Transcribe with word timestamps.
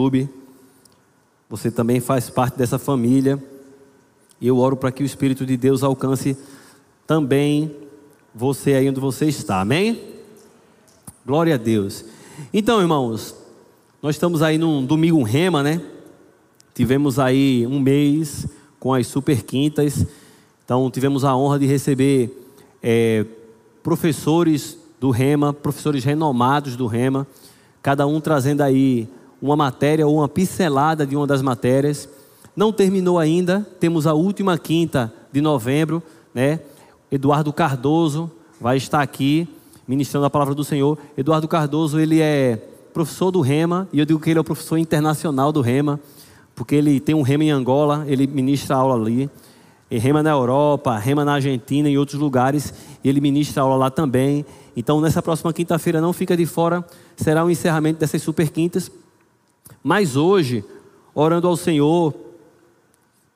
YouTube. 0.00 0.28
Você 1.50 1.70
também 1.70 2.00
faz 2.00 2.30
parte 2.30 2.56
dessa 2.56 2.78
família. 2.78 3.42
E 4.40 4.46
eu 4.46 4.56
oro 4.56 4.76
para 4.76 4.90
que 4.90 5.02
o 5.02 5.06
Espírito 5.06 5.44
de 5.44 5.56
Deus 5.56 5.82
alcance 5.82 6.36
também 7.06 7.74
você 8.34 8.74
aí 8.74 8.88
onde 8.88 9.00
você 9.00 9.26
está. 9.26 9.60
Amém? 9.60 10.00
Glória 11.26 11.54
a 11.54 11.58
Deus. 11.58 12.04
Então, 12.54 12.80
irmãos, 12.80 13.34
nós 14.00 14.14
estamos 14.16 14.40
aí 14.40 14.56
num 14.56 14.84
domingo 14.86 15.22
rema, 15.22 15.62
né? 15.62 15.82
Tivemos 16.74 17.18
aí 17.18 17.66
um 17.66 17.78
mês 17.78 18.46
com 18.78 18.94
as 18.94 19.06
super 19.06 19.42
quintas. 19.42 20.06
Então, 20.64 20.90
tivemos 20.90 21.24
a 21.24 21.36
honra 21.36 21.58
de 21.58 21.66
receber 21.66 22.48
é, 22.82 23.26
professores 23.82 24.78
do 24.98 25.10
Rema, 25.10 25.52
professores 25.52 26.04
renomados 26.04 26.76
do 26.76 26.86
Rema, 26.86 27.26
cada 27.82 28.06
um 28.06 28.20
trazendo 28.20 28.62
aí 28.62 29.08
uma 29.40 29.56
matéria 29.56 30.06
ou 30.06 30.16
uma 30.16 30.28
pincelada 30.28 31.06
de 31.06 31.16
uma 31.16 31.26
das 31.26 31.42
matérias. 31.42 32.08
Não 32.54 32.72
terminou 32.72 33.18
ainda, 33.18 33.66
temos 33.78 34.06
a 34.06 34.14
última 34.14 34.58
quinta 34.58 35.12
de 35.32 35.40
novembro, 35.40 36.02
né? 36.34 36.60
Eduardo 37.10 37.52
Cardoso 37.52 38.30
vai 38.60 38.76
estar 38.76 39.00
aqui 39.00 39.48
ministrando 39.86 40.26
a 40.26 40.30
palavra 40.30 40.54
do 40.54 40.62
Senhor. 40.62 40.96
Eduardo 41.16 41.48
Cardoso, 41.48 41.98
ele 41.98 42.20
é 42.20 42.62
professor 42.92 43.30
do 43.30 43.40
Rema, 43.40 43.88
e 43.92 43.98
eu 43.98 44.04
digo 44.04 44.20
que 44.20 44.30
ele 44.30 44.38
é 44.38 44.40
o 44.40 44.44
professor 44.44 44.76
internacional 44.76 45.50
do 45.50 45.60
Rema, 45.60 45.98
porque 46.54 46.74
ele 46.74 47.00
tem 47.00 47.14
um 47.14 47.22
Rema 47.22 47.44
em 47.44 47.50
Angola, 47.50 48.04
ele 48.06 48.26
ministra 48.26 48.76
aula 48.76 48.94
ali. 48.94 49.30
E 49.90 49.98
Rema 49.98 50.22
na 50.22 50.30
Europa, 50.30 50.96
Rema 50.98 51.24
na 51.24 51.34
Argentina 51.34 51.88
e 51.88 51.98
outros 51.98 52.20
lugares, 52.20 52.72
e 53.02 53.08
ele 53.08 53.20
ministra 53.20 53.62
aula 53.62 53.74
lá 53.76 53.90
também. 53.90 54.44
Então, 54.76 55.00
nessa 55.00 55.20
próxima 55.20 55.52
quinta-feira, 55.52 56.00
não 56.00 56.12
fica 56.12 56.36
de 56.36 56.46
fora, 56.46 56.84
será 57.16 57.44
o 57.44 57.50
encerramento 57.50 57.98
dessas 57.98 58.22
super 58.22 58.48
quintas. 58.50 58.90
Mas 59.82 60.16
hoje, 60.16 60.64
orando 61.14 61.48
ao 61.48 61.56
Senhor, 61.56 62.14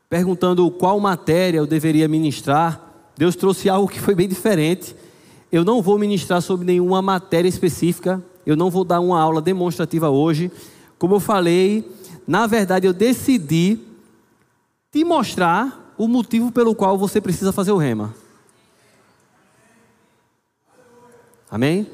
perguntando 0.08 0.70
qual 0.70 1.00
matéria 1.00 1.58
eu 1.58 1.66
deveria 1.66 2.06
ministrar, 2.06 2.80
Deus 3.16 3.36
trouxe 3.36 3.68
algo 3.68 3.88
que 3.88 4.00
foi 4.00 4.14
bem 4.14 4.28
diferente. 4.28 4.94
Eu 5.50 5.64
não 5.64 5.80
vou 5.80 5.98
ministrar 5.98 6.42
sobre 6.42 6.66
nenhuma 6.66 7.00
matéria 7.00 7.48
específica, 7.48 8.22
eu 8.44 8.56
não 8.56 8.70
vou 8.70 8.84
dar 8.84 9.00
uma 9.00 9.20
aula 9.20 9.40
demonstrativa 9.40 10.10
hoje. 10.10 10.50
Como 10.98 11.14
eu 11.14 11.20
falei, 11.20 11.90
na 12.26 12.46
verdade 12.46 12.86
eu 12.86 12.92
decidi 12.92 13.78
te 14.92 15.04
mostrar 15.04 15.94
o 15.96 16.06
motivo 16.08 16.52
pelo 16.52 16.74
qual 16.74 16.98
você 16.98 17.20
precisa 17.20 17.52
fazer 17.52 17.72
o 17.72 17.76
rema. 17.76 18.14
Amém? 21.50 21.86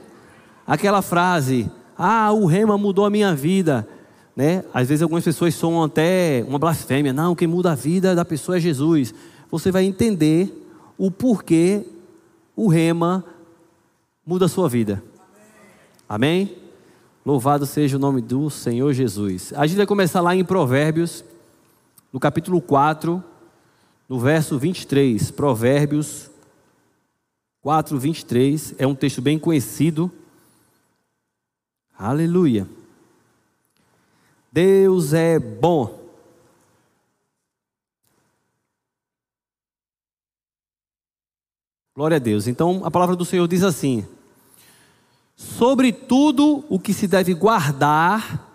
Aquela 0.66 1.02
frase, 1.02 1.70
ah, 1.96 2.32
o 2.32 2.46
rema 2.46 2.78
mudou 2.78 3.04
a 3.04 3.10
minha 3.10 3.34
vida. 3.34 3.86
Né? 4.40 4.64
Às 4.72 4.88
vezes 4.88 5.02
algumas 5.02 5.22
pessoas 5.22 5.54
são 5.54 5.84
até 5.84 6.42
uma 6.48 6.58
blasfêmia. 6.58 7.12
Não, 7.12 7.36
quem 7.36 7.46
muda 7.46 7.72
a 7.72 7.74
vida 7.74 8.14
da 8.14 8.24
pessoa 8.24 8.56
é 8.56 8.60
Jesus. 8.60 9.12
Você 9.50 9.70
vai 9.70 9.84
entender 9.84 10.50
o 10.96 11.10
porquê 11.10 11.84
o 12.56 12.66
rema 12.66 13.22
muda 14.24 14.46
a 14.46 14.48
sua 14.48 14.66
vida. 14.66 15.02
Amém? 16.08 16.56
Louvado 17.22 17.66
seja 17.66 17.98
o 17.98 18.00
nome 18.00 18.22
do 18.22 18.48
Senhor 18.48 18.94
Jesus. 18.94 19.52
A 19.54 19.66
gente 19.66 19.76
vai 19.76 19.86
começar 19.86 20.22
lá 20.22 20.34
em 20.34 20.42
Provérbios, 20.42 21.22
no 22.10 22.18
capítulo 22.18 22.62
4, 22.62 23.22
no 24.08 24.18
verso 24.18 24.58
23. 24.58 25.30
Provérbios 25.32 26.30
4, 27.60 27.98
23. 27.98 28.74
É 28.78 28.86
um 28.86 28.94
texto 28.94 29.20
bem 29.20 29.38
conhecido. 29.38 30.10
Aleluia. 31.98 32.79
Deus 34.52 35.12
é 35.12 35.38
bom. 35.38 36.00
Glória 41.94 42.16
a 42.16 42.20
Deus. 42.20 42.46
Então 42.46 42.82
a 42.84 42.90
palavra 42.90 43.14
do 43.14 43.24
Senhor 43.24 43.46
diz 43.46 43.62
assim: 43.62 44.06
Sobre 45.36 45.92
tudo 45.92 46.64
o 46.68 46.78
que 46.78 46.92
se 46.92 47.06
deve 47.06 47.34
guardar, 47.34 48.50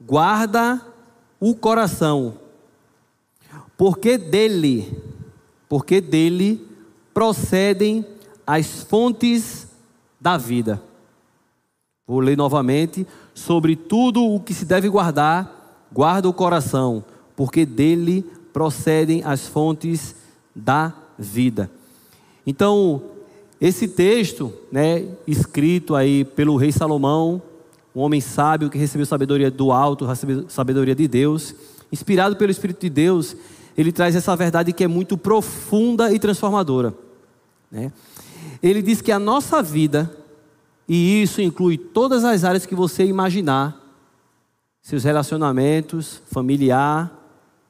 guarda 0.00 0.84
o 1.38 1.54
coração, 1.54 2.38
porque 3.76 4.16
dele, 4.16 4.96
porque 5.68 6.00
dele 6.00 6.66
procedem 7.12 8.06
as 8.46 8.82
fontes 8.82 9.68
da 10.20 10.36
vida. 10.36 10.82
Vou 12.06 12.20
ler 12.20 12.36
novamente. 12.36 13.06
Sobre 13.34 13.76
tudo 13.76 14.24
o 14.24 14.40
que 14.40 14.52
se 14.52 14.64
deve 14.64 14.88
guardar, 14.88 15.86
guarda 15.92 16.28
o 16.28 16.32
coração, 16.32 17.04
porque 17.34 17.64
dele 17.64 18.24
procedem 18.52 19.22
as 19.24 19.46
fontes 19.46 20.14
da 20.54 20.92
vida. 21.18 21.70
Então, 22.46 23.02
esse 23.60 23.88
texto, 23.88 24.52
né, 24.70 25.06
escrito 25.26 25.94
aí 25.94 26.24
pelo 26.24 26.56
rei 26.56 26.72
Salomão, 26.72 27.40
um 27.94 28.00
homem 28.00 28.20
sábio 28.20 28.68
que 28.68 28.78
recebeu 28.78 29.06
sabedoria 29.06 29.50
do 29.50 29.70
alto, 29.70 30.04
recebeu 30.04 30.48
sabedoria 30.48 30.94
de 30.94 31.06
Deus, 31.06 31.54
inspirado 31.92 32.36
pelo 32.36 32.50
Espírito 32.50 32.80
de 32.80 32.90
Deus, 32.90 33.36
ele 33.76 33.92
traz 33.92 34.16
essa 34.16 34.34
verdade 34.34 34.72
que 34.72 34.84
é 34.84 34.88
muito 34.88 35.16
profunda 35.16 36.12
e 36.12 36.18
transformadora. 36.18 36.94
Né? 37.70 37.92
Ele 38.62 38.82
diz 38.82 39.00
que 39.00 39.12
a 39.12 39.18
nossa 39.18 39.62
vida 39.62 40.10
e 40.94 41.22
isso 41.22 41.40
inclui 41.40 41.78
todas 41.78 42.22
as 42.22 42.44
áreas 42.44 42.66
que 42.66 42.74
você 42.74 43.02
imaginar: 43.06 43.80
seus 44.82 45.04
relacionamentos, 45.04 46.20
familiar, 46.30 47.10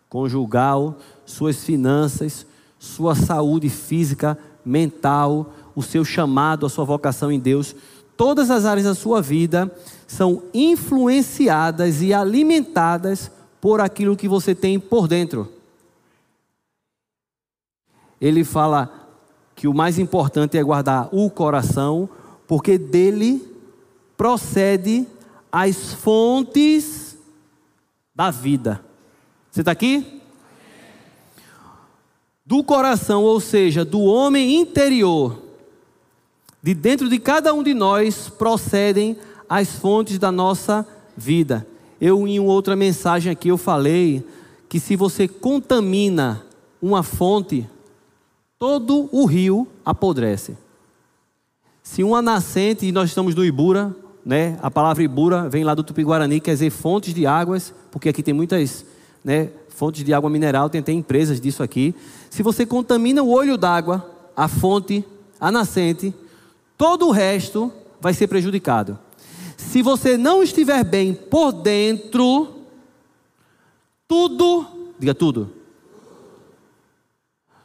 conjugal, 0.08 0.98
suas 1.24 1.62
finanças, 1.62 2.44
sua 2.80 3.14
saúde 3.14 3.68
física, 3.68 4.36
mental, 4.64 5.54
o 5.72 5.84
seu 5.84 6.04
chamado, 6.04 6.66
a 6.66 6.68
sua 6.68 6.84
vocação 6.84 7.30
em 7.30 7.38
Deus. 7.38 7.76
Todas 8.16 8.50
as 8.50 8.64
áreas 8.64 8.86
da 8.86 8.94
sua 8.94 9.22
vida 9.22 9.72
são 10.04 10.42
influenciadas 10.52 12.02
e 12.02 12.12
alimentadas 12.12 13.30
por 13.60 13.80
aquilo 13.80 14.16
que 14.16 14.26
você 14.26 14.52
tem 14.52 14.80
por 14.80 15.06
dentro. 15.06 15.48
Ele 18.20 18.42
fala 18.42 18.92
que 19.54 19.68
o 19.68 19.74
mais 19.74 19.96
importante 19.96 20.58
é 20.58 20.62
guardar 20.64 21.08
o 21.12 21.30
coração, 21.30 22.08
porque 22.52 22.76
dele 22.76 23.42
procede 24.14 25.06
as 25.50 25.94
fontes 25.94 27.16
da 28.14 28.30
vida. 28.30 28.84
Você 29.50 29.60
está 29.60 29.72
aqui? 29.72 30.20
Do 32.44 32.62
coração, 32.62 33.22
ou 33.22 33.40
seja, 33.40 33.86
do 33.86 34.00
homem 34.00 34.60
interior, 34.60 35.40
de 36.62 36.74
dentro 36.74 37.08
de 37.08 37.18
cada 37.18 37.54
um 37.54 37.62
de 37.62 37.72
nós 37.72 38.28
procedem 38.28 39.16
as 39.48 39.70
fontes 39.78 40.18
da 40.18 40.30
nossa 40.30 40.86
vida. 41.16 41.66
Eu, 41.98 42.28
em 42.28 42.38
outra 42.38 42.76
mensagem 42.76 43.32
aqui, 43.32 43.48
eu 43.48 43.56
falei 43.56 44.22
que 44.68 44.78
se 44.78 44.94
você 44.94 45.26
contamina 45.26 46.44
uma 46.82 47.02
fonte, 47.02 47.66
todo 48.58 49.08
o 49.10 49.24
rio 49.24 49.66
apodrece. 49.86 50.54
Se 51.82 52.04
uma 52.04 52.22
nascente, 52.22 52.86
e 52.86 52.92
nós 52.92 53.08
estamos 53.10 53.34
no 53.34 53.44
Ibura, 53.44 53.94
né? 54.24 54.56
A 54.62 54.70
palavra 54.70 55.02
Ibura 55.02 55.48
vem 55.48 55.64
lá 55.64 55.74
do 55.74 55.82
Tupi-Guarani, 55.82 56.40
quer 56.40 56.52
dizer 56.52 56.70
fontes 56.70 57.12
de 57.12 57.26
águas, 57.26 57.74
porque 57.90 58.08
aqui 58.08 58.22
tem 58.22 58.32
muitas, 58.32 58.86
né, 59.24 59.50
fontes 59.68 60.04
de 60.04 60.14
água 60.14 60.30
mineral, 60.30 60.70
tem 60.70 60.80
até 60.80 60.92
empresas 60.92 61.40
disso 61.40 61.62
aqui. 61.62 61.94
Se 62.30 62.42
você 62.42 62.64
contamina 62.64 63.22
o 63.22 63.30
olho 63.30 63.58
d'água, 63.58 64.08
a 64.36 64.46
fonte, 64.46 65.04
a 65.40 65.50
nascente, 65.50 66.14
todo 66.78 67.08
o 67.08 67.10
resto 67.10 67.72
vai 68.00 68.14
ser 68.14 68.28
prejudicado. 68.28 68.98
Se 69.56 69.82
você 69.82 70.16
não 70.16 70.42
estiver 70.42 70.84
bem 70.84 71.12
por 71.12 71.52
dentro, 71.52 72.60
tudo, 74.06 74.66
diga 74.98 75.14
tudo, 75.14 75.50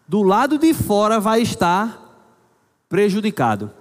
do 0.07 0.23
lado 0.23 0.57
de 0.57 0.73
fora 0.73 1.19
vai 1.19 1.41
estar 1.41 2.03
prejudicado. 2.89 3.71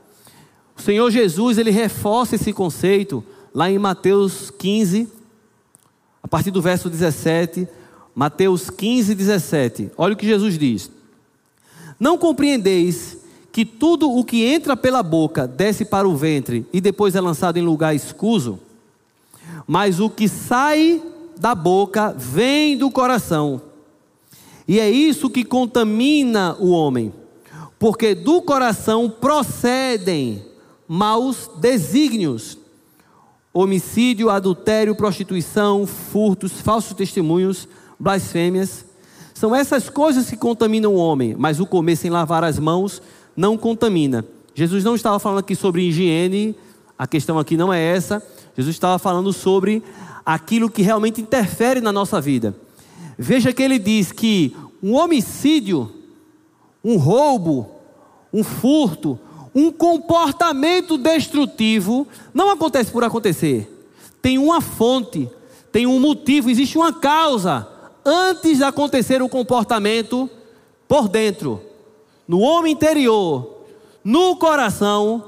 O 0.76 0.82
Senhor 0.82 1.11
Jesus, 1.11 1.58
ele 1.58 1.70
reforça 1.70 2.34
esse 2.34 2.52
conceito 2.52 3.25
lá 3.55 3.70
em 3.70 3.78
Mateus 3.78 4.50
15, 4.50 5.08
a 6.23 6.28
partir 6.28 6.50
do 6.50 6.61
verso 6.61 6.90
17. 6.90 7.67
Mateus 8.14 8.69
15, 8.69 9.14
17. 9.14 9.90
Olha 9.96 10.14
o 10.14 10.17
que 10.17 10.26
Jesus 10.26 10.58
diz: 10.58 10.90
Não 11.99 12.19
compreendeis 12.19 13.17
que 13.50 13.64
tudo 13.64 14.11
o 14.11 14.23
que 14.23 14.44
entra 14.44 14.76
pela 14.76 15.02
boca 15.02 15.46
desce 15.46 15.84
para 15.84 16.06
o 16.06 16.14
ventre 16.14 16.67
e 16.73 16.81
depois 16.81 17.14
é 17.14 17.20
lançado 17.20 17.56
em 17.56 17.62
lugar 17.62 17.94
escuso? 17.94 18.61
Mas 19.67 19.99
o 19.99 20.11
que 20.11 20.28
sai 20.28 21.02
da 21.38 21.55
boca 21.55 22.14
vem 22.17 22.76
do 22.76 22.90
coração. 22.90 23.62
E 24.69 24.81
é 24.81 24.90
isso 24.90 25.31
que 25.31 25.44
contamina 25.44 26.56
o 26.58 26.70
homem, 26.70 27.12
porque 27.78 28.14
do 28.14 28.43
coração 28.43 29.08
procedem 29.08 30.43
maus 30.88 31.50
desígnios, 31.59 32.59
homicídio, 33.53 34.31
adultério, 34.31 34.94
prostituição, 34.94 35.87
furtos, 35.87 36.53
falsos 36.61 36.94
testemunhos, 36.94 37.67
blasfêmias. 37.99 38.85
São 39.35 39.55
essas 39.55 39.88
coisas 39.88 40.29
que 40.29 40.37
contaminam 40.37 40.94
o 40.94 40.99
homem, 40.99 41.35
mas 41.38 41.61
o 41.61 41.67
comer 41.67 41.97
sem 41.97 42.11
lavar 42.11 42.44
as 42.44 42.59
mãos 42.59 43.03
não 43.37 43.56
contamina. 43.56 44.25
Jesus 44.55 44.85
não 44.85 44.94
estava 44.94 45.19
falando 45.19 45.41
aqui 45.41 45.55
sobre 45.55 45.83
higiene, 45.83 46.56
a 46.99 47.06
questão 47.06 47.38
aqui 47.38 47.56
não 47.56 47.73
é 47.73 47.81
essa. 47.81 48.23
Jesus 48.56 48.75
estava 48.75 48.99
falando 48.99 49.33
sobre 49.33 49.83
aquilo 50.25 50.71
que 50.71 50.83
realmente 50.83 51.21
interfere 51.21 51.81
na 51.81 51.93
nossa 51.93 52.21
vida. 52.21 52.56
Veja 53.19 53.53
que 53.53 53.62
ele 53.62 53.79
diz 53.79 54.12
que 54.12 54.56
um 54.83 54.94
homicídio, 54.94 55.93
um 56.83 56.97
roubo, 56.97 57.71
um 58.33 58.43
furto, 58.43 59.19
um 59.58 59.73
comportamento 59.73 60.99
destrutivo 60.99 62.06
não 62.35 62.50
acontece 62.50 62.91
por 62.91 63.03
acontecer. 63.03 63.67
Tem 64.20 64.37
uma 64.37 64.61
fonte, 64.61 65.31
tem 65.73 65.87
um 65.87 65.99
motivo, 65.99 66.50
existe 66.50 66.76
uma 66.76 66.93
causa 66.93 67.67
antes 68.05 68.58
de 68.58 68.64
acontecer 68.64 69.23
o 69.23 69.31
comportamento 69.31 70.29
por 70.87 71.08
dentro, 71.08 71.62
no 72.29 72.41
homem 72.41 72.75
interior, 72.75 73.62
no 74.05 74.37
coração, 74.37 75.25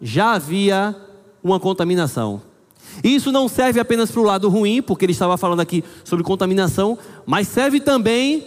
já 0.00 0.34
havia 0.34 0.94
uma 1.42 1.58
contaminação. 1.58 2.40
Isso 3.02 3.32
não 3.32 3.48
serve 3.48 3.80
apenas 3.80 4.12
para 4.12 4.20
o 4.20 4.24
lado 4.24 4.48
ruim, 4.48 4.80
porque 4.80 5.04
ele 5.04 5.12
estava 5.12 5.36
falando 5.36 5.60
aqui 5.60 5.82
sobre 6.04 6.24
contaminação, 6.24 6.96
mas 7.26 7.48
serve 7.48 7.80
também 7.80 8.46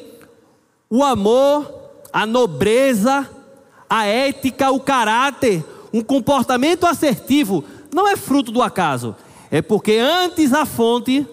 o 0.90 1.04
amor, 1.04 1.70
a 2.14 2.26
nobreza, 2.26 3.30
a 3.90 4.06
ética, 4.06 4.72
o 4.72 4.80
caráter, 4.80 5.64
um 5.94 6.02
comportamento 6.02 6.86
assertivo, 6.86 7.64
não 7.94 8.08
é 8.08 8.16
fruto 8.16 8.52
do 8.52 8.62
acaso, 8.62 9.16
é 9.50 9.62
porque 9.62 9.94
antes 9.94 10.54
a 10.54 10.66
fonte 10.66 11.26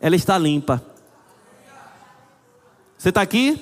ela 0.00 0.16
está 0.16 0.36
limpa. 0.36 0.82
Você 2.98 3.08
está 3.08 3.22
aqui? 3.22 3.58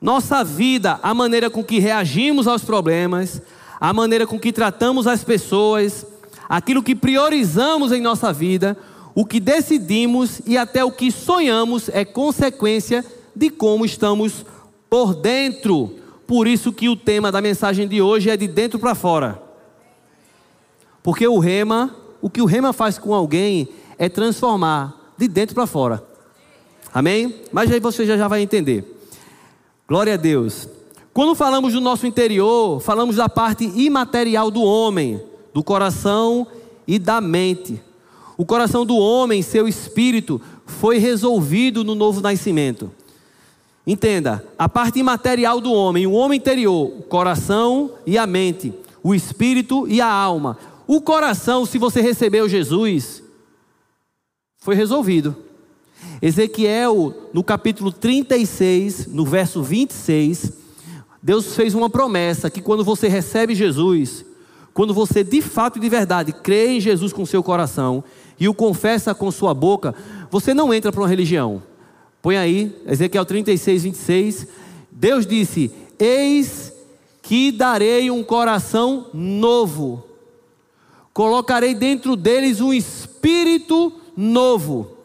Nossa 0.00 0.44
vida, 0.44 1.00
a 1.02 1.14
maneira 1.14 1.48
com 1.48 1.64
que 1.64 1.78
reagimos 1.78 2.46
aos 2.46 2.62
problemas, 2.62 3.40
a 3.80 3.92
maneira 3.92 4.26
com 4.26 4.38
que 4.38 4.52
tratamos 4.52 5.06
as 5.06 5.24
pessoas, 5.24 6.06
aquilo 6.48 6.82
que 6.82 6.94
priorizamos 6.94 7.92
em 7.92 8.00
nossa 8.00 8.32
vida, 8.32 8.76
o 9.14 9.24
que 9.24 9.40
decidimos 9.40 10.42
e 10.46 10.58
até 10.58 10.84
o 10.84 10.92
que 10.92 11.10
sonhamos 11.10 11.88
é 11.88 12.04
consequência 12.04 13.02
de 13.34 13.48
como 13.48 13.86
estamos 13.86 14.44
por 14.90 15.14
dentro. 15.14 15.98
Por 16.26 16.46
isso 16.46 16.72
que 16.72 16.88
o 16.88 16.96
tema 16.96 17.30
da 17.30 17.40
mensagem 17.40 17.86
de 17.86 18.02
hoje 18.02 18.30
é 18.30 18.36
de 18.36 18.48
dentro 18.48 18.78
para 18.78 18.94
fora. 18.94 19.40
Porque 21.02 21.26
o 21.26 21.38
rema, 21.38 21.94
o 22.20 22.28
que 22.28 22.42
o 22.42 22.46
rema 22.46 22.72
faz 22.72 22.98
com 22.98 23.14
alguém 23.14 23.68
é 23.96 24.08
transformar 24.08 25.14
de 25.16 25.28
dentro 25.28 25.54
para 25.54 25.66
fora. 25.66 26.04
Amém? 26.92 27.42
Mas 27.52 27.70
aí 27.70 27.78
você 27.78 28.04
já, 28.04 28.26
vai 28.26 28.42
entender. 28.42 28.98
Glória 29.86 30.14
a 30.14 30.16
Deus. 30.16 30.68
Quando 31.12 31.34
falamos 31.34 31.72
do 31.72 31.80
nosso 31.80 32.06
interior, 32.06 32.80
falamos 32.80 33.16
da 33.16 33.28
parte 33.28 33.64
imaterial 33.64 34.50
do 34.50 34.62
homem 34.62 35.22
do 35.56 35.64
coração 35.64 36.46
e 36.86 36.98
da 36.98 37.18
mente. 37.18 37.80
O 38.36 38.44
coração 38.44 38.84
do 38.84 38.96
homem, 38.98 39.40
seu 39.40 39.66
espírito, 39.66 40.38
foi 40.66 40.98
resolvido 40.98 41.82
no 41.82 41.94
novo 41.94 42.20
nascimento. 42.20 42.90
Entenda, 43.86 44.44
a 44.58 44.68
parte 44.68 44.98
imaterial 44.98 45.60
do 45.60 45.72
homem, 45.72 46.08
o 46.08 46.12
homem 46.12 46.38
interior, 46.38 46.92
o 46.98 47.02
coração 47.02 47.92
e 48.04 48.18
a 48.18 48.26
mente, 48.26 48.74
o 49.00 49.14
espírito 49.14 49.86
e 49.86 50.00
a 50.00 50.10
alma. 50.10 50.58
O 50.88 51.00
coração, 51.00 51.64
se 51.64 51.78
você 51.78 52.00
recebeu 52.00 52.48
Jesus, 52.48 53.22
foi 54.58 54.74
resolvido. 54.74 55.36
Ezequiel, 56.20 57.14
no 57.32 57.44
capítulo 57.44 57.92
36, 57.92 59.06
no 59.06 59.24
verso 59.24 59.62
26, 59.62 60.52
Deus 61.22 61.54
fez 61.54 61.72
uma 61.72 61.88
promessa 61.88 62.50
que 62.50 62.60
quando 62.60 62.82
você 62.82 63.06
recebe 63.06 63.54
Jesus, 63.54 64.24
quando 64.74 64.92
você 64.92 65.22
de 65.22 65.40
fato 65.40 65.78
e 65.78 65.80
de 65.80 65.88
verdade 65.88 66.32
crê 66.32 66.76
em 66.76 66.80
Jesus 66.80 67.12
com 67.12 67.24
seu 67.24 67.42
coração 67.42 68.02
e 68.38 68.48
o 68.48 68.54
confessa 68.54 69.14
com 69.14 69.30
sua 69.30 69.54
boca, 69.54 69.94
você 70.30 70.52
não 70.52 70.74
entra 70.74 70.90
para 70.90 71.00
uma 71.00 71.08
religião. 71.08 71.62
Põe 72.22 72.36
aí, 72.36 72.76
Ezequiel 72.86 73.24
36, 73.24 73.82
26. 73.84 74.46
Deus 74.90 75.26
disse: 75.26 75.70
Eis 75.98 76.72
que 77.22 77.50
darei 77.50 78.10
um 78.10 78.22
coração 78.22 79.06
novo, 79.12 80.04
colocarei 81.12 81.74
dentro 81.74 82.14
deles 82.14 82.60
um 82.60 82.72
espírito 82.72 83.92
novo. 84.16 84.96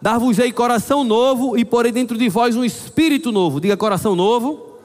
Dar-vos-ei 0.00 0.52
coração 0.52 1.04
novo 1.04 1.56
e 1.58 1.64
porei 1.64 1.90
dentro 1.90 2.16
de 2.16 2.28
vós 2.28 2.56
um 2.56 2.64
espírito 2.64 3.32
novo. 3.32 3.60
Diga 3.60 3.76
coração 3.76 4.14
novo. 4.14 4.78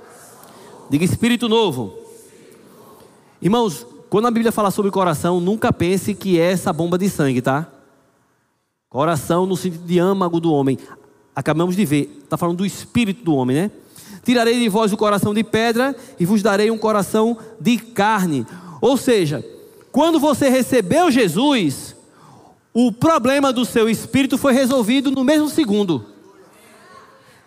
Diga 0.90 1.06
espírito 1.06 1.48
novo. 1.48 1.94
Irmãos, 3.42 3.86
quando 4.10 4.28
a 4.28 4.32
Bíblia 4.32 4.52
fala 4.52 4.72
sobre 4.72 4.92
coração, 4.92 5.40
nunca 5.40 5.72
pense 5.72 6.14
que 6.14 6.40
é 6.40 6.52
essa 6.52 6.74
bomba 6.74 6.98
de 6.98 7.10
sangue, 7.10 7.42
tá? 7.42 7.68
Coração 8.90 9.46
no 9.46 9.56
sentido 9.56 9.86
de 9.86 10.00
âmago 10.00 10.40
do 10.40 10.52
homem. 10.52 10.78
Acabamos 11.42 11.76
de 11.76 11.84
ver, 11.84 12.22
está 12.24 12.38
falando 12.38 12.58
do 12.58 12.66
espírito 12.68 13.24
do 13.24 13.34
homem, 13.34 13.56
né? 13.56 13.72
Tirarei 14.24 14.60
de 14.60 14.70
vós 14.70 14.94
o 14.94 14.98
coração 14.98 15.34
de 15.34 15.44
pedra 15.44 15.96
e 16.20 16.24
vos 16.24 16.44
darei 16.44 16.70
um 16.70 16.78
coração 16.78 17.36
de 17.60 17.80
carne. 17.80 18.46
Ou 18.80 18.96
seja, 18.96 19.44
quando 19.92 20.20
você 20.20 20.50
recebeu 20.50 21.10
Jesus, 21.10 21.96
o 22.72 22.92
problema 22.92 23.52
do 23.52 23.66
seu 23.66 23.90
espírito 23.90 24.38
foi 24.38 24.54
resolvido 24.54 25.10
no 25.10 25.24
mesmo 25.24 25.50
segundo. 25.50 26.06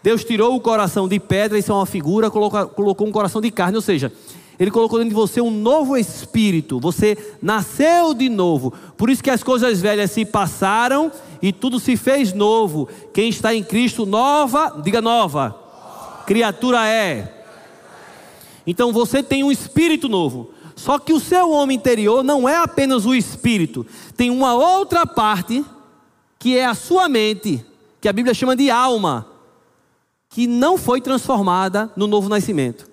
Deus 0.02 0.24
tirou 0.24 0.56
o 0.56 0.60
coração 0.60 1.06
de 1.06 1.20
pedra, 1.20 1.56
isso 1.56 1.70
é 1.70 1.74
uma 1.76 1.86
figura, 1.86 2.32
colocou, 2.32 2.66
colocou 2.66 3.06
um 3.06 3.12
coração 3.12 3.40
de 3.40 3.52
carne, 3.52 3.76
ou 3.76 3.82
seja, 3.82 4.12
ele 4.58 4.72
colocou 4.72 4.98
dentro 4.98 5.10
de 5.10 5.20
você 5.20 5.40
um 5.40 5.50
novo 5.50 5.96
espírito. 5.96 6.78
Você 6.80 7.16
nasceu 7.40 8.14
de 8.14 8.28
novo. 8.28 8.72
Por 8.96 9.10
isso 9.10 9.22
que 9.22 9.30
as 9.30 9.42
coisas 9.42 9.80
velhas 9.80 10.10
se 10.10 10.24
passaram 10.24 11.10
e 11.44 11.52
tudo 11.52 11.78
se 11.78 11.94
fez 11.94 12.32
novo. 12.32 12.88
Quem 13.12 13.28
está 13.28 13.54
em 13.54 13.62
Cristo, 13.62 14.06
nova, 14.06 14.80
diga 14.82 15.02
nova. 15.02 15.54
Criatura 16.26 16.88
é. 16.88 17.44
Então 18.66 18.90
você 18.94 19.22
tem 19.22 19.44
um 19.44 19.52
espírito 19.52 20.08
novo. 20.08 20.54
Só 20.74 20.98
que 20.98 21.12
o 21.12 21.20
seu 21.20 21.50
homem 21.50 21.76
interior 21.76 22.24
não 22.24 22.48
é 22.48 22.56
apenas 22.56 23.04
o 23.04 23.14
espírito. 23.14 23.84
Tem 24.16 24.30
uma 24.30 24.54
outra 24.54 25.04
parte 25.04 25.62
que 26.38 26.56
é 26.56 26.64
a 26.64 26.72
sua 26.72 27.10
mente, 27.10 27.62
que 28.00 28.08
a 28.08 28.12
Bíblia 28.14 28.32
chama 28.32 28.56
de 28.56 28.70
alma, 28.70 29.26
que 30.30 30.46
não 30.46 30.78
foi 30.78 30.98
transformada 30.98 31.92
no 31.94 32.06
novo 32.06 32.26
nascimento. 32.26 32.88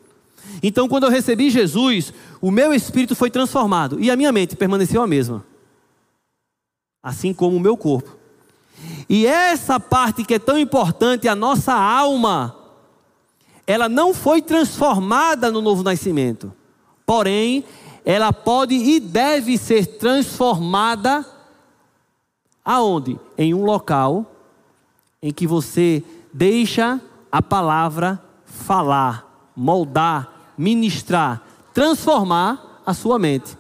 Então, 0.62 0.90
quando 0.90 1.06
eu 1.06 1.10
recebi 1.10 1.50
Jesus, 1.50 2.14
o 2.42 2.52
meu 2.52 2.74
espírito 2.74 3.16
foi 3.16 3.32
transformado 3.32 3.98
e 3.98 4.12
a 4.12 4.18
minha 4.18 4.34
mente 4.34 4.58
permaneceu 4.58 5.02
a 5.02 5.08
mesma, 5.08 5.46
assim 7.02 7.34
como 7.34 7.56
o 7.56 7.60
meu 7.62 7.78
corpo. 7.78 8.20
E 9.10 9.26
essa 9.26 9.80
parte 9.80 10.24
que 10.24 10.36
é 10.36 10.40
tão 10.40 10.58
importante, 10.58 11.28
a 11.28 11.36
nossa 11.36 11.74
alma, 11.74 12.56
ela 13.68 13.88
não 13.90 14.14
foi 14.14 14.42
transformada 14.42 15.52
no 15.52 15.62
novo 15.62 15.84
nascimento, 15.84 16.52
porém, 17.06 17.64
ela 18.04 18.34
pode 18.34 18.74
e 18.74 19.00
deve 19.00 19.58
ser 19.58 19.86
transformada 19.98 21.26
aonde? 22.64 23.20
Em 23.38 23.54
um 23.54 23.64
local 23.64 24.32
em 25.22 25.32
que 25.32 25.46
você 25.46 26.04
deixa 26.34 27.00
a 27.32 27.42
palavra 27.42 28.22
falar, 28.46 29.52
moldar, 29.56 30.54
ministrar, 30.58 31.42
transformar 31.74 32.82
a 32.86 32.94
sua 32.94 33.20
mente. 33.20 33.58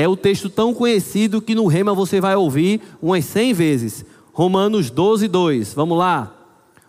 É 0.00 0.08
o 0.08 0.16
texto 0.16 0.48
tão 0.48 0.72
conhecido 0.72 1.42
que 1.42 1.54
no 1.54 1.66
Rema 1.66 1.92
você 1.92 2.22
vai 2.22 2.34
ouvir 2.34 2.80
umas 3.02 3.22
100 3.26 3.52
vezes. 3.52 4.04
Romanos 4.32 4.88
12, 4.88 5.28
2. 5.28 5.74
Vamos 5.74 5.98
lá. 5.98 6.34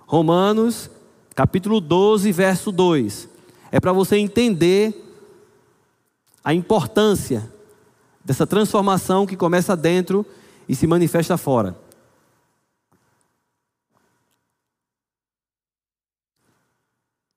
Romanos, 0.07 0.89
capítulo 1.35 1.81
12, 1.81 2.31
verso 2.31 2.71
2. 2.71 3.27
É 3.69 3.81
para 3.81 3.91
você 3.91 4.15
entender 4.15 4.95
a 6.41 6.53
importância 6.53 7.51
dessa 8.23 8.47
transformação 8.47 9.27
que 9.27 9.35
começa 9.35 9.75
dentro 9.75 10.25
e 10.69 10.73
se 10.73 10.87
manifesta 10.87 11.35
fora. 11.35 11.77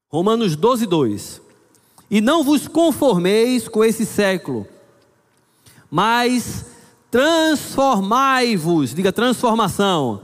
Romanos 0.08 0.54
12, 0.54 0.86
2. 0.86 1.42
E 2.08 2.20
não 2.20 2.44
vos 2.44 2.68
conformeis 2.68 3.66
com 3.66 3.84
esse 3.84 4.06
século, 4.06 4.68
mas 5.94 6.66
transformai-vos, 7.08 8.92
diga 8.92 9.12
transformação. 9.12 10.22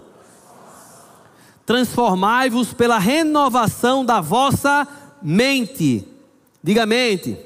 Transformai-vos 1.65 2.75
pela 2.75 2.99
renovação 2.99 4.05
da 4.05 4.21
vossa 4.21 4.85
mente. 5.23 6.05
Diga 6.61 6.85
mente. 6.87 7.39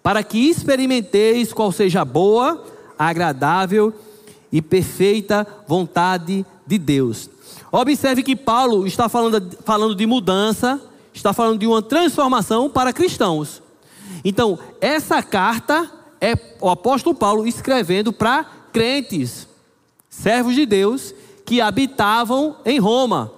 Para 0.00 0.22
que 0.22 0.38
experimenteis 0.38 1.52
qual 1.52 1.72
seja 1.72 2.02
a 2.02 2.04
boa, 2.04 2.64
agradável 2.96 3.92
e 4.52 4.62
perfeita 4.62 5.44
vontade 5.66 6.46
de 6.64 6.78
Deus. 6.78 7.28
Observe 7.72 8.22
que 8.22 8.36
Paulo 8.36 8.86
está 8.86 9.08
falando, 9.08 9.58
falando 9.64 9.96
de 9.96 10.06
mudança, 10.06 10.80
está 11.12 11.32
falando 11.32 11.58
de 11.58 11.66
uma 11.66 11.82
transformação 11.82 12.70
para 12.70 12.92
cristãos. 12.92 13.60
Então, 14.24 14.56
essa 14.80 15.20
carta 15.24 15.98
é 16.20 16.34
o 16.60 16.68
apóstolo 16.68 17.14
Paulo 17.14 17.46
escrevendo 17.46 18.12
para 18.12 18.44
crentes, 18.72 19.48
servos 20.08 20.54
de 20.54 20.66
Deus 20.66 21.14
que 21.44 21.60
habitavam 21.60 22.56
em 22.64 22.78
Roma. 22.78 23.32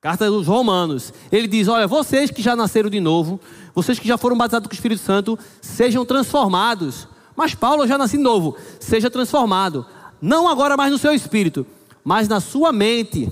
Carta 0.00 0.28
dos 0.28 0.46
Romanos. 0.46 1.12
Ele 1.32 1.46
diz: 1.46 1.68
Olha, 1.68 1.86
vocês 1.86 2.30
que 2.30 2.42
já 2.42 2.54
nasceram 2.54 2.90
de 2.90 3.00
novo, 3.00 3.40
vocês 3.74 3.98
que 3.98 4.06
já 4.06 4.18
foram 4.18 4.36
batizados 4.36 4.68
com 4.68 4.72
o 4.72 4.76
Espírito 4.76 5.02
Santo, 5.02 5.38
sejam 5.60 6.04
transformados. 6.04 7.08
Mas 7.34 7.54
Paulo 7.54 7.86
já 7.86 7.98
nasci 7.98 8.16
novo, 8.16 8.56
seja 8.80 9.10
transformado. 9.10 9.86
Não 10.20 10.48
agora 10.48 10.76
mais 10.76 10.90
no 10.90 10.98
seu 10.98 11.12
espírito, 11.12 11.66
mas 12.02 12.28
na 12.28 12.40
sua 12.40 12.72
mente. 12.72 13.30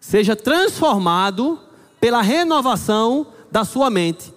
Seja 0.00 0.34
transformado 0.34 1.58
pela 2.00 2.22
renovação 2.22 3.26
da 3.50 3.64
sua 3.64 3.90
mente. 3.90 4.32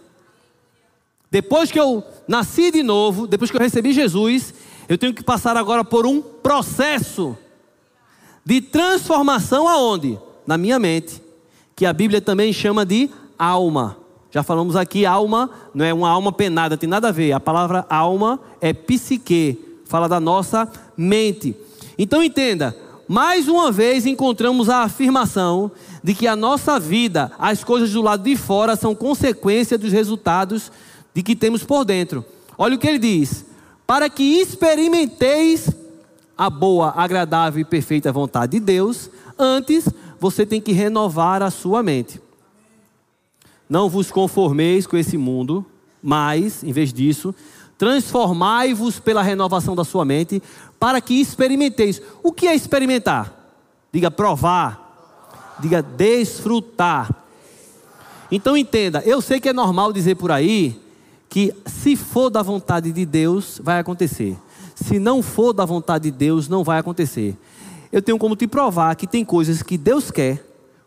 Depois 1.36 1.70
que 1.70 1.78
eu 1.78 2.02
nasci 2.26 2.72
de 2.72 2.82
novo, 2.82 3.28
depois 3.28 3.52
que 3.52 3.58
eu 3.58 3.62
recebi 3.62 3.92
Jesus, 3.92 4.54
eu 4.88 4.98
tenho 4.98 5.14
que 5.14 5.22
passar 5.22 5.58
agora 5.58 5.84
por 5.84 6.06
um 6.06 6.22
processo 6.22 7.38
de 8.46 8.62
transformação 8.62 9.68
aonde? 9.68 10.18
Na 10.48 10.58
minha 10.58 10.80
mente, 10.80 11.22
que 11.76 11.86
a 11.86 11.92
Bíblia 11.92 12.22
também 12.22 12.54
chama 12.54 12.86
de 12.86 13.10
alma. 13.38 13.98
Já 14.32 14.44
falamos 14.44 14.78
aqui, 14.78 15.06
alma 15.06 15.50
não 15.74 15.84
é 15.84 15.94
uma 15.94 16.10
alma 16.10 16.32
penada, 16.32 16.78
tem 16.78 16.88
nada 16.88 17.10
a 17.10 17.12
ver. 17.12 17.34
A 17.34 17.40
palavra 17.42 17.86
alma 17.90 18.40
é 18.62 18.72
psique, 18.72 19.60
fala 19.84 20.08
da 20.08 20.22
nossa 20.22 20.72
mente. 20.96 21.54
Então 21.98 22.24
entenda, 22.24 22.74
mais 23.10 23.50
uma 23.50 23.74
vez 23.74 24.06
encontramos 24.06 24.70
a 24.70 24.84
afirmação 24.84 25.70
de 26.02 26.16
que 26.16 26.28
a 26.28 26.36
nossa 26.38 26.80
vida, 26.80 27.30
as 27.38 27.62
coisas 27.62 27.92
do 27.92 28.02
lado 28.02 28.24
de 28.24 28.38
fora 28.38 28.78
são 28.78 28.96
consequência 28.96 29.78
dos 29.78 29.92
resultados 29.92 30.72
de 31.16 31.24
que 31.24 31.36
temos 31.36 31.64
por 31.64 31.86
dentro. 31.86 32.24
Olha 32.58 32.76
o 32.76 32.78
que 32.78 32.88
ele 32.88 33.00
diz: 33.00 33.46
para 33.88 34.10
que 34.10 34.42
experimenteis 34.42 35.70
a 36.38 36.50
boa, 36.50 36.94
agradável 36.96 37.62
e 37.62 37.66
perfeita 37.66 38.12
vontade 38.12 38.52
de 38.52 38.60
Deus, 38.60 39.10
antes 39.40 39.88
você 40.20 40.46
tem 40.46 40.60
que 40.60 40.74
renovar 40.74 41.42
a 41.42 41.50
sua 41.50 41.82
mente. 41.82 42.22
Não 43.70 43.90
vos 43.90 44.12
conformeis 44.12 44.86
com 44.86 44.98
esse 44.98 45.18
mundo, 45.18 45.66
mas, 46.04 46.64
em 46.64 46.74
vez 46.74 46.92
disso, 46.92 47.34
transformai-vos 47.78 49.00
pela 49.00 49.24
renovação 49.24 49.76
da 49.76 49.86
sua 49.86 50.04
mente, 50.04 50.44
para 50.78 51.00
que 51.00 51.14
experimenteis. 51.20 52.02
O 52.22 52.32
que 52.34 52.48
é 52.48 52.54
experimentar? 52.54 53.34
Diga 53.92 54.12
provar, 54.12 55.56
diga 55.60 55.82
desfrutar. 55.82 57.24
Então 58.30 58.58
entenda, 58.58 59.02
eu 59.06 59.22
sei 59.22 59.40
que 59.40 59.50
é 59.50 59.54
normal 59.54 59.94
dizer 59.94 60.16
por 60.16 60.32
aí 60.32 60.85
que 61.36 61.54
se 61.66 61.98
for 61.98 62.30
da 62.30 62.42
vontade 62.42 62.94
de 62.94 63.06
Deus, 63.06 63.60
vai 63.62 63.78
acontecer. 63.78 64.38
Se 64.74 64.98
não 64.98 65.22
for 65.22 65.52
da 65.52 65.66
vontade 65.66 66.10
de 66.10 66.18
Deus, 66.18 66.48
não 66.48 66.64
vai 66.64 66.80
acontecer. 66.80 67.36
Eu 67.92 68.02
tenho 68.02 68.18
como 68.18 68.38
te 68.38 68.48
provar 68.48 68.96
que 68.96 69.06
tem 69.06 69.26
coisas 69.26 69.62
que 69.62 69.78
Deus 69.78 70.10
quer, 70.10 70.42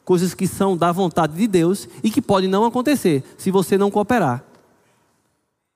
coisas 0.07 0.33
que 0.33 0.47
são 0.47 0.75
da 0.75 0.91
vontade 0.91 1.37
de 1.37 1.47
Deus 1.47 1.87
e 2.03 2.11
que 2.11 2.23
podem 2.23 2.49
não 2.49 2.65
acontecer 2.65 3.23
se 3.37 3.51
você 3.51 3.77
não 3.77 3.91
cooperar. 3.91 4.43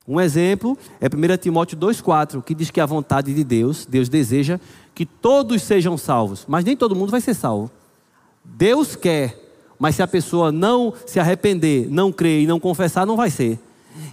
Um 0.09 0.19
exemplo 0.19 0.79
é 1.03 1.07
1 1.07 1.37
Timóteo 1.37 1.77
2,4, 1.77 2.43
que 2.43 2.55
diz 2.55 2.71
que 2.71 2.81
a 2.81 2.87
vontade 2.87 3.35
de 3.35 3.45
Deus, 3.45 3.85
Deus 3.85 4.09
deseja 4.09 4.59
que 4.95 5.05
todos 5.05 5.61
sejam 5.61 5.99
salvos, 5.99 6.47
mas 6.49 6.65
nem 6.65 6.75
todo 6.75 6.97
mundo 6.97 7.11
vai 7.11 7.21
ser 7.21 7.35
salvo. 7.35 7.71
Deus 8.43 8.97
quer, 8.97 9.39
mas 9.79 9.97
se 9.97 10.03
a 10.03 10.09
pessoa 10.09 10.51
não 10.51 10.95
se 11.05 11.21
arrepender, 11.21 11.89
não 11.91 12.11
crer 12.11 12.41
e 12.41 12.47
não 12.47 12.59
confessar, 12.59 13.05
não 13.05 13.17
vai 13.17 13.29
ser. 13.29 13.61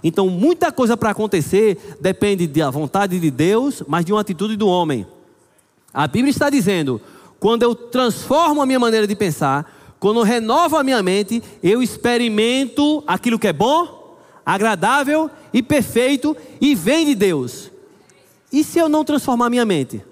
Então, 0.02 0.28
muita 0.28 0.72
coisa 0.72 0.96
para 0.96 1.10
acontecer 1.10 1.96
depende 2.00 2.46
da 2.46 2.70
vontade 2.70 3.18
de 3.18 3.30
Deus, 3.30 3.82
mas 3.86 4.04
de 4.04 4.12
uma 4.12 4.20
atitude 4.20 4.56
do 4.56 4.68
homem. 4.68 5.06
A 5.92 6.06
Bíblia 6.06 6.30
está 6.30 6.48
dizendo: 6.50 7.00
quando 7.38 7.62
eu 7.62 7.74
transformo 7.74 8.60
a 8.60 8.66
minha 8.66 8.78
maneira 8.78 9.06
de 9.06 9.16
pensar, 9.16 9.96
quando 9.98 10.20
eu 10.20 10.24
renovo 10.24 10.76
a 10.76 10.84
minha 10.84 11.02
mente, 11.02 11.42
eu 11.62 11.82
experimento 11.82 13.04
aquilo 13.06 13.38
que 13.38 13.48
é 13.48 13.52
bom, 13.52 14.18
agradável 14.44 15.30
e 15.52 15.62
perfeito 15.62 16.36
e 16.60 16.74
vem 16.74 17.06
de 17.06 17.14
Deus. 17.14 17.70
E 18.52 18.64
se 18.64 18.78
eu 18.78 18.88
não 18.88 19.04
transformar 19.04 19.46
a 19.46 19.50
minha 19.50 19.64
mente? 19.64 20.02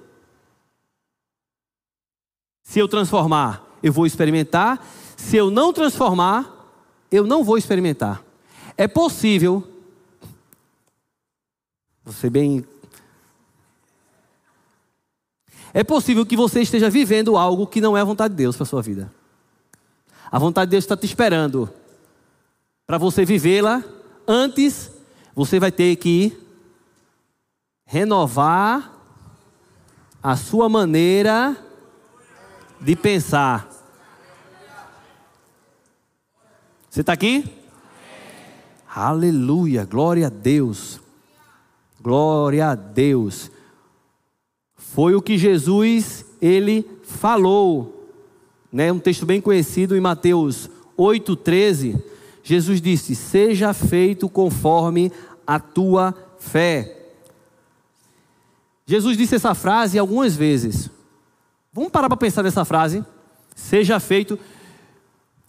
Se 2.62 2.78
eu 2.78 2.86
transformar, 2.86 3.66
eu 3.82 3.92
vou 3.92 4.06
experimentar. 4.06 4.86
Se 5.16 5.36
eu 5.36 5.50
não 5.50 5.72
transformar, 5.72 6.70
eu 7.10 7.26
não 7.26 7.42
vou 7.42 7.56
experimentar. 7.56 8.22
É 8.80 8.86
possível, 8.86 9.66
você 12.04 12.30
bem. 12.30 12.64
É 15.74 15.82
possível 15.82 16.24
que 16.24 16.36
você 16.36 16.62
esteja 16.62 16.88
vivendo 16.88 17.36
algo 17.36 17.66
que 17.66 17.80
não 17.80 17.96
é 17.96 18.00
a 18.00 18.04
vontade 18.04 18.34
de 18.34 18.38
Deus 18.38 18.56
para 18.56 18.64
sua 18.64 18.80
vida. 18.80 19.12
A 20.30 20.38
vontade 20.38 20.68
de 20.68 20.76
Deus 20.76 20.84
está 20.84 20.96
te 20.96 21.06
esperando. 21.06 21.68
Para 22.86 22.98
você 22.98 23.24
vivê-la, 23.24 23.82
antes 24.28 24.92
você 25.34 25.58
vai 25.58 25.72
ter 25.72 25.96
que 25.96 26.38
renovar 27.84 28.92
a 30.22 30.36
sua 30.36 30.68
maneira 30.68 31.56
de 32.80 32.94
pensar. 32.94 33.68
Você 36.88 37.00
está 37.00 37.12
aqui? 37.12 37.57
Aleluia, 38.94 39.84
glória 39.84 40.28
a 40.28 40.30
Deus. 40.30 41.00
Glória 42.00 42.68
a 42.68 42.74
Deus. 42.74 43.50
Foi 44.76 45.14
o 45.14 45.20
que 45.20 45.36
Jesus 45.36 46.24
ele 46.40 46.88
falou, 47.02 48.10
né? 48.72 48.90
Um 48.90 48.98
texto 48.98 49.26
bem 49.26 49.40
conhecido 49.40 49.96
em 49.96 50.00
Mateus 50.00 50.70
8:13. 50.96 52.02
Jesus 52.42 52.80
disse: 52.80 53.14
"Seja 53.14 53.74
feito 53.74 54.28
conforme 54.28 55.12
a 55.46 55.60
tua 55.60 56.14
fé". 56.38 56.96
Jesus 58.86 59.18
disse 59.18 59.34
essa 59.34 59.54
frase 59.54 59.98
algumas 59.98 60.34
vezes. 60.34 60.88
Vamos 61.72 61.90
parar 61.90 62.08
para 62.08 62.16
pensar 62.16 62.42
nessa 62.42 62.64
frase? 62.64 63.04
Seja 63.54 64.00
feito. 64.00 64.38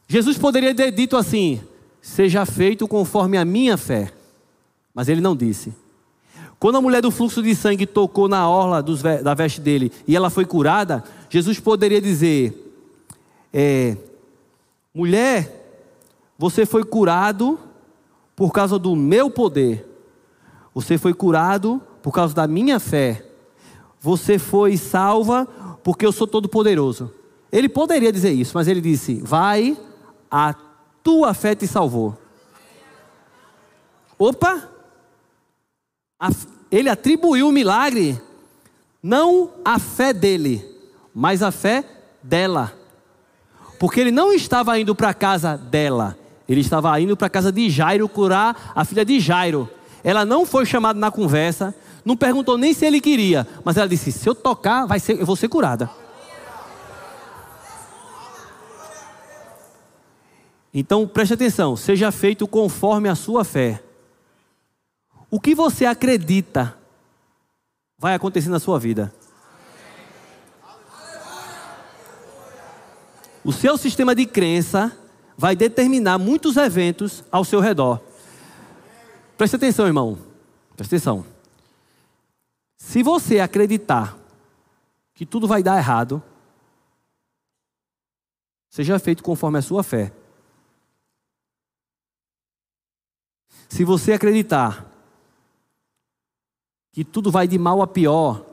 Jesus 0.07 0.37
poderia 0.37 0.75
ter 0.75 0.91
dito 0.91 1.15
assim: 1.15 1.61
seja 2.09 2.45
feito 2.45 2.87
conforme 2.87 3.37
a 3.37 3.45
minha 3.45 3.77
fé. 3.77 4.11
Mas 4.93 5.07
ele 5.07 5.21
não 5.21 5.35
disse. 5.35 5.73
Quando 6.59 6.77
a 6.77 6.81
mulher 6.81 7.01
do 7.01 7.11
fluxo 7.11 7.41
de 7.41 7.55
sangue 7.55 7.85
tocou 7.85 8.27
na 8.27 8.49
orla 8.49 8.81
dos, 8.81 9.01
da 9.01 9.33
veste 9.33 9.61
dele 9.61 9.91
e 10.07 10.15
ela 10.15 10.29
foi 10.29 10.43
curada, 10.43 11.03
Jesus 11.29 11.59
poderia 11.59 12.01
dizer: 12.01 12.75
é, 13.53 13.95
mulher, 14.93 15.81
você 16.37 16.65
foi 16.65 16.83
curado 16.83 17.57
por 18.35 18.51
causa 18.51 18.77
do 18.77 18.95
meu 18.95 19.29
poder. 19.29 19.85
Você 20.73 20.97
foi 20.97 21.13
curado 21.13 21.81
por 22.01 22.11
causa 22.11 22.33
da 22.33 22.47
minha 22.47 22.79
fé. 22.79 23.25
Você 24.01 24.39
foi 24.39 24.75
salva 24.77 25.45
porque 25.83 26.05
eu 26.05 26.11
sou 26.11 26.27
todo 26.27 26.49
poderoso. 26.49 27.13
Ele 27.51 27.69
poderia 27.69 28.11
dizer 28.11 28.31
isso, 28.31 28.51
mas 28.55 28.67
ele 28.67 28.81
disse: 28.81 29.21
vai 29.23 29.77
a 30.29 30.53
tua 31.03 31.33
fé 31.33 31.55
te 31.55 31.67
salvou. 31.67 32.17
Opa! 34.17 34.69
Ele 36.71 36.89
atribuiu 36.89 37.47
o 37.47 37.51
milagre 37.51 38.21
não 39.01 39.51
à 39.63 39.79
fé 39.79 40.11
dele, 40.13 40.63
mas 41.13 41.41
à 41.41 41.51
fé 41.51 41.83
dela. 42.21 42.73
Porque 43.79 44.01
ele 44.01 44.11
não 44.11 44.33
estava 44.33 44.77
indo 44.77 44.93
para 44.93 45.09
a 45.09 45.13
casa 45.13 45.55
dela, 45.57 46.17
ele 46.47 46.59
estava 46.61 46.99
indo 46.99 47.15
para 47.15 47.27
a 47.27 47.29
casa 47.29 47.51
de 47.51 47.69
Jairo 47.69 48.09
curar 48.09 48.73
a 48.75 48.83
filha 48.83 49.05
de 49.05 49.19
Jairo. 49.19 49.69
Ela 50.03 50.25
não 50.25 50.45
foi 50.45 50.65
chamada 50.65 50.99
na 50.99 51.11
conversa, 51.11 51.73
não 52.03 52.17
perguntou 52.17 52.57
nem 52.57 52.73
se 52.73 52.85
ele 52.85 52.99
queria, 52.99 53.47
mas 53.63 53.77
ela 53.77 53.87
disse: 53.87 54.11
se 54.11 54.27
eu 54.27 54.35
tocar, 54.35 54.85
vai 54.85 54.99
ser, 54.99 55.19
eu 55.19 55.25
vou 55.25 55.35
ser 55.35 55.47
curada. 55.47 55.89
Então 60.73 61.07
preste 61.07 61.33
atenção, 61.33 61.75
seja 61.75 62.11
feito 62.11 62.47
conforme 62.47 63.09
a 63.09 63.15
sua 63.15 63.43
fé. 63.43 63.83
O 65.31 65.39
que 65.39 65.55
você 65.55 65.85
acredita 65.85 66.77
vai 67.97 68.13
acontecer 68.13 68.49
na 68.49 68.59
sua 68.59 68.79
vida. 68.79 69.13
O 73.43 73.51
seu 73.51 73.77
sistema 73.77 74.13
de 74.13 74.25
crença 74.25 74.95
vai 75.37 75.55
determinar 75.55 76.17
muitos 76.17 76.57
eventos 76.57 77.23
ao 77.31 77.45
seu 77.45 77.59
redor. 77.59 78.01
Preste 79.37 79.55
atenção, 79.55 79.87
irmão. 79.87 80.17
Preste 80.75 80.95
atenção. 80.95 81.25
Se 82.77 83.01
você 83.01 83.39
acreditar 83.39 84.17
que 85.13 85.25
tudo 85.25 85.47
vai 85.47 85.63
dar 85.63 85.77
errado, 85.77 86.21
seja 88.69 88.99
feito 88.99 89.23
conforme 89.23 89.57
a 89.57 89.61
sua 89.61 89.83
fé. 89.83 90.11
Se 93.69 93.85
você 93.85 94.11
acreditar 94.13 94.85
que 96.91 97.05
tudo 97.05 97.31
vai 97.31 97.47
de 97.47 97.57
mal 97.57 97.81
a 97.81 97.87
pior, 97.87 98.45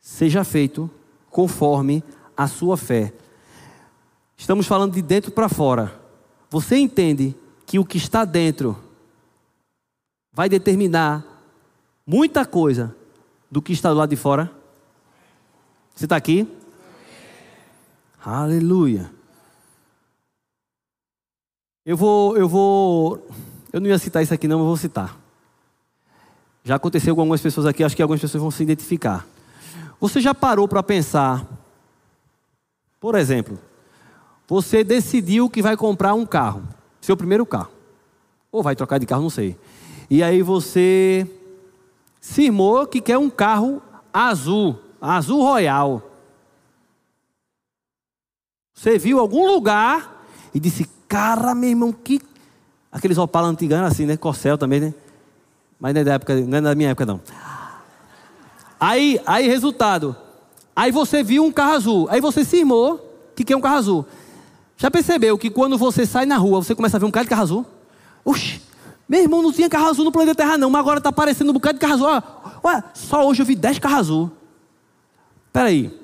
seja 0.00 0.44
feito 0.44 0.90
conforme 1.30 2.02
a 2.36 2.48
sua 2.48 2.76
fé. 2.76 3.14
Estamos 4.36 4.66
falando 4.66 4.94
de 4.94 5.00
dentro 5.00 5.30
para 5.30 5.48
fora. 5.48 5.98
Você 6.50 6.76
entende 6.76 7.34
que 7.64 7.78
o 7.78 7.84
que 7.84 7.96
está 7.96 8.24
dentro 8.24 8.76
vai 10.32 10.48
determinar 10.48 11.24
muita 12.04 12.44
coisa 12.44 12.94
do 13.50 13.62
que 13.62 13.72
está 13.72 13.90
do 13.90 13.96
lado 13.96 14.10
de 14.10 14.16
fora? 14.16 14.50
Você 15.94 16.06
está 16.06 16.16
aqui? 16.16 16.48
Aleluia. 18.24 19.10
Eu 21.84 21.96
vou, 21.96 22.36
eu 22.36 22.48
vou, 22.48 23.26
eu 23.72 23.80
não 23.80 23.88
ia 23.88 23.98
citar 23.98 24.22
isso 24.22 24.34
aqui 24.34 24.46
não, 24.46 24.58
mas 24.58 24.66
vou 24.66 24.76
citar. 24.76 25.16
Já 26.64 26.76
aconteceu 26.76 27.14
com 27.14 27.22
algumas 27.22 27.40
pessoas 27.40 27.66
aqui, 27.66 27.82
acho 27.82 27.96
que 27.96 28.02
algumas 28.02 28.20
pessoas 28.20 28.40
vão 28.40 28.50
se 28.50 28.62
identificar. 28.62 29.26
Você 30.00 30.20
já 30.20 30.34
parou 30.34 30.68
para 30.68 30.82
pensar, 30.82 31.46
por 33.00 33.14
exemplo, 33.14 33.58
você 34.46 34.84
decidiu 34.84 35.48
que 35.48 35.62
vai 35.62 35.76
comprar 35.76 36.14
um 36.14 36.26
carro, 36.26 36.62
seu 37.00 37.16
primeiro 37.16 37.46
carro, 37.46 37.70
ou 38.50 38.62
vai 38.62 38.76
trocar 38.76 38.98
de 38.98 39.06
carro, 39.06 39.22
não 39.22 39.30
sei. 39.30 39.56
E 40.10 40.22
aí 40.22 40.42
você 40.42 41.26
cismou 42.20 42.86
que 42.86 43.00
quer 43.00 43.18
um 43.18 43.30
carro 43.30 43.82
azul, 44.12 44.78
azul 45.00 45.42
royal. 45.42 46.10
Você 48.74 48.98
viu 48.98 49.18
algum 49.18 49.46
lugar 49.46 50.24
e 50.54 50.60
disse, 50.60 50.88
cara, 51.08 51.54
meu 51.54 51.70
irmão, 51.70 51.92
que. 51.92 52.20
Aqueles 52.92 53.16
Opala 53.16 53.48
antigos 53.48 53.76
assim, 53.78 54.04
né? 54.04 54.18
Corcel 54.18 54.58
também, 54.58 54.78
né? 54.78 54.94
Mas 55.80 55.94
não 55.94 56.02
é 56.02 56.04
da, 56.04 56.12
época, 56.12 56.36
não 56.36 56.58
é 56.58 56.60
da 56.60 56.74
minha 56.74 56.90
época, 56.90 57.06
não. 57.06 57.20
Aí, 58.78 59.18
aí, 59.24 59.48
resultado. 59.48 60.14
Aí 60.76 60.92
você 60.92 61.22
viu 61.22 61.44
um 61.44 61.50
carro 61.50 61.72
azul. 61.72 62.06
Aí 62.10 62.20
você 62.20 62.44
cismou 62.44 63.00
que 63.34 63.44
quer 63.44 63.56
um 63.56 63.60
carro 63.60 63.76
azul. 63.76 64.06
Já 64.76 64.90
percebeu 64.90 65.38
que 65.38 65.48
quando 65.48 65.78
você 65.78 66.04
sai 66.04 66.26
na 66.26 66.36
rua, 66.36 66.62
você 66.62 66.74
começa 66.74 66.96
a 66.96 67.00
ver 67.00 67.06
um 67.06 67.08
bocado 67.08 67.24
de 67.24 67.30
carro 67.30 67.42
azul? 67.42 67.66
Oxi, 68.24 68.60
meu 69.08 69.22
irmão, 69.22 69.42
não 69.42 69.52
tinha 69.52 69.68
carro 69.68 69.88
azul 69.88 70.04
no 70.04 70.12
planeta 70.12 70.36
Terra, 70.36 70.58
não, 70.58 70.70
mas 70.70 70.80
agora 70.80 70.98
está 70.98 71.08
aparecendo 71.10 71.50
um 71.50 71.54
bocado 71.54 71.74
de 71.74 71.80
carro 71.80 71.94
azul. 71.94 72.06
Olha, 72.06 72.24
olha, 72.62 72.84
só 72.94 73.26
hoje 73.26 73.42
eu 73.42 73.46
vi 73.46 73.54
10 73.54 73.78
carros 73.78 73.98
azul. 73.98 74.30
Peraí, 75.52 75.96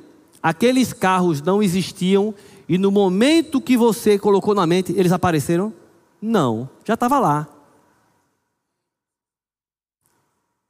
aqueles 0.43 0.93
carros 0.93 1.43
não 1.43 1.63
existiam 1.63 2.35
e 2.69 2.77
no 2.77 2.91
momento 2.91 3.61
que 3.61 3.77
você 3.77 4.19
colocou 4.19 4.55
na 4.55 4.67
mente, 4.67 4.93
eles 4.97 5.11
apareceram? 5.11 5.73
Não, 6.21 6.69
já 6.85 6.95
estava 6.95 7.19
lá. 7.19 7.47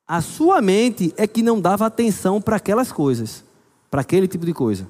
A 0.06 0.22
sua 0.22 0.62
mente 0.62 1.12
é 1.16 1.26
que 1.26 1.42
não 1.42 1.60
dava 1.60 1.84
atenção 1.86 2.40
para 2.40 2.56
aquelas 2.56 2.90
coisas, 2.90 3.44
para 3.90 4.00
aquele 4.00 4.26
tipo 4.26 4.46
de 4.46 4.54
coisa. 4.54 4.88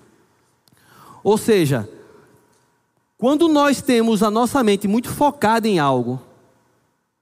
Ou 1.24 1.36
seja, 1.36 1.88
quando 3.16 3.48
nós 3.48 3.82
temos 3.82 4.22
a 4.22 4.30
nossa 4.30 4.62
mente 4.62 4.86
muito 4.86 5.08
focada 5.08 5.66
em 5.66 5.80
algo, 5.80 6.20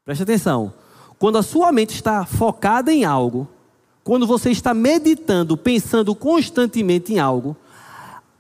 preste 0.04 0.22
atenção, 0.22 0.74
quando 1.18 1.38
a 1.38 1.42
sua 1.42 1.72
mente 1.72 1.94
está 1.94 2.26
focada 2.26 2.92
em 2.92 3.04
algo, 3.04 3.48
quando 4.04 4.26
você 4.26 4.50
está 4.50 4.74
meditando, 4.74 5.56
pensando 5.56 6.14
constantemente 6.14 7.14
em 7.14 7.18
algo, 7.18 7.56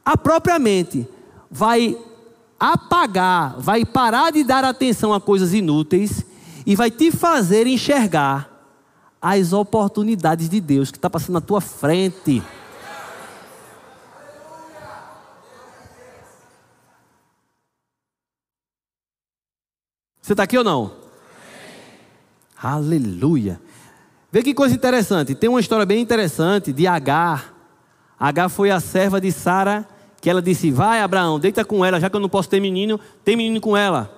a 0.04 0.16
própria 0.18 0.58
mente 0.58 1.08
vai 1.50 1.98
apagar, 2.58 3.58
vai 3.58 3.84
parar 3.84 4.32
de 4.32 4.42
dar 4.42 4.64
atenção 4.64 5.12
a 5.12 5.20
coisas 5.20 5.52
inúteis 5.52 6.24
e 6.64 6.74
vai 6.74 6.90
te 6.90 7.10
fazer 7.10 7.66
enxergar 7.66 8.50
as 9.20 9.52
oportunidades 9.52 10.48
de 10.48 10.60
Deus 10.60 10.90
que 10.90 10.98
está 10.98 11.08
passando 11.08 11.34
na 11.34 11.40
tua 11.40 11.60
frente. 11.60 12.42
Você 20.20 20.32
está 20.32 20.42
aqui 20.42 20.58
ou 20.58 20.64
não? 20.64 20.92
Aleluia. 22.60 23.60
Vê 24.32 24.42
que 24.42 24.54
coisa 24.54 24.74
interessante. 24.74 25.34
Tem 25.36 25.48
uma 25.48 25.60
história 25.60 25.86
bem 25.86 26.00
interessante 26.00 26.72
de 26.72 26.86
Agar. 26.86 27.54
Agar 28.18 28.48
foi 28.48 28.70
a 28.70 28.80
serva 28.80 29.20
de 29.20 29.30
Sara 29.30 29.86
que 30.26 30.30
ela 30.30 30.42
disse: 30.42 30.72
Vai, 30.72 31.00
Abraão, 31.00 31.38
deita 31.38 31.64
com 31.64 31.84
ela, 31.84 32.00
já 32.00 32.10
que 32.10 32.16
eu 32.16 32.18
não 32.18 32.28
posso 32.28 32.48
ter 32.48 32.58
menino, 32.58 32.98
tem 33.24 33.36
menino 33.36 33.60
com 33.60 33.76
ela. 33.76 34.12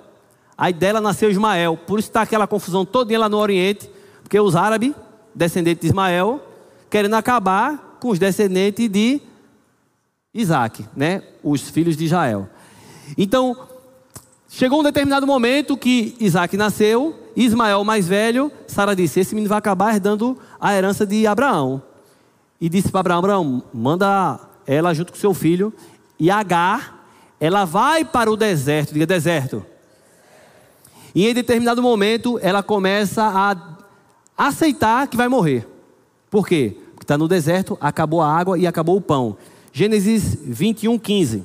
Aí 0.57 0.73
dela 0.73 1.03
nasceu 1.03 1.31
Ismael. 1.31 1.77
Por 1.77 1.99
isso 1.99 2.09
está 2.09 2.23
aquela 2.23 2.47
confusão 2.47 2.83
toda 2.83 3.19
lá 3.19 3.29
no 3.29 3.37
Oriente, 3.37 3.91
porque 4.23 4.41
os 4.41 4.57
árabes, 4.57 4.95
descendentes 5.35 5.83
de 5.83 5.89
Ismael, 5.89 6.41
querendo 6.89 7.13
acabar 7.13 7.99
com 8.01 8.09
os 8.09 8.19
descendentes 8.19 8.89
de 8.89 9.21
Isaac, 10.33 10.87
né? 10.97 11.25
os 11.45 11.69
filhos 11.69 11.95
de 11.95 12.07
Israel. 12.07 12.49
Então, 13.19 13.55
chegou 14.49 14.81
um 14.81 14.85
determinado 14.85 15.27
momento 15.27 15.77
que 15.77 16.17
Isaac 16.19 16.57
nasceu, 16.57 17.15
Ismael 17.37 17.85
mais 17.85 18.09
velho, 18.09 18.51
Sara 18.67 18.97
disse: 18.97 19.21
Esse 19.21 19.35
menino 19.35 19.51
vai 19.51 19.59
acabar 19.59 19.93
herdando 19.93 20.39
a 20.59 20.75
herança 20.75 21.05
de 21.05 21.27
Abraão. 21.27 21.83
E 22.59 22.67
disse 22.67 22.91
para 22.91 23.01
Abraão: 23.01 23.19
Abraão, 23.19 23.63
manda 23.75 24.41
ela 24.67 24.95
junto 24.95 25.13
com 25.13 25.19
seu 25.19 25.35
filho 25.35 25.71
e 26.19 26.31
Agar, 26.31 27.07
ela 27.41 27.65
vai 27.65 28.05
para 28.05 28.31
o 28.31 28.37
deserto, 28.37 28.93
diga 28.93 29.07
deserto. 29.07 29.65
E 31.15 31.29
em 31.29 31.35
determinado 31.35 31.83
momento 31.83 32.39
ela 32.41 32.63
começa 32.63 33.25
a 33.25 33.79
aceitar 34.37 35.09
que 35.09 35.17
vai 35.17 35.29
morrer. 35.29 35.67
Por 36.31 36.47
quê? 36.47 36.77
Porque 36.93 37.05
está 37.05 37.17
no 37.17 37.29
deserto, 37.29 37.79
acabou 37.81 38.21
a 38.21 38.31
água 38.31 38.59
e 38.59 38.67
acabou 38.67 38.97
o 38.97 39.01
pão. 39.01 39.37
Gênesis 39.73 40.37
21, 40.43 40.99
15. 40.99 41.45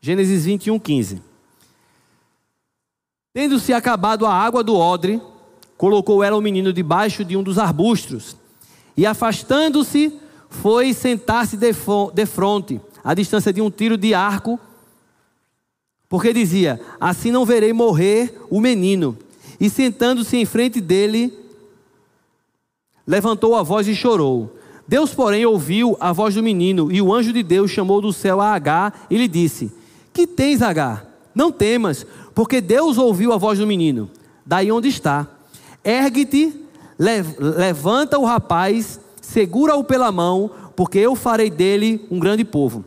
Gênesis 0.00 0.44
21, 0.44 0.78
15. 0.80 1.22
Tendo-se 3.32 3.72
acabado 3.72 4.26
a 4.26 4.34
água 4.34 4.62
do 4.62 4.74
odre, 4.74 5.22
colocou 5.82 6.22
ela 6.22 6.36
o 6.36 6.40
menino 6.40 6.72
debaixo 6.72 7.24
de 7.24 7.36
um 7.36 7.42
dos 7.42 7.58
arbustos 7.58 8.36
e, 8.96 9.04
afastando-se, 9.04 10.16
foi 10.48 10.94
sentar-se 10.94 11.56
de 11.56 12.24
fronte, 12.24 12.80
à 13.02 13.12
distância 13.14 13.52
de 13.52 13.60
um 13.60 13.68
tiro 13.68 13.96
de 13.96 14.14
arco, 14.14 14.60
porque 16.08 16.32
dizia: 16.32 16.80
Assim 17.00 17.32
não 17.32 17.44
verei 17.44 17.72
morrer 17.72 18.40
o 18.48 18.60
menino. 18.60 19.18
E 19.58 19.68
sentando-se 19.68 20.36
em 20.36 20.44
frente 20.44 20.80
dele, 20.80 21.36
levantou 23.04 23.56
a 23.56 23.64
voz 23.64 23.88
e 23.88 23.94
chorou. 23.96 24.56
Deus, 24.86 25.12
porém, 25.12 25.44
ouviu 25.44 25.96
a 25.98 26.12
voz 26.12 26.36
do 26.36 26.44
menino, 26.44 26.92
e 26.92 27.02
o 27.02 27.12
anjo 27.12 27.32
de 27.32 27.42
Deus 27.42 27.72
chamou 27.72 28.00
do 28.00 28.12
céu 28.12 28.40
a 28.40 28.54
Agar 28.54 29.04
e 29.10 29.18
lhe 29.18 29.26
disse: 29.26 29.72
Que 30.12 30.28
tens, 30.28 30.62
Agar? 30.62 31.04
Não 31.34 31.50
temas, 31.50 32.06
porque 32.36 32.60
Deus 32.60 32.98
ouviu 32.98 33.32
a 33.32 33.36
voz 33.36 33.58
do 33.58 33.66
menino, 33.66 34.08
daí 34.46 34.70
onde 34.70 34.86
está. 34.86 35.41
Ergue-te, 35.84 36.54
levanta 36.98 38.18
o 38.18 38.24
rapaz, 38.24 39.00
segura-o 39.20 39.82
pela 39.82 40.12
mão, 40.12 40.50
porque 40.76 40.98
eu 40.98 41.14
farei 41.14 41.50
dele 41.50 42.06
um 42.10 42.18
grande 42.18 42.44
povo. 42.44 42.84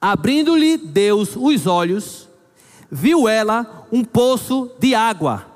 Abrindo-lhe 0.00 0.76
Deus 0.76 1.34
os 1.36 1.66
olhos, 1.66 2.28
viu 2.90 3.28
ela 3.28 3.86
um 3.90 4.04
poço 4.04 4.70
de 4.78 4.94
água. 4.94 5.46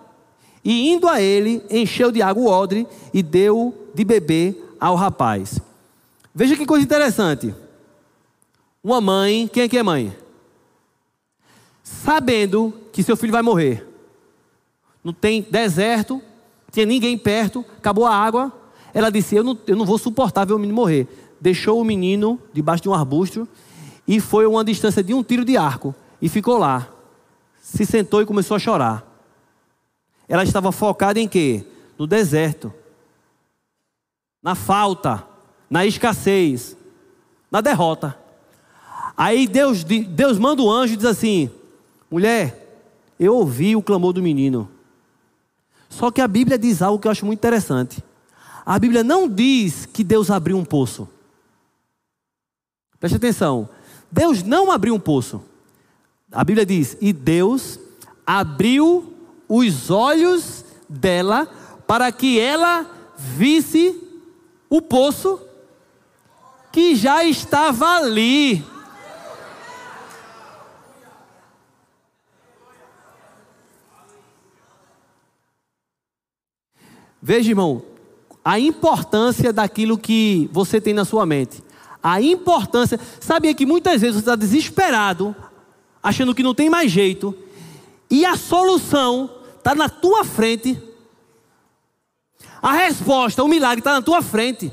E 0.64 0.90
indo 0.90 1.08
a 1.08 1.20
ele, 1.20 1.62
encheu 1.70 2.10
de 2.10 2.20
água 2.20 2.42
o 2.42 2.46
odre 2.46 2.86
e 3.14 3.22
deu 3.22 3.90
de 3.94 4.04
beber 4.04 4.76
ao 4.78 4.94
rapaz. 4.94 5.60
Veja 6.34 6.56
que 6.56 6.66
coisa 6.66 6.84
interessante. 6.84 7.54
Uma 8.82 9.00
mãe, 9.00 9.48
quem 9.48 9.64
é 9.64 9.68
que 9.68 9.78
é 9.78 9.82
mãe? 9.82 10.16
Sabendo 11.82 12.74
que 12.92 13.02
seu 13.02 13.16
filho 13.16 13.32
vai 13.32 13.42
morrer. 13.42 13.86
Não 15.02 15.12
tem 15.12 15.42
deserto, 15.42 16.22
tinha 16.70 16.86
ninguém 16.86 17.16
perto, 17.18 17.64
acabou 17.78 18.06
a 18.06 18.14
água. 18.14 18.52
Ela 18.94 19.10
disse: 19.10 19.34
Eu 19.34 19.44
não, 19.44 19.58
eu 19.66 19.76
não 19.76 19.84
vou 19.84 19.98
suportar 19.98 20.46
ver 20.46 20.52
o 20.52 20.58
menino 20.58 20.74
morrer. 20.74 21.06
Deixou 21.40 21.80
o 21.80 21.84
menino 21.84 22.38
debaixo 22.52 22.82
de 22.82 22.88
um 22.88 22.94
arbusto 22.94 23.48
e 24.06 24.20
foi 24.20 24.44
a 24.44 24.48
uma 24.48 24.64
distância 24.64 25.02
de 25.02 25.14
um 25.14 25.22
tiro 25.22 25.44
de 25.44 25.56
arco 25.56 25.94
e 26.20 26.28
ficou 26.28 26.58
lá. 26.58 26.88
Se 27.62 27.86
sentou 27.86 28.20
e 28.20 28.26
começou 28.26 28.56
a 28.56 28.60
chorar. 28.60 29.06
Ela 30.28 30.44
estava 30.44 30.70
focada 30.70 31.18
em 31.18 31.28
quê? 31.28 31.64
No 31.98 32.06
deserto, 32.06 32.72
na 34.42 34.54
falta, 34.54 35.24
na 35.68 35.84
escassez, 35.84 36.76
na 37.50 37.60
derrota. 37.60 38.16
Aí 39.16 39.46
Deus, 39.46 39.84
Deus 39.84 40.38
manda 40.38 40.62
o 40.62 40.70
anjo 40.70 40.94
e 40.94 40.96
diz 40.96 41.06
assim: 41.06 41.50
mulher, 42.10 42.84
eu 43.18 43.34
ouvi 43.36 43.76
o 43.76 43.82
clamor 43.82 44.12
do 44.12 44.22
menino. 44.22 44.68
Só 45.90 46.10
que 46.10 46.20
a 46.20 46.28
Bíblia 46.28 46.56
diz 46.56 46.80
algo 46.80 46.98
que 46.98 47.08
eu 47.08 47.12
acho 47.12 47.26
muito 47.26 47.40
interessante. 47.40 48.02
A 48.64 48.78
Bíblia 48.78 49.02
não 49.02 49.28
diz 49.28 49.84
que 49.84 50.04
Deus 50.04 50.30
abriu 50.30 50.56
um 50.56 50.64
poço. 50.64 51.08
Preste 52.98 53.16
atenção. 53.16 53.68
Deus 54.10 54.42
não 54.42 54.70
abriu 54.70 54.94
um 54.94 55.00
poço. 55.00 55.42
A 56.30 56.44
Bíblia 56.44 56.64
diz: 56.64 56.96
E 57.00 57.12
Deus 57.12 57.78
abriu 58.24 59.12
os 59.48 59.90
olhos 59.90 60.64
dela 60.88 61.48
para 61.86 62.12
que 62.12 62.38
ela 62.38 62.86
visse 63.16 64.00
o 64.68 64.80
poço 64.80 65.40
que 66.70 66.94
já 66.94 67.24
estava 67.24 67.96
ali. 67.96 68.64
Veja, 77.22 77.50
irmão, 77.50 77.82
a 78.44 78.58
importância 78.58 79.52
daquilo 79.52 79.98
que 79.98 80.48
você 80.52 80.80
tem 80.80 80.94
na 80.94 81.04
sua 81.04 81.26
mente. 81.26 81.62
A 82.02 82.20
importância. 82.20 82.98
Sabia 83.20 83.54
que 83.54 83.66
muitas 83.66 84.00
vezes 84.00 84.16
você 84.16 84.20
está 84.20 84.36
desesperado, 84.36 85.36
achando 86.02 86.34
que 86.34 86.42
não 86.42 86.54
tem 86.54 86.70
mais 86.70 86.90
jeito, 86.90 87.34
e 88.10 88.24
a 88.24 88.36
solução 88.36 89.30
está 89.58 89.74
na 89.74 89.88
tua 89.88 90.24
frente. 90.24 90.82
A 92.62 92.72
resposta, 92.72 93.44
o 93.44 93.48
milagre 93.48 93.80
está 93.80 93.92
na 93.92 94.02
tua 94.02 94.22
frente. 94.22 94.72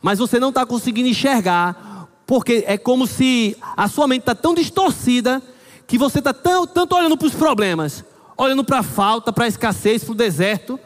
Mas 0.00 0.20
você 0.20 0.38
não 0.38 0.50
está 0.50 0.64
conseguindo 0.64 1.08
enxergar, 1.08 2.08
porque 2.24 2.62
é 2.66 2.78
como 2.78 3.06
se 3.06 3.56
a 3.76 3.88
sua 3.88 4.06
mente 4.06 4.20
está 4.20 4.34
tão 4.34 4.54
distorcida 4.54 5.42
que 5.88 5.98
você 5.98 6.20
está 6.20 6.32
tanto 6.32 6.94
olhando 6.94 7.16
para 7.16 7.26
os 7.26 7.34
problemas, 7.34 8.04
olhando 8.36 8.62
para 8.62 8.78
a 8.78 8.82
falta, 8.82 9.32
para 9.32 9.46
a 9.46 9.48
escassez, 9.48 10.04
para 10.04 10.12
o 10.12 10.14
deserto, 10.14 10.78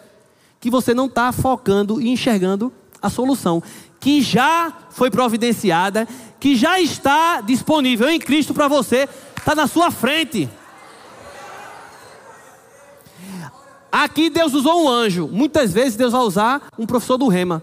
que 0.62 0.70
você 0.70 0.94
não 0.94 1.06
está 1.06 1.32
focando 1.32 2.00
e 2.00 2.08
enxergando 2.08 2.72
a 3.02 3.10
solução, 3.10 3.60
que 3.98 4.22
já 4.22 4.72
foi 4.90 5.10
providenciada, 5.10 6.06
que 6.38 6.54
já 6.54 6.80
está 6.80 7.40
disponível 7.40 8.08
em 8.08 8.20
Cristo 8.20 8.54
para 8.54 8.68
você, 8.68 9.08
está 9.36 9.56
na 9.56 9.66
sua 9.66 9.90
frente. 9.90 10.48
Aqui 13.90 14.30
Deus 14.30 14.54
usou 14.54 14.84
um 14.84 14.88
anjo. 14.88 15.26
Muitas 15.26 15.72
vezes 15.72 15.96
Deus 15.96 16.12
vai 16.12 16.22
usar 16.22 16.62
um 16.78 16.86
professor 16.86 17.18
do 17.18 17.26
rema. 17.26 17.60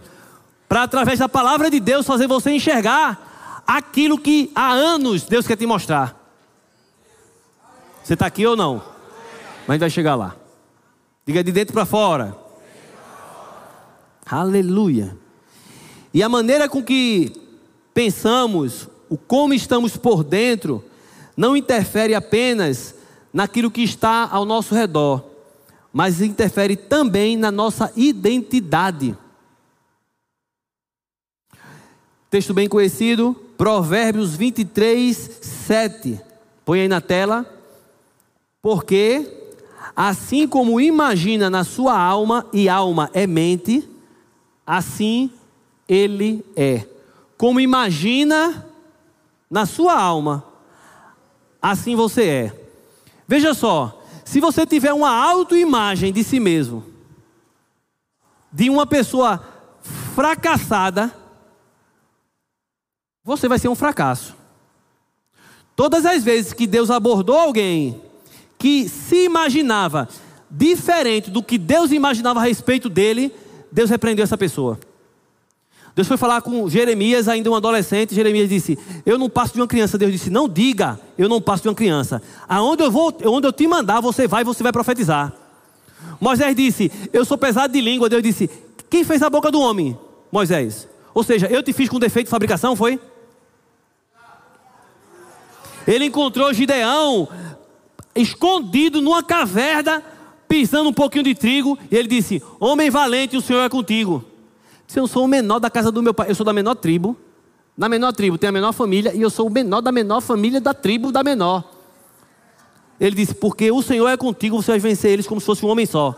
Para 0.67 0.83
através 0.83 1.19
da 1.19 1.29
palavra 1.29 1.71
de 1.71 1.79
Deus 1.79 2.05
fazer 2.05 2.27
você 2.27 2.51
enxergar 2.51 3.63
aquilo 3.65 4.19
que 4.19 4.51
há 4.53 4.71
anos 4.71 5.23
Deus 5.23 5.47
quer 5.47 5.55
te 5.55 5.65
mostrar. 5.65 6.19
Você 8.03 8.13
está 8.13 8.25
aqui 8.25 8.45
ou 8.45 8.57
não? 8.57 8.83
Mas 9.65 9.69
a 9.69 9.73
gente 9.73 9.79
vai 9.79 9.89
chegar 9.89 10.15
lá. 10.15 10.35
Diga 11.25 11.41
de 11.41 11.53
dentro 11.53 11.73
para 11.73 11.85
fora. 11.85 12.48
Aleluia. 14.29 15.17
E 16.13 16.21
a 16.21 16.29
maneira 16.29 16.69
com 16.69 16.83
que 16.83 17.31
pensamos, 17.93 18.87
o 19.09 19.17
como 19.17 19.55
estamos 19.55 19.97
por 19.97 20.23
dentro, 20.23 20.83
não 21.35 21.57
interfere 21.57 22.13
apenas 22.13 22.93
naquilo 23.33 23.71
que 23.71 23.81
está 23.81 24.27
ao 24.29 24.45
nosso 24.45 24.75
redor, 24.75 25.25
mas 25.91 26.21
interfere 26.21 26.75
também 26.75 27.35
na 27.35 27.51
nossa 27.51 27.91
identidade. 27.95 29.17
Texto 32.29 32.53
bem 32.53 32.69
conhecido, 32.69 33.35
Provérbios 33.57 34.35
23, 34.35 35.39
7. 35.41 36.21
Põe 36.63 36.81
aí 36.81 36.87
na 36.87 37.01
tela. 37.01 37.43
Porque, 38.61 39.51
assim 39.95 40.47
como 40.47 40.79
imagina 40.79 41.49
na 41.49 41.63
sua 41.63 41.97
alma, 41.97 42.45
e 42.53 42.69
alma 42.69 43.09
é 43.13 43.25
mente, 43.25 43.89
assim 44.69 45.31
ele 45.87 46.45
é. 46.55 46.85
Como 47.35 47.59
imagina 47.59 48.67
na 49.49 49.65
sua 49.65 49.99
alma, 49.99 50.43
assim 51.59 51.95
você 51.95 52.23
é. 52.23 52.65
Veja 53.27 53.55
só, 53.55 53.99
se 54.23 54.39
você 54.39 54.67
tiver 54.67 54.93
uma 54.93 55.09
autoimagem 55.09 56.13
de 56.13 56.23
si 56.23 56.39
mesmo, 56.39 56.85
de 58.53 58.69
uma 58.69 58.85
pessoa 58.85 59.43
fracassada, 60.13 61.11
você 63.23 63.47
vai 63.47 63.57
ser 63.57 63.69
um 63.69 63.75
fracasso. 63.75 64.35
Todas 65.75 66.05
as 66.05 66.23
vezes 66.23 66.53
que 66.53 66.67
Deus 66.67 66.91
abordou 66.91 67.35
alguém 67.35 67.99
que 68.59 68.87
se 68.87 69.25
imaginava 69.25 70.07
diferente 70.51 71.31
do 71.31 71.41
que 71.41 71.57
Deus 71.57 71.91
imaginava 71.91 72.39
a 72.39 72.43
respeito 72.43 72.87
dele, 72.87 73.33
Deus 73.71 73.89
repreendeu 73.89 74.23
essa 74.23 74.37
pessoa. 74.37 74.79
Deus 75.95 76.07
foi 76.07 76.17
falar 76.17 76.41
com 76.41 76.69
Jeremias, 76.69 77.27
ainda 77.27 77.49
um 77.49 77.55
adolescente. 77.55 78.15
Jeremias 78.15 78.47
disse: 78.47 78.77
Eu 79.05 79.17
não 79.17 79.29
passo 79.29 79.53
de 79.53 79.61
uma 79.61 79.67
criança. 79.67 79.97
Deus 79.97 80.11
disse: 80.11 80.29
Não 80.29 80.47
diga, 80.47 80.99
eu 81.17 81.27
não 81.27 81.41
passo 81.41 81.63
de 81.63 81.69
uma 81.69 81.75
criança. 81.75 82.21
Aonde 82.47 82.83
eu 82.83 82.91
vou, 82.91 83.13
onde 83.25 83.47
eu 83.47 83.51
te 83.51 83.67
mandar, 83.67 83.99
você 83.99 84.27
vai, 84.27 84.43
você 84.43 84.63
vai 84.63 84.71
profetizar. 84.71 85.33
Moisés 86.19 86.55
disse: 86.55 86.91
Eu 87.11 87.25
sou 87.25 87.37
pesado 87.37 87.73
de 87.73 87.81
língua. 87.81 88.07
Deus 88.09 88.23
disse: 88.23 88.49
Quem 88.89 89.03
fez 89.03 89.21
a 89.21 89.29
boca 89.29 89.51
do 89.51 89.59
homem? 89.59 89.97
Moisés. 90.31 90.87
Ou 91.13 91.23
seja, 91.23 91.47
eu 91.47 91.61
te 91.61 91.73
fiz 91.73 91.89
com 91.89 91.99
defeito 91.99 92.27
de 92.27 92.31
fabricação, 92.31 92.75
foi? 92.75 92.99
Ele 95.87 96.05
encontrou 96.05 96.53
Gideão 96.53 97.27
escondido 98.15 99.01
numa 99.01 99.23
caverna 99.23 100.03
pisando 100.49 100.89
um 100.89 100.93
pouquinho 100.93 101.23
de 101.23 101.35
trigo, 101.35 101.77
e 101.91 101.95
ele 101.95 102.07
disse: 102.07 102.41
Homem 102.59 102.89
valente, 102.89 103.37
o 103.37 103.41
Senhor 103.41 103.61
é 103.61 103.69
contigo. 103.69 104.25
Eu 104.93 105.07
sou 105.07 105.25
o 105.25 105.27
menor 105.27 105.59
da 105.59 105.69
casa 105.69 105.91
do 105.91 106.01
meu 106.01 106.15
pai, 106.15 106.31
eu 106.31 106.35
sou 106.35 106.43
da 106.43 106.51
menor 106.51 106.73
tribo. 106.73 107.15
Na 107.77 107.87
menor 107.87 108.11
tribo 108.11 108.37
tem 108.37 108.49
a 108.49 108.51
menor 108.51 108.73
família, 108.73 109.13
e 109.13 109.21
eu 109.21 109.29
sou 109.29 109.47
o 109.47 109.49
menor 109.49 109.79
da 109.79 109.91
menor 109.91 110.19
família 110.19 110.59
da 110.59 110.73
tribo 110.73 111.11
da 111.11 111.23
menor. 111.23 111.63
Ele 112.99 113.15
disse: 113.15 113.35
Porque 113.35 113.71
o 113.71 113.83
Senhor 113.83 114.09
é 114.09 114.17
contigo, 114.17 114.61
você 114.61 114.71
vai 114.71 114.79
vencer 114.79 115.11
eles 115.11 115.27
como 115.27 115.39
se 115.39 115.45
fosse 115.45 115.63
um 115.63 115.69
homem 115.69 115.85
só. 115.85 116.15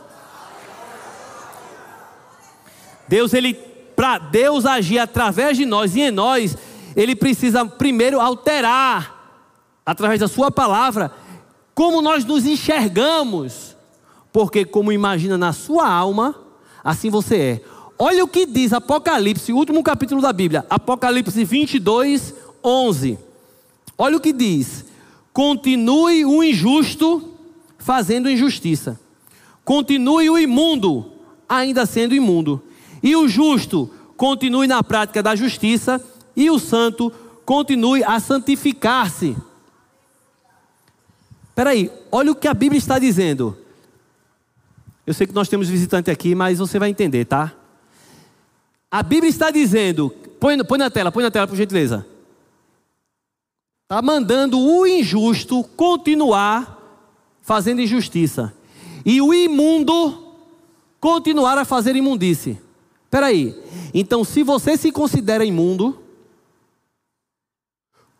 Deus, 3.07 3.33
ele, 3.33 3.53
para 3.53 4.17
Deus 4.17 4.65
agir 4.65 4.97
através 4.97 5.57
de 5.57 5.65
nós 5.65 5.93
e 5.97 6.01
em 6.01 6.11
nós, 6.11 6.57
ele 6.95 7.13
precisa 7.13 7.65
primeiro 7.65 8.21
alterar, 8.21 9.43
através 9.85 10.21
da 10.21 10.29
Sua 10.29 10.49
palavra, 10.49 11.11
como 11.75 12.01
nós 12.01 12.23
nos 12.23 12.45
enxergamos 12.45 13.70
porque 14.31 14.65
como 14.65 14.91
imagina 14.91 15.37
na 15.37 15.53
sua 15.53 15.89
alma, 15.89 16.35
assim 16.83 17.09
você 17.09 17.35
é. 17.37 17.61
Olha 17.97 18.23
o 18.23 18.27
que 18.27 18.45
diz 18.45 18.73
Apocalipse, 18.73 19.53
o 19.53 19.57
último 19.57 19.83
capítulo 19.83 20.21
da 20.21 20.33
Bíblia, 20.33 20.65
Apocalipse 20.69 21.43
22, 21.43 22.33
11. 22.63 23.19
Olha 23.97 24.17
o 24.17 24.19
que 24.19 24.33
diz: 24.33 24.85
Continue 25.31 26.25
o 26.25 26.43
injusto 26.43 27.35
fazendo 27.77 28.29
injustiça, 28.29 28.99
continue 29.63 30.29
o 30.29 30.37
imundo 30.37 31.11
ainda 31.47 31.85
sendo 31.85 32.15
imundo, 32.15 32.63
e 33.03 33.15
o 33.15 33.27
justo 33.27 33.89
continue 34.15 34.67
na 34.67 34.81
prática 34.81 35.21
da 35.21 35.35
justiça, 35.35 36.01
e 36.35 36.49
o 36.49 36.57
santo 36.57 37.11
continue 37.45 38.03
a 38.03 38.19
santificar-se. 38.19 39.35
Espera 41.49 41.71
aí, 41.71 41.91
olha 42.11 42.31
o 42.31 42.35
que 42.35 42.47
a 42.47 42.53
Bíblia 42.53 42.79
está 42.79 42.97
dizendo. 42.97 43.57
Eu 45.05 45.13
sei 45.13 45.25
que 45.25 45.33
nós 45.33 45.49
temos 45.49 45.67
visitante 45.67 46.11
aqui, 46.11 46.35
mas 46.35 46.59
você 46.59 46.77
vai 46.77 46.89
entender, 46.89 47.25
tá? 47.25 47.53
A 48.89 49.01
Bíblia 49.01 49.29
está 49.29 49.49
dizendo, 49.49 50.09
põe, 50.39 50.61
põe 50.63 50.77
na 50.77 50.89
tela, 50.89 51.11
põe 51.11 51.23
na 51.23 51.31
tela 51.31 51.47
por 51.47 51.55
gentileza. 51.55 52.05
Está 53.83 54.01
mandando 54.01 54.59
o 54.59 54.85
injusto 54.85 55.63
continuar 55.75 56.77
fazendo 57.41 57.81
injustiça. 57.81 58.53
E 59.05 59.21
o 59.21 59.33
imundo 59.33 60.35
continuar 60.99 61.57
a 61.57 61.65
fazer 61.65 61.95
imundície. 61.95 62.61
Espera 63.05 63.27
aí. 63.27 63.55
Então, 63.93 64.23
se 64.23 64.43
você 64.43 64.77
se 64.77 64.91
considera 64.91 65.43
imundo, 65.43 66.01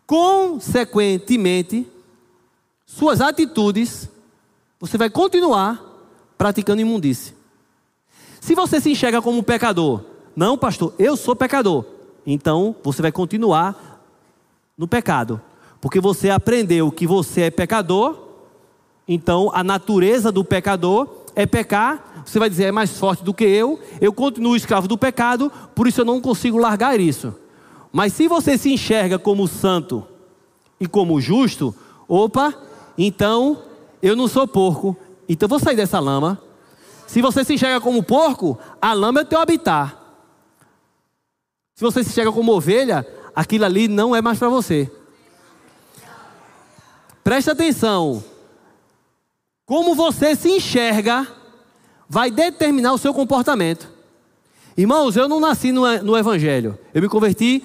consequentemente, 0.06 1.88
suas 2.86 3.22
atitudes, 3.22 4.10
você 4.80 4.98
vai 4.98 5.10
continuar 5.10 5.91
praticando 6.42 6.82
imundície. 6.82 7.36
Se 8.40 8.56
você 8.56 8.82
se 8.82 8.90
enxerga 8.90 9.22
como 9.22 9.44
pecador, 9.44 10.02
não, 10.36 10.58
pastor, 10.58 10.92
eu 10.98 11.16
sou 11.16 11.36
pecador. 11.36 11.86
Então 12.26 12.76
você 12.84 13.00
vai 13.00 13.12
continuar 13.12 14.02
no 14.76 14.88
pecado, 14.88 15.40
porque 15.80 16.02
você 16.02 16.32
aprendeu 16.32 16.92
que 16.92 17.06
você 17.06 17.42
é 17.42 17.52
pecador. 17.52 18.18
Então 19.08 19.52
a 19.54 19.64
natureza 19.64 20.32
do 20.32 20.44
pecador 20.44 21.08
é 21.36 21.46
pecar. 21.46 22.24
Você 22.26 22.40
vai 22.40 22.50
dizer 22.50 22.64
é 22.64 22.72
mais 22.72 22.98
forte 22.98 23.24
do 23.24 23.36
que 23.36 23.44
eu. 23.44 23.80
Eu 24.02 24.12
continuo 24.12 24.56
escravo 24.56 24.88
do 24.88 24.98
pecado, 24.98 25.52
por 25.76 25.86
isso 25.86 26.02
eu 26.02 26.06
não 26.06 26.20
consigo 26.20 26.58
largar 26.58 27.00
isso. 27.00 27.36
Mas 27.94 28.14
se 28.14 28.28
você 28.28 28.58
se 28.58 28.74
enxerga 28.74 29.20
como 29.20 29.48
santo 29.48 30.04
e 30.80 30.88
como 30.88 31.22
justo, 31.22 31.76
opa, 32.08 32.52
então 32.98 33.60
eu 34.02 34.16
não 34.16 34.28
sou 34.28 34.48
porco, 34.48 34.98
então 35.34 35.46
eu 35.46 35.50
vou 35.50 35.60
sair 35.60 35.76
dessa 35.76 36.00
lama. 36.00 36.42
Se 37.08 37.22
você 37.22 37.44
se 37.44 37.54
enxerga 37.54 37.80
como 37.80 38.04
porco, 38.04 38.58
a 38.82 38.94
lama 38.94 39.22
é 39.22 39.24
o 39.24 39.26
teu 39.26 39.40
habitat. 39.40 39.96
Se 41.76 41.84
você 41.84 42.04
se 42.04 42.10
enxerga 42.10 42.32
como 42.32 42.54
ovelha, 42.54 43.06
aquilo 43.36 43.66
ali 43.66 43.88
não 43.88 44.16
é 44.16 44.22
mais 44.22 44.38
para 44.38 44.50
você. 44.50 44.92
Preste 47.24 47.50
atenção. 47.50 48.24
Como 49.66 49.96
você 49.96 50.36
se 50.36 50.50
enxerga 50.50 51.28
vai 52.10 52.30
determinar 52.30 52.94
o 52.94 52.98
seu 52.98 53.14
comportamento. 53.14 53.90
Irmãos, 54.76 55.16
eu 55.16 55.30
não 55.30 55.40
nasci 55.40 55.72
no, 55.72 55.82
no 56.04 56.18
Evangelho. 56.18 56.78
Eu 56.94 57.02
me 57.02 57.08
converti 57.08 57.64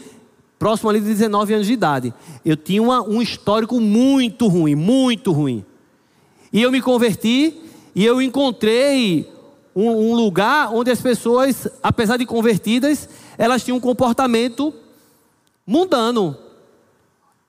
próximo 0.59 0.91
ali 0.91 1.01
de 1.01 1.07
19 1.07 1.55
anos 1.55 1.67
de 1.67 1.73
idade. 1.73 2.15
Eu 2.45 2.57
tinha 2.57 2.81
uma, 2.81 3.03
um 3.03 3.21
histórico 3.21 3.81
muito 3.81 4.47
ruim, 4.47 4.75
muito 4.75 5.33
ruim. 5.33 5.65
E 6.53 6.63
eu 6.63 6.71
me 6.71 6.81
converti 6.81 7.55
e 7.95 8.05
eu 8.05 8.21
encontrei 8.21 9.31
um, 9.75 9.89
um 9.89 10.15
lugar 10.15 10.73
onde 10.73 10.91
as 10.91 11.01
pessoas, 11.01 11.69
apesar 11.83 12.17
de 12.17 12.27
convertidas, 12.27 13.09
elas 13.37 13.63
tinham 13.63 13.77
um 13.77 13.81
comportamento 13.81 14.73
mundano. 15.67 16.37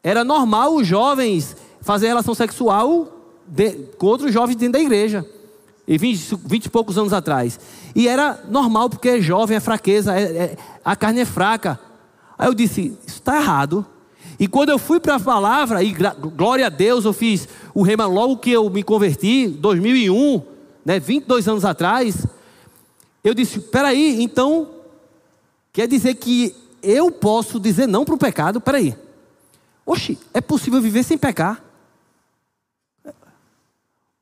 Era 0.03 0.23
normal 0.23 0.75
os 0.75 0.87
jovens 0.87 1.55
fazer 1.81 2.07
relação 2.07 2.33
sexual 2.33 3.07
de, 3.47 3.71
com 3.97 4.07
outros 4.07 4.33
jovens 4.33 4.55
dentro 4.55 4.73
da 4.73 4.79
igreja. 4.79 5.25
E 5.87 5.97
20, 5.97 6.35
20 6.45 6.65
e 6.65 6.69
poucos 6.69 6.97
anos 6.97 7.13
atrás. 7.13 7.59
E 7.95 8.07
era 8.07 8.43
normal, 8.49 8.89
porque 8.89 9.07
é 9.07 9.21
jovem, 9.21 9.55
é 9.55 9.59
fraqueza, 9.61 10.13
é, 10.19 10.23
é, 10.23 10.57
a 10.83 10.95
carne 10.97 11.21
é 11.21 11.25
fraca. 11.25 11.79
Aí 12.37 12.47
eu 12.47 12.53
disse: 12.53 12.97
Isso 13.07 13.17
está 13.19 13.37
errado. 13.37 13.85
E 14.39 14.47
quando 14.47 14.69
eu 14.69 14.77
fui 14.77 14.99
para 14.99 15.15
a 15.15 15.19
palavra, 15.19 15.83
e 15.83 15.91
glória 15.91 16.67
a 16.67 16.69
Deus, 16.69 17.05
eu 17.05 17.13
fiz 17.13 17.47
o 17.73 17.81
rema 17.81 18.05
logo 18.05 18.37
que 18.37 18.51
eu 18.51 18.69
me 18.69 18.83
converti, 18.83 19.47
2001, 19.47 20.41
né, 20.85 20.99
22 20.99 21.47
anos 21.47 21.65
atrás. 21.65 22.27
Eu 23.23 23.33
disse: 23.33 23.59
Peraí, 23.59 24.21
então, 24.21 24.69
quer 25.73 25.87
dizer 25.87 26.15
que 26.15 26.55
eu 26.83 27.11
posso 27.11 27.59
dizer 27.59 27.87
não 27.87 28.05
para 28.05 28.15
o 28.15 28.17
pecado? 28.17 28.61
Peraí. 28.61 28.95
Oxe, 29.85 30.19
é 30.33 30.41
possível 30.41 30.81
viver 30.81 31.03
sem 31.03 31.17
pecar? 31.17 31.63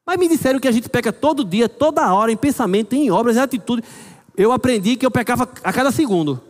Mas 0.06 0.18
me 0.18 0.30
disseram 0.30 0.60
que 0.60 0.68
a 0.68 0.72
gente 0.72 0.88
peca 0.88 1.12
todo 1.12 1.44
dia, 1.44 1.68
toda 1.68 2.14
hora, 2.14 2.32
em 2.32 2.38
pensamento, 2.38 2.94
em 2.94 3.10
obras, 3.10 3.36
em 3.36 3.40
atitude. 3.40 3.84
Eu 4.38 4.52
aprendi 4.52 4.96
que 4.96 5.06
eu 5.06 5.12
pecava 5.12 5.50
a 5.64 5.74
cada 5.74 5.92
segundo. 5.92 6.42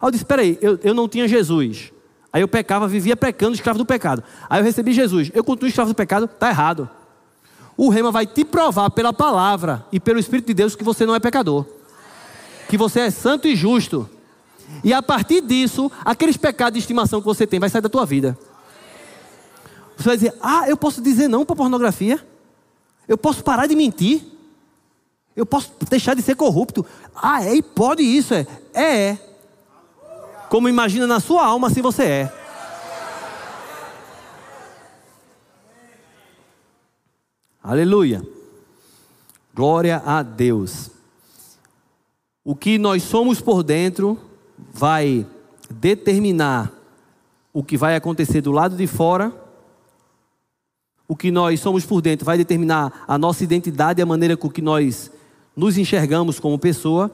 Aí 0.00 0.08
eu 0.08 0.10
disse: 0.10 0.24
peraí, 0.24 0.58
eu, 0.60 0.78
eu 0.82 0.92
não 0.92 1.08
tinha 1.08 1.26
Jesus. 1.26 1.92
Aí 2.32 2.42
eu 2.42 2.48
pecava, 2.48 2.86
vivia 2.86 3.16
pecando, 3.16 3.54
escravo 3.54 3.78
do 3.78 3.86
pecado. 3.86 4.22
Aí 4.48 4.60
eu 4.60 4.64
recebi 4.64 4.92
Jesus. 4.92 5.30
Eu 5.34 5.42
continuo 5.42 5.68
escravo 5.68 5.90
do 5.90 5.96
pecado, 5.96 6.26
está 6.26 6.48
errado. 6.48 6.88
O 7.76 7.88
rema 7.88 8.12
vai 8.12 8.26
te 8.26 8.44
provar 8.44 8.90
pela 8.90 9.12
palavra 9.12 9.84
e 9.90 9.98
pelo 9.98 10.20
Espírito 10.20 10.46
de 10.46 10.54
Deus 10.54 10.76
que 10.76 10.84
você 10.84 11.04
não 11.06 11.14
é 11.14 11.20
pecador. 11.20 11.64
Que 12.68 12.76
você 12.76 13.00
é 13.00 13.10
santo 13.10 13.48
e 13.48 13.56
justo. 13.56 14.08
E 14.84 14.92
a 14.92 15.02
partir 15.02 15.40
disso, 15.40 15.90
aqueles 16.04 16.36
pecados 16.36 16.74
de 16.74 16.78
estimação 16.80 17.20
que 17.20 17.26
você 17.26 17.46
tem 17.46 17.58
vai 17.58 17.68
sair 17.68 17.80
da 17.80 17.88
tua 17.88 18.06
vida. 18.06 18.38
Você 19.96 20.04
vai 20.04 20.16
dizer: 20.16 20.34
Ah, 20.40 20.68
eu 20.68 20.76
posso 20.76 21.02
dizer 21.02 21.26
não 21.26 21.44
para 21.44 21.56
pornografia? 21.56 22.24
Eu 23.08 23.18
posso 23.18 23.42
parar 23.42 23.66
de 23.66 23.74
mentir? 23.74 24.22
Eu 25.34 25.44
posso 25.44 25.72
deixar 25.88 26.14
de 26.14 26.22
ser 26.22 26.36
corrupto? 26.36 26.84
Ah, 27.14 27.44
é? 27.44 27.54
E 27.54 27.62
pode 27.62 28.02
isso? 28.02 28.34
É. 28.34 28.46
É, 28.72 29.08
é. 29.08 29.29
Como 30.50 30.68
imagina 30.68 31.06
na 31.06 31.18
sua 31.18 31.46
alma 31.46 31.70
se 31.70 31.80
você 31.80 32.02
é. 32.02 32.32
Aleluia. 37.62 38.22
Glória 39.54 40.02
a 40.04 40.22
Deus. 40.22 40.90
O 42.44 42.54
que 42.54 42.76
nós 42.76 43.02
somos 43.02 43.40
por 43.40 43.62
dentro 43.62 44.20
vai 44.58 45.26
determinar 45.70 46.70
o 47.50 47.64
que 47.64 47.78
vai 47.78 47.96
acontecer 47.96 48.42
do 48.42 48.52
lado 48.52 48.76
de 48.76 48.86
fora 48.86 49.32
o 51.10 51.16
que 51.16 51.32
nós 51.32 51.58
somos 51.58 51.84
por 51.84 52.00
dentro 52.00 52.24
vai 52.24 52.38
determinar 52.38 53.02
a 53.08 53.18
nossa 53.18 53.42
identidade 53.42 54.00
e 54.00 54.02
a 54.02 54.06
maneira 54.06 54.36
com 54.36 54.48
que 54.48 54.62
nós 54.62 55.10
nos 55.56 55.76
enxergamos 55.76 56.38
como 56.38 56.56
pessoa, 56.56 57.10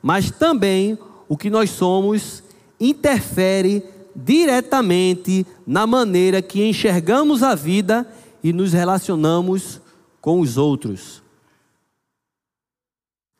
mas 0.00 0.30
também 0.30 0.96
o 1.28 1.36
que 1.36 1.50
nós 1.50 1.70
somos 1.70 2.43
interfere 2.80 3.82
diretamente 4.14 5.46
na 5.66 5.86
maneira 5.86 6.40
que 6.40 6.62
enxergamos 6.62 7.42
a 7.42 7.54
vida 7.54 8.06
e 8.42 8.52
nos 8.52 8.72
relacionamos 8.72 9.80
com 10.20 10.40
os 10.40 10.56
outros. 10.56 11.22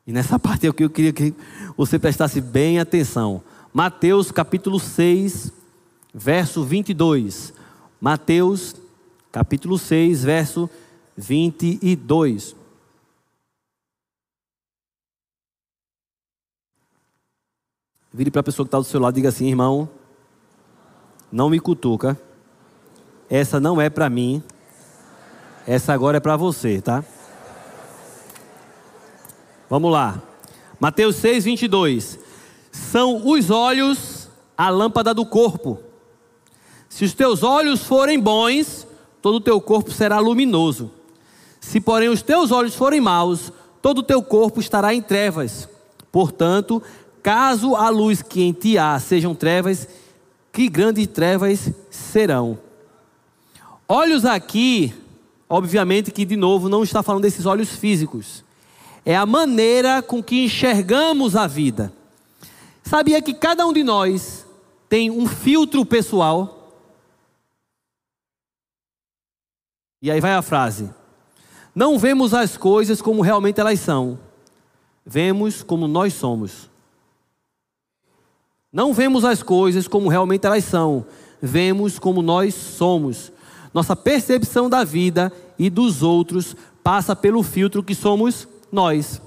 E 0.05 0.11
nessa 0.11 0.37
parte 0.39 0.67
é 0.67 0.69
o 0.69 0.73
que 0.73 0.83
eu 0.83 0.89
queria 0.89 1.13
que 1.13 1.33
você 1.77 1.97
prestasse 1.97 2.41
bem 2.41 2.79
atenção. 2.79 3.41
Mateus 3.73 4.31
capítulo 4.31 4.79
6, 4.79 5.51
verso 6.13 6.63
22. 6.63 7.53
Mateus 7.99 8.75
capítulo 9.31 9.77
6, 9.77 10.23
verso 10.23 10.69
22. 11.17 12.55
Vire 18.17 18.31
para 18.31 18.39
a 18.39 18.43
pessoa 18.43 18.65
que 18.65 18.69
está 18.69 18.77
do 18.77 18.85
seu 18.85 18.97
lado 18.97 19.13
e 19.13 19.17
diga 19.17 19.27
assim, 19.27 19.49
irmão, 19.49 19.89
não 21.29 21.49
me 21.49 21.59
cutuca. 21.59 22.17
Essa 23.29 23.59
não 23.59 23.81
é 23.81 23.89
para 23.89 24.09
mim. 24.09 24.41
Essa 25.67 25.91
agora 25.91 26.15
é 26.15 26.19
para 26.21 26.37
você, 26.37 26.79
tá? 26.79 27.03
Vamos 29.69 29.91
lá. 29.91 30.23
Mateus 30.79 31.17
6, 31.17 31.43
22. 31.43 32.17
São 32.71 33.27
os 33.27 33.49
olhos 33.49 34.29
a 34.57 34.69
lâmpada 34.69 35.13
do 35.13 35.25
corpo. 35.25 35.77
Se 36.87 37.03
os 37.03 37.13
teus 37.13 37.43
olhos 37.43 37.83
forem 37.83 38.17
bons, 38.17 38.87
todo 39.21 39.35
o 39.35 39.41
teu 39.41 39.59
corpo 39.59 39.91
será 39.91 40.19
luminoso. 40.19 40.89
Se, 41.59 41.81
porém, 41.81 42.07
os 42.07 42.21
teus 42.21 42.49
olhos 42.49 42.75
forem 42.75 43.01
maus, 43.01 43.51
todo 43.81 43.97
o 43.97 44.03
teu 44.03 44.23
corpo 44.23 44.61
estará 44.61 44.93
em 44.93 45.01
trevas. 45.01 45.67
Portanto, 46.13 46.81
caso 47.25 47.75
a 47.75 47.89
luz 47.89 48.21
que 48.21 48.43
em 48.43 48.53
ti 48.53 48.77
há 48.77 48.99
sejam 48.99 49.33
trevas, 49.33 49.89
que 50.53 50.69
grandes 50.69 51.07
trevas 51.07 51.71
serão. 51.89 52.59
Olhos 53.89 54.25
aqui, 54.25 54.93
obviamente 55.49 56.11
que 56.11 56.23
de 56.23 56.35
novo 56.35 56.69
não 56.69 56.83
está 56.83 57.01
falando 57.01 57.23
desses 57.23 57.47
olhos 57.47 57.71
físicos. 57.71 58.43
É 59.03 59.15
a 59.15 59.25
maneira 59.25 60.03
com 60.03 60.21
que 60.21 60.45
enxergamos 60.45 61.35
a 61.35 61.47
vida. 61.47 61.91
Sabia 62.83 63.19
que 63.23 63.33
cada 63.33 63.65
um 63.65 63.73
de 63.73 63.83
nós 63.83 64.45
tem 64.87 65.09
um 65.09 65.25
filtro 65.25 65.83
pessoal? 65.83 66.77
E 69.99 70.11
aí 70.11 70.21
vai 70.21 70.35
a 70.35 70.43
frase: 70.43 70.91
Não 71.73 71.97
vemos 71.97 72.35
as 72.35 72.55
coisas 72.55 73.01
como 73.01 73.23
realmente 73.23 73.59
elas 73.59 73.79
são, 73.79 74.19
vemos 75.03 75.63
como 75.63 75.87
nós 75.87 76.13
somos. 76.13 76.74
Não 78.75 78.93
vemos 78.93 79.23
as 79.23 79.41
coisas 79.41 79.87
como 79.87 80.09
realmente 80.09 80.45
elas 80.45 80.65
são, 80.65 81.05
vemos 81.41 81.97
como 81.97 82.21
nós 82.21 82.53
somos. 82.53 83.31
Nossa 83.73 83.95
percepção 83.95 84.69
da 84.69 84.83
vida 84.83 85.31
e 85.57 85.69
dos 85.69 86.03
outros 86.03 86.57
passa 86.83 87.15
pelo 87.15 87.41
filtro 87.41 87.81
que 87.81 87.95
somos 87.95 88.45
nós. 88.69 89.21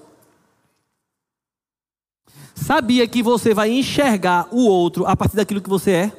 Sabia 2.55 3.09
que 3.09 3.23
você 3.23 3.55
vai 3.55 3.71
enxergar 3.71 4.49
o 4.51 4.67
outro 4.67 5.07
a 5.07 5.17
partir 5.17 5.37
daquilo 5.37 5.63
que 5.63 5.69
você 5.71 5.93
é? 5.93 6.13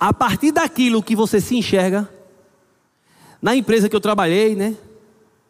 A 0.00 0.14
partir 0.14 0.50
daquilo 0.50 1.02
que 1.02 1.14
você 1.14 1.42
se 1.42 1.56
enxerga, 1.56 2.08
na 3.42 3.54
empresa 3.54 3.86
que 3.86 3.94
eu 3.94 4.00
trabalhei, 4.00 4.56
né? 4.56 4.74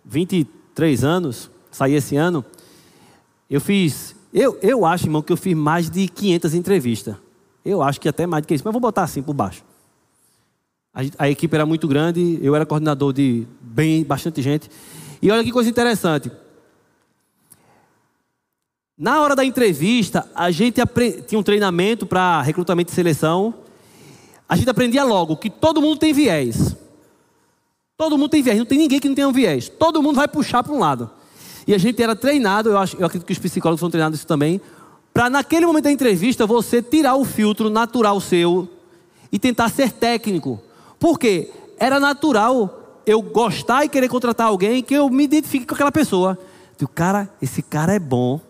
23 0.05 1.05
anos, 1.05 1.49
saí 1.71 1.95
esse 1.95 2.17
ano. 2.17 2.45
Eu 3.49 3.61
fiz, 3.61 4.14
eu, 4.35 4.59
eu 4.61 4.85
acho, 4.85 5.07
irmão, 5.07 5.23
que 5.23 5.33
eu 5.33 5.37
fiz 5.37 5.57
mais 5.57 5.89
de 5.89 6.09
500 6.09 6.55
entrevistas. 6.55 7.17
Eu 7.65 7.81
acho 7.81 8.01
que 8.01 8.09
até 8.09 8.27
mais 8.27 8.43
do 8.43 8.49
que 8.49 8.55
isso, 8.55 8.65
mas 8.65 8.73
vou 8.73 8.81
botar 8.81 9.05
assim 9.05 9.23
por 9.23 9.33
baixo. 9.33 9.63
A, 10.93 11.01
a 11.25 11.31
equipe 11.31 11.55
era 11.55 11.65
muito 11.65 11.89
grande, 11.89 12.39
eu 12.43 12.55
era 12.55 12.67
coordenador 12.67 13.13
de 13.13 13.47
bem, 13.61 14.05
bastante 14.05 14.43
gente. 14.43 14.69
E 15.23 15.31
olha 15.31 15.45
que 15.45 15.53
coisa 15.53 15.71
interessante. 15.71 16.31
Na 18.99 19.23
hora 19.23 19.35
da 19.35 19.45
entrevista, 19.45 20.29
a 20.35 20.51
gente 20.51 20.81
tinha 21.27 21.39
um 21.39 21.43
treinamento 21.43 22.05
para 22.05 22.43
recrutamento 22.43 22.93
e 22.93 22.95
seleção 22.95 23.55
a 24.49 24.57
gente 24.57 24.69
aprendia 24.69 25.05
logo 25.05 25.37
que 25.37 25.49
todo 25.49 25.81
mundo 25.81 25.99
tem 25.99 26.13
viés. 26.13 26.77
Todo 27.97 28.19
mundo 28.19 28.31
tem 28.31 28.43
viés, 28.43 28.59
não 28.59 28.67
tem 28.67 28.79
ninguém 28.79 29.01
que 29.01 29.09
não 29.09 29.15
tenha 29.15 29.29
um 29.29 29.33
viés. 29.33 29.69
Todo 29.69 30.03
mundo 30.03 30.17
vai 30.17 30.29
puxar 30.29 30.63
para 30.63 30.73
um 30.73 30.79
lado. 30.79 31.11
E 31.67 31.75
a 31.75 31.79
gente 31.79 32.03
era 32.03 32.15
treinado, 32.15 32.71
eu, 32.71 32.79
acho, 32.79 32.97
eu 32.97 33.07
acredito 33.07 33.27
que 33.27 33.33
os 33.33 33.39
psicólogos 33.39 33.81
são 33.81 33.91
treinados 33.91 34.19
isso 34.19 34.27
também, 34.27 34.61
para 35.13 35.31
naquele 35.31 35.67
momento 35.67 35.85
da 35.85 35.93
entrevista 35.93 36.47
você 36.47 36.83
tirar 36.83 37.17
o 37.17 37.25
filtro 37.25 37.71
natural 37.71 38.21
seu 38.21 38.69
e 39.31 39.39
tentar 39.39 39.69
ser 39.69 39.93
técnico. 39.93 40.61
Por 40.99 41.19
quê? 41.19 41.51
era 41.79 42.01
natural 42.01 43.03
eu 43.07 43.21
gostar 43.21 43.85
e 43.85 43.89
querer 43.89 44.09
contratar 44.09 44.47
alguém 44.47 44.83
que 44.83 44.95
eu 44.95 45.11
me 45.11 45.25
identifique 45.25 45.67
com 45.67 45.75
aquela 45.75 45.93
pessoa. 45.93 46.39
O 46.81 46.89
cara, 46.89 47.29
esse 47.41 47.63
cara 47.63 47.95
é 47.95 47.99
bom, 47.99 48.41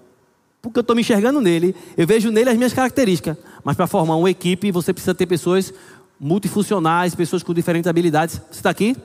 porque 0.62 0.78
eu 0.78 0.82
estou 0.82 0.94
me 0.96 1.02
enxergando 1.02 1.40
nele, 1.40 1.74
eu 1.96 2.06
vejo 2.06 2.30
nele 2.30 2.50
as 2.50 2.56
minhas 2.56 2.72
características. 2.72 3.36
Mas 3.62 3.76
para 3.76 3.86
formar 3.86 4.16
uma 4.16 4.30
equipe, 4.30 4.70
você 4.70 4.92
precisa 4.92 5.14
ter 5.14 5.26
pessoas 5.26 5.72
multifuncionais, 6.18 7.14
pessoas 7.14 7.42
com 7.42 7.52
diferentes 7.52 7.88
habilidades. 7.88 8.40
Você 8.50 8.58
está 8.58 8.70
aqui? 8.70 8.96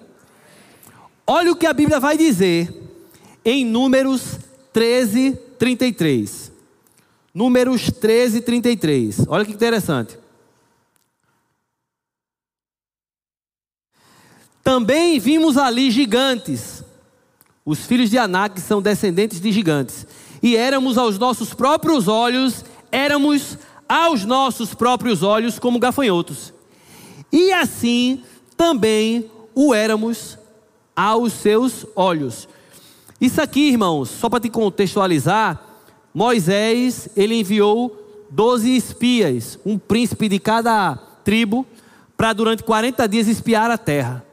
Olha 1.25 1.51
o 1.51 1.55
que 1.55 1.65
a 1.65 1.73
Bíblia 1.73 1.99
vai 1.99 2.17
dizer 2.17 2.71
em 3.43 3.65
Números 3.65 4.39
13, 4.73 5.37
33. 5.57 6.51
Números 7.33 7.91
13, 7.91 8.41
33. 8.41 9.25
Olha 9.27 9.45
que 9.45 9.53
interessante. 9.53 10.17
Também 14.63 15.19
vimos 15.19 15.57
ali 15.57 15.89
gigantes. 15.89 16.83
Os 17.65 17.85
filhos 17.85 18.09
de 18.09 18.17
Anak 18.17 18.59
são 18.61 18.81
descendentes 18.81 19.39
de 19.39 19.51
gigantes. 19.51 20.05
E 20.41 20.55
éramos 20.55 20.97
aos 20.97 21.17
nossos 21.17 21.53
próprios 21.53 22.07
olhos, 22.07 22.63
éramos 22.91 23.57
aos 23.87 24.25
nossos 24.25 24.73
próprios 24.73 25.23
olhos 25.23 25.59
como 25.59 25.79
gafanhotos. 25.79 26.53
E 27.31 27.51
assim 27.51 28.23
também 28.55 29.29
o 29.55 29.73
éramos 29.73 30.37
aos 30.95 31.33
seus 31.33 31.85
olhos. 31.95 32.47
Isso 33.19 33.41
aqui, 33.41 33.69
irmãos, 33.69 34.09
só 34.09 34.29
para 34.29 34.39
te 34.39 34.49
contextualizar, 34.49 35.61
Moisés, 36.13 37.09
ele 37.17 37.35
enviou 37.35 37.95
doze 38.29 38.73
espias, 38.75 39.59
um 39.65 39.77
príncipe 39.77 40.29
de 40.29 40.39
cada 40.39 40.95
tribo, 41.23 41.65
para 42.15 42.31
durante 42.31 42.63
40 42.63 43.07
dias 43.07 43.27
espiar 43.27 43.69
a 43.71 43.77
terra. 43.77 44.25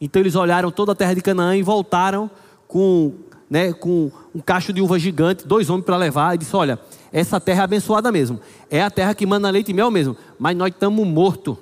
Então 0.00 0.22
eles 0.22 0.34
olharam 0.34 0.70
toda 0.70 0.92
a 0.92 0.94
terra 0.94 1.14
de 1.14 1.20
Canaã 1.20 1.56
e 1.56 1.62
voltaram 1.62 2.30
com, 2.68 3.14
né, 3.48 3.72
com 3.72 4.10
um 4.34 4.40
cacho 4.40 4.72
de 4.72 4.80
uva 4.80 4.98
gigante, 4.98 5.46
dois 5.46 5.68
homens 5.68 5.84
para 5.84 5.96
levar, 5.96 6.34
e 6.34 6.38
disse: 6.38 6.54
Olha, 6.54 6.78
essa 7.12 7.40
terra 7.40 7.62
é 7.62 7.64
abençoada 7.64 8.12
mesmo, 8.12 8.40
é 8.70 8.80
a 8.80 8.90
terra 8.90 9.14
que 9.14 9.26
manda 9.26 9.50
leite 9.50 9.72
e 9.72 9.74
mel 9.74 9.90
mesmo, 9.90 10.16
mas 10.38 10.56
nós 10.56 10.68
estamos 10.68 11.06
mortos. 11.06 11.56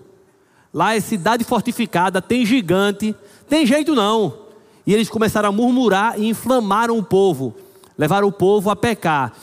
Lá 0.73 0.95
é 0.95 1.01
cidade 1.01 1.45
fortificada, 1.45 2.21
tem 2.21 2.45
gigante, 2.45 3.15
tem 3.49 3.65
jeito 3.65 3.95
não. 3.95 4.48
E 4.89 4.95
eles 4.95 5.11
começaram 5.11 5.51
a 5.51 5.53
murmurar 5.53 6.19
e 6.19 6.27
inflamaram 6.27 6.97
o 6.97 7.03
povo, 7.03 7.55
levaram 7.99 8.27
o 8.27 8.33
povo 8.33 8.71
a 8.71 8.75
pecar. 8.75 9.35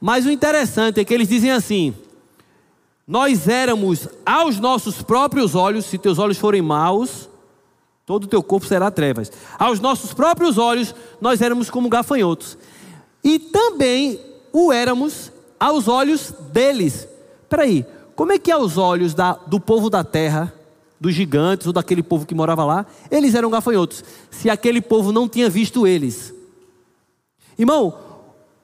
Mas 0.00 0.24
o 0.24 0.30
interessante 0.30 0.98
é 0.98 1.04
que 1.04 1.12
eles 1.12 1.28
dizem 1.28 1.50
assim: 1.50 1.94
Nós 3.06 3.46
éramos 3.46 4.08
aos 4.24 4.58
nossos 4.58 5.02
próprios 5.02 5.54
olhos, 5.54 5.84
se 5.84 5.98
teus 5.98 6.18
olhos 6.18 6.38
forem 6.38 6.62
maus, 6.62 7.28
todo 8.06 8.24
o 8.24 8.26
teu 8.26 8.42
corpo 8.42 8.66
será 8.66 8.90
trevas. 8.90 9.30
Aos 9.58 9.80
nossos 9.80 10.14
próprios 10.14 10.56
olhos, 10.56 10.94
nós 11.20 11.42
éramos 11.42 11.68
como 11.68 11.90
gafanhotos. 11.90 12.56
E 13.22 13.38
também 13.38 14.18
o 14.50 14.72
éramos 14.72 15.30
aos 15.60 15.88
olhos 15.88 16.32
deles. 16.54 17.06
Peraí, 17.50 17.84
como 18.14 18.32
é 18.32 18.38
que 18.38 18.50
aos 18.50 18.78
olhos 18.78 19.12
da, 19.12 19.34
do 19.34 19.60
povo 19.60 19.90
da 19.90 20.02
terra, 20.02 20.54
dos 21.00 21.14
gigantes 21.14 21.66
ou 21.66 21.72
daquele 21.72 22.02
povo 22.02 22.26
que 22.26 22.34
morava 22.34 22.64
lá, 22.64 22.86
eles 23.10 23.34
eram 23.34 23.50
gafanhotos, 23.50 24.04
se 24.30 24.48
aquele 24.48 24.80
povo 24.80 25.12
não 25.12 25.28
tinha 25.28 25.48
visto 25.48 25.86
eles? 25.86 26.34
Irmão, 27.58 27.98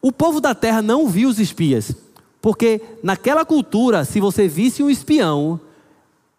o 0.01 0.11
povo 0.11 0.41
da 0.41 0.55
terra 0.55 0.83
não 0.83 1.09
viu 1.09 1.29
os 1.29 1.39
espias, 1.39 1.95
porque 2.41 2.81
naquela 3.03 3.45
cultura, 3.45 4.05
se 4.05 4.21
você 4.21 4.49
visse 4.49 4.83
um 4.83 4.91
espião, 4.91 5.61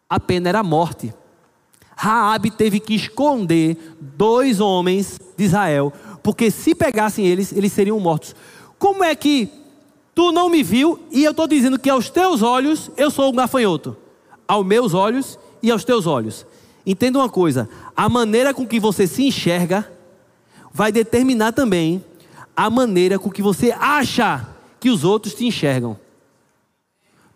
a 0.09 0.19
pena 0.19 0.49
era 0.49 0.59
a 0.59 0.63
morte. 0.63 1.13
Raabe 1.95 2.51
teve 2.51 2.79
que 2.79 2.93
esconder 2.93 3.77
dois 3.99 4.59
homens 4.59 5.19
de 5.37 5.45
Israel, 5.45 5.93
porque 6.21 6.51
se 6.51 6.75
pegassem 6.75 7.25
eles, 7.25 7.51
eles 7.51 7.71
seriam 7.71 7.99
mortos. 7.99 8.35
Como 8.77 9.03
é 9.03 9.15
que 9.15 9.49
tu 10.13 10.31
não 10.31 10.49
me 10.49 10.61
viu 10.61 10.99
e 11.11 11.23
eu 11.23 11.31
estou 11.31 11.47
dizendo 11.47 11.79
que 11.79 11.89
aos 11.89 12.09
teus 12.09 12.41
olhos 12.41 12.91
eu 12.97 13.09
sou 13.09 13.31
um 13.31 13.35
gafanhoto? 13.35 13.95
Aos 14.47 14.65
meus 14.65 14.93
olhos 14.93 15.39
e 15.63 15.71
aos 15.71 15.85
teus 15.85 16.05
olhos. 16.05 16.45
Entenda 16.85 17.17
uma 17.17 17.29
coisa: 17.29 17.69
a 17.95 18.09
maneira 18.09 18.53
com 18.53 18.67
que 18.67 18.79
você 18.79 19.07
se 19.07 19.23
enxerga 19.23 19.89
vai 20.71 20.91
determinar 20.91 21.53
também 21.53 22.03
a 22.55 22.69
maneira 22.69 23.17
com 23.17 23.31
que 23.31 23.41
você 23.41 23.71
acha 23.71 24.47
que 24.79 24.89
os 24.89 25.03
outros 25.05 25.33
te 25.33 25.45
enxergam. 25.45 25.97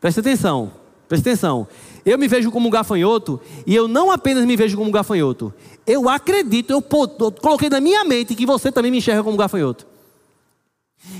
Presta 0.02 0.20
atenção, 0.20 0.72
presta 1.08 1.30
atenção. 1.30 1.68
Eu 2.06 2.18
me 2.18 2.28
vejo 2.28 2.52
como 2.52 2.68
um 2.68 2.72
gafanhoto 2.72 3.40
e 3.66 3.76
eu 3.76 3.88
não 3.88 4.12
apenas 4.12 4.46
me 4.46 4.56
vejo 4.56 4.78
como 4.78 4.90
um 4.90 4.94
gafanhoto. 4.94 5.54
Eu 5.86 6.08
acredito, 6.08 6.72
eu, 6.72 6.84
eu 7.20 7.32
coloquei 7.32 7.70
na 7.70 7.82
minha 7.82 8.04
mente 8.04 8.36
que 8.36 8.46
você 8.46 8.72
também 8.72 8.92
me 8.92 8.98
enxerga 8.98 9.24
como 9.24 9.34
um 9.34 9.40
gafanhoto. 9.40 9.88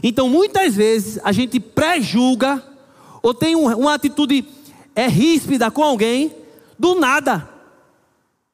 Então, 0.04 0.30
muitas 0.30 0.76
vezes, 0.76 1.20
a 1.24 1.32
gente 1.32 1.60
pré-julga 1.60 2.64
ou 3.22 3.34
tem 3.34 3.56
um, 3.56 3.66
uma 3.78 3.94
atitude 3.94 4.46
é 4.96 5.08
ríspida 5.08 5.70
com 5.70 5.84
alguém, 5.84 6.34
do 6.78 6.96
nada. 6.96 7.50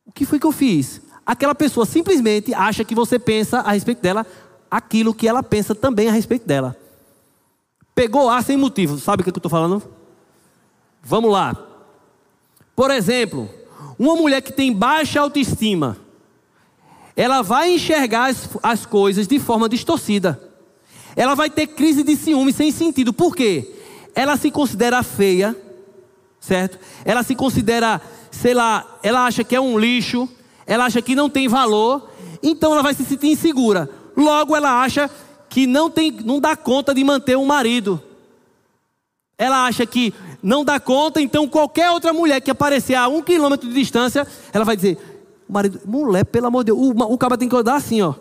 O 0.05 0.12
que 0.12 0.25
foi 0.25 0.39
que 0.39 0.45
eu 0.45 0.51
fiz? 0.51 1.01
Aquela 1.25 1.55
pessoa 1.55 1.86
simplesmente 1.86 2.53
acha 2.53 2.83
que 2.83 2.95
você 2.95 3.17
pensa 3.17 3.59
a 3.59 3.71
respeito 3.71 4.01
dela 4.01 4.25
aquilo 4.69 5.13
que 5.13 5.27
ela 5.27 5.41
pensa 5.41 5.73
também 5.73 6.09
a 6.09 6.12
respeito 6.12 6.47
dela. 6.47 6.75
Pegou 7.95 8.29
ar 8.29 8.43
sem 8.43 8.57
motivo. 8.57 8.97
Sabe 8.97 9.21
o 9.21 9.23
que 9.23 9.29
eu 9.29 9.38
estou 9.38 9.49
falando? 9.49 9.81
Vamos 11.01 11.31
lá. 11.31 11.55
Por 12.75 12.89
exemplo, 12.89 13.49
uma 13.99 14.15
mulher 14.15 14.41
que 14.41 14.51
tem 14.51 14.73
baixa 14.73 15.19
autoestima, 15.19 15.97
ela 17.15 17.41
vai 17.41 17.73
enxergar 17.73 18.29
as, 18.29 18.49
as 18.63 18.86
coisas 18.86 19.27
de 19.27 19.39
forma 19.39 19.69
distorcida. 19.69 20.41
Ela 21.15 21.36
vai 21.36 21.49
ter 21.49 21.67
crise 21.67 22.03
de 22.03 22.15
ciúme 22.15 22.51
sem 22.51 22.71
sentido. 22.71 23.13
Por 23.13 23.36
quê? 23.36 23.75
Ela 24.15 24.36
se 24.38 24.49
considera 24.49 25.03
feia, 25.03 25.55
certo? 26.43 26.77
Ela 27.06 27.23
se 27.23 27.36
considera, 27.36 28.01
sei 28.29 28.53
lá, 28.53 28.97
ela 29.01 29.25
acha 29.25 29.43
que 29.43 29.56
é 29.56 29.62
um 29.62 29.79
lixo, 29.79 30.27
ela 30.65 30.86
acha 30.86 31.01
que 31.01 31.15
não 31.15 31.29
tem 31.29 31.47
valor, 31.47 32.10
então 32.41 32.73
ela 32.73 32.84
vai 32.84 32.93
se 32.93 33.06
sentir 33.06 33.27
insegura. 33.27 33.89
Logo 34.15 34.56
ela 34.56 34.84
acha 34.84 35.10
que 35.49 35.65
não 35.65 35.89
tem, 35.89 36.12
não 36.12 36.41
dá 36.41 36.56
conta 36.56 36.93
de 36.93 37.03
manter 37.03 37.38
um 37.38 37.45
marido. 37.45 38.01
Ela 39.38 39.65
acha 39.65 39.86
que 39.86 40.13
não 40.41 40.65
dá 40.65 40.79
conta, 40.79 41.21
então 41.21 41.47
qualquer 41.47 41.89
outra 41.91 42.12
mulher 42.12 42.41
que 42.41 42.51
aparecer 42.51 42.95
a 42.95 43.08
um 43.08 43.21
quilômetro 43.21 43.67
de 43.67 43.73
distância, 43.73 44.27
ela 44.51 44.65
vai 44.65 44.75
dizer: 44.75 44.97
o 45.47 45.53
marido, 45.53 45.79
mulher, 45.86 46.25
pelo 46.25 46.47
amor 46.47 46.63
de 46.63 46.73
Deus, 46.73 46.77
o, 46.77 47.13
o 47.13 47.17
cara 47.17 47.38
tem 47.38 47.47
que 47.47 47.56
andar 47.56 47.75
assim, 47.75 48.01
ó. 48.01 48.13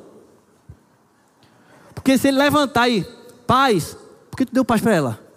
Porque 1.93 2.17
se 2.17 2.29
ele 2.29 2.39
levantar 2.39 2.83
aí, 2.83 3.05
paz, 3.47 3.97
por 4.31 4.37
que 4.37 4.47
tu 4.47 4.55
deu 4.55 4.65
paz 4.65 4.81
para 4.81 4.95
ela? 4.95 5.32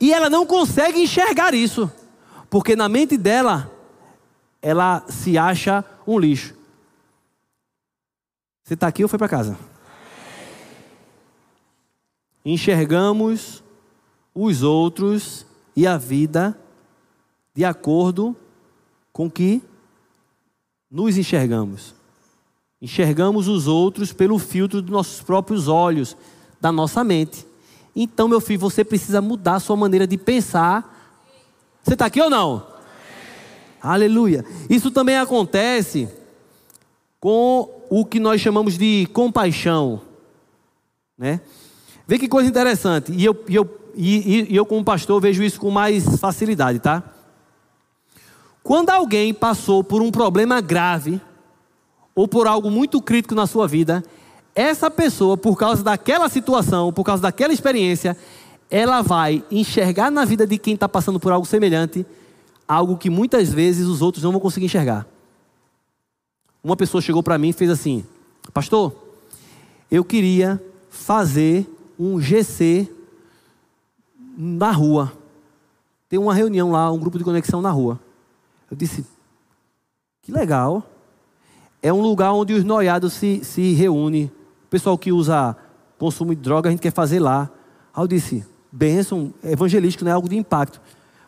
E 0.00 0.12
ela 0.12 0.28
não 0.28 0.46
consegue 0.46 1.00
enxergar 1.00 1.54
isso, 1.54 1.90
porque 2.50 2.76
na 2.76 2.88
mente 2.88 3.16
dela, 3.16 3.70
ela 4.60 5.04
se 5.08 5.38
acha 5.38 5.84
um 6.06 6.18
lixo. 6.18 6.54
Você 8.64 8.74
está 8.74 8.88
aqui 8.88 9.02
ou 9.02 9.08
foi 9.08 9.18
para 9.18 9.28
casa? 9.28 9.56
enxergamos 12.46 13.60
os 14.32 14.62
outros 14.62 15.44
e 15.74 15.84
a 15.84 15.98
vida 15.98 16.56
de 17.52 17.64
acordo 17.64 18.36
com 19.12 19.28
que 19.28 19.60
nos 20.88 21.18
enxergamos. 21.18 21.92
Enxergamos 22.80 23.48
os 23.48 23.66
outros 23.66 24.12
pelo 24.12 24.38
filtro 24.38 24.80
dos 24.80 24.92
nossos 24.92 25.20
próprios 25.20 25.66
olhos, 25.66 26.16
da 26.60 26.70
nossa 26.70 27.02
mente. 27.02 27.44
Então, 27.98 28.28
meu 28.28 28.42
filho, 28.42 28.60
você 28.60 28.84
precisa 28.84 29.22
mudar 29.22 29.54
a 29.54 29.60
sua 29.60 29.74
maneira 29.74 30.06
de 30.06 30.18
pensar. 30.18 31.10
Você 31.82 31.94
está 31.94 32.04
aqui 32.04 32.20
ou 32.20 32.28
não? 32.28 32.66
Aleluia. 33.80 34.44
Isso 34.68 34.90
também 34.90 35.16
acontece 35.16 36.06
com 37.18 37.70
o 37.88 38.04
que 38.04 38.20
nós 38.20 38.40
chamamos 38.40 38.76
de 38.76 39.08
compaixão, 39.14 40.02
né? 41.16 41.40
Vê 42.06 42.18
que 42.18 42.28
coisa 42.28 42.48
interessante. 42.48 43.12
E 43.12 43.24
eu, 43.24 43.44
e 43.48 43.54
eu, 43.54 43.80
e, 43.94 44.52
e 44.52 44.56
eu 44.56 44.66
como 44.66 44.84
pastor, 44.84 45.20
vejo 45.20 45.42
isso 45.42 45.58
com 45.58 45.70
mais 45.70 46.20
facilidade, 46.20 46.78
tá? 46.78 47.02
Quando 48.62 48.90
alguém 48.90 49.32
passou 49.32 49.82
por 49.82 50.02
um 50.02 50.10
problema 50.10 50.60
grave, 50.60 51.20
ou 52.14 52.28
por 52.28 52.46
algo 52.46 52.70
muito 52.70 53.00
crítico 53.00 53.34
na 53.34 53.46
sua 53.46 53.68
vida, 53.68 54.02
essa 54.56 54.90
pessoa, 54.90 55.36
por 55.36 55.54
causa 55.54 55.84
daquela 55.84 56.30
situação, 56.30 56.90
por 56.90 57.04
causa 57.04 57.22
daquela 57.22 57.52
experiência, 57.52 58.16
ela 58.70 59.02
vai 59.02 59.44
enxergar 59.50 60.10
na 60.10 60.24
vida 60.24 60.46
de 60.46 60.56
quem 60.56 60.72
está 60.72 60.88
passando 60.88 61.20
por 61.20 61.30
algo 61.30 61.46
semelhante, 61.46 62.06
algo 62.66 62.96
que 62.96 63.10
muitas 63.10 63.52
vezes 63.52 63.86
os 63.86 64.00
outros 64.00 64.24
não 64.24 64.32
vão 64.32 64.40
conseguir 64.40 64.64
enxergar. 64.64 65.06
Uma 66.64 66.74
pessoa 66.74 67.02
chegou 67.02 67.22
para 67.22 67.36
mim 67.36 67.50
e 67.50 67.52
fez 67.52 67.70
assim: 67.70 68.02
Pastor, 68.54 68.94
eu 69.90 70.02
queria 70.02 70.60
fazer 70.88 71.68
um 71.98 72.18
GC 72.18 72.90
na 74.38 74.70
rua. 74.70 75.12
Tem 76.08 76.18
uma 76.18 76.34
reunião 76.34 76.70
lá, 76.70 76.90
um 76.90 76.98
grupo 76.98 77.18
de 77.18 77.24
conexão 77.24 77.60
na 77.60 77.70
rua. 77.70 78.00
Eu 78.70 78.76
disse: 78.76 79.04
Que 80.22 80.32
legal. 80.32 80.82
É 81.82 81.92
um 81.92 82.00
lugar 82.00 82.32
onde 82.32 82.54
os 82.54 82.64
noiados 82.64 83.12
se, 83.12 83.44
se 83.44 83.74
reúnem. 83.74 84.30
Pessoal 84.76 84.98
que 84.98 85.10
usa 85.10 85.56
consumo 85.96 86.34
de 86.34 86.42
droga, 86.42 86.68
a 86.68 86.70
gente 86.70 86.82
quer 86.82 86.92
fazer 86.92 87.18
lá. 87.18 87.50
Aí 87.94 88.04
eu 88.04 88.06
disse: 88.06 88.44
Bênção, 88.70 89.32
evangelístico 89.42 90.04
não 90.04 90.10
é 90.10 90.14
algo 90.14 90.28
de 90.28 90.36
impacto. 90.36 90.82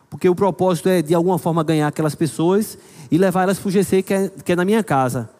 Porque 0.07 0.29
o 0.29 0.35
propósito 0.35 0.87
é, 0.87 1.01
de 1.01 1.15
alguma 1.15 1.39
forma, 1.39 1.63
ganhar 1.63 1.87
aquelas 1.87 2.13
pessoas 2.13 2.77
e 3.09 3.17
levar 3.17 3.41
elas 3.41 3.57
para 3.57 3.67
o 3.67 3.71
GC, 3.71 4.03
que 4.03 4.13
é, 4.13 4.29
que 4.29 4.51
é 4.51 4.55
na 4.55 4.63
minha 4.63 4.83
casa. 4.83 5.31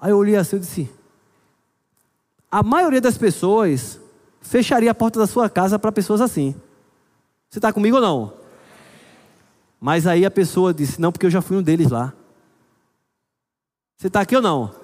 Aí 0.00 0.10
eu 0.10 0.16
olhei 0.16 0.34
assim 0.34 0.56
e 0.56 0.58
disse: 0.58 0.90
A 2.50 2.64
maioria 2.64 3.00
das 3.00 3.16
pessoas 3.16 4.00
fecharia 4.40 4.90
a 4.90 4.94
porta 4.94 5.20
da 5.20 5.26
sua 5.28 5.48
casa 5.48 5.78
para 5.78 5.92
pessoas 5.92 6.20
assim. 6.20 6.56
Você 7.48 7.60
está 7.60 7.72
comigo 7.72 7.94
ou 7.94 8.02
não? 8.02 8.32
Mas 9.80 10.04
aí 10.04 10.26
a 10.26 10.30
pessoa 10.32 10.74
disse: 10.74 11.00
Não, 11.00 11.12
porque 11.12 11.26
eu 11.26 11.30
já 11.30 11.40
fui 11.40 11.56
um 11.56 11.62
deles 11.62 11.92
lá. 11.92 12.12
Você 13.96 14.08
está 14.08 14.22
aqui 14.22 14.34
ou 14.34 14.42
não? 14.42 14.81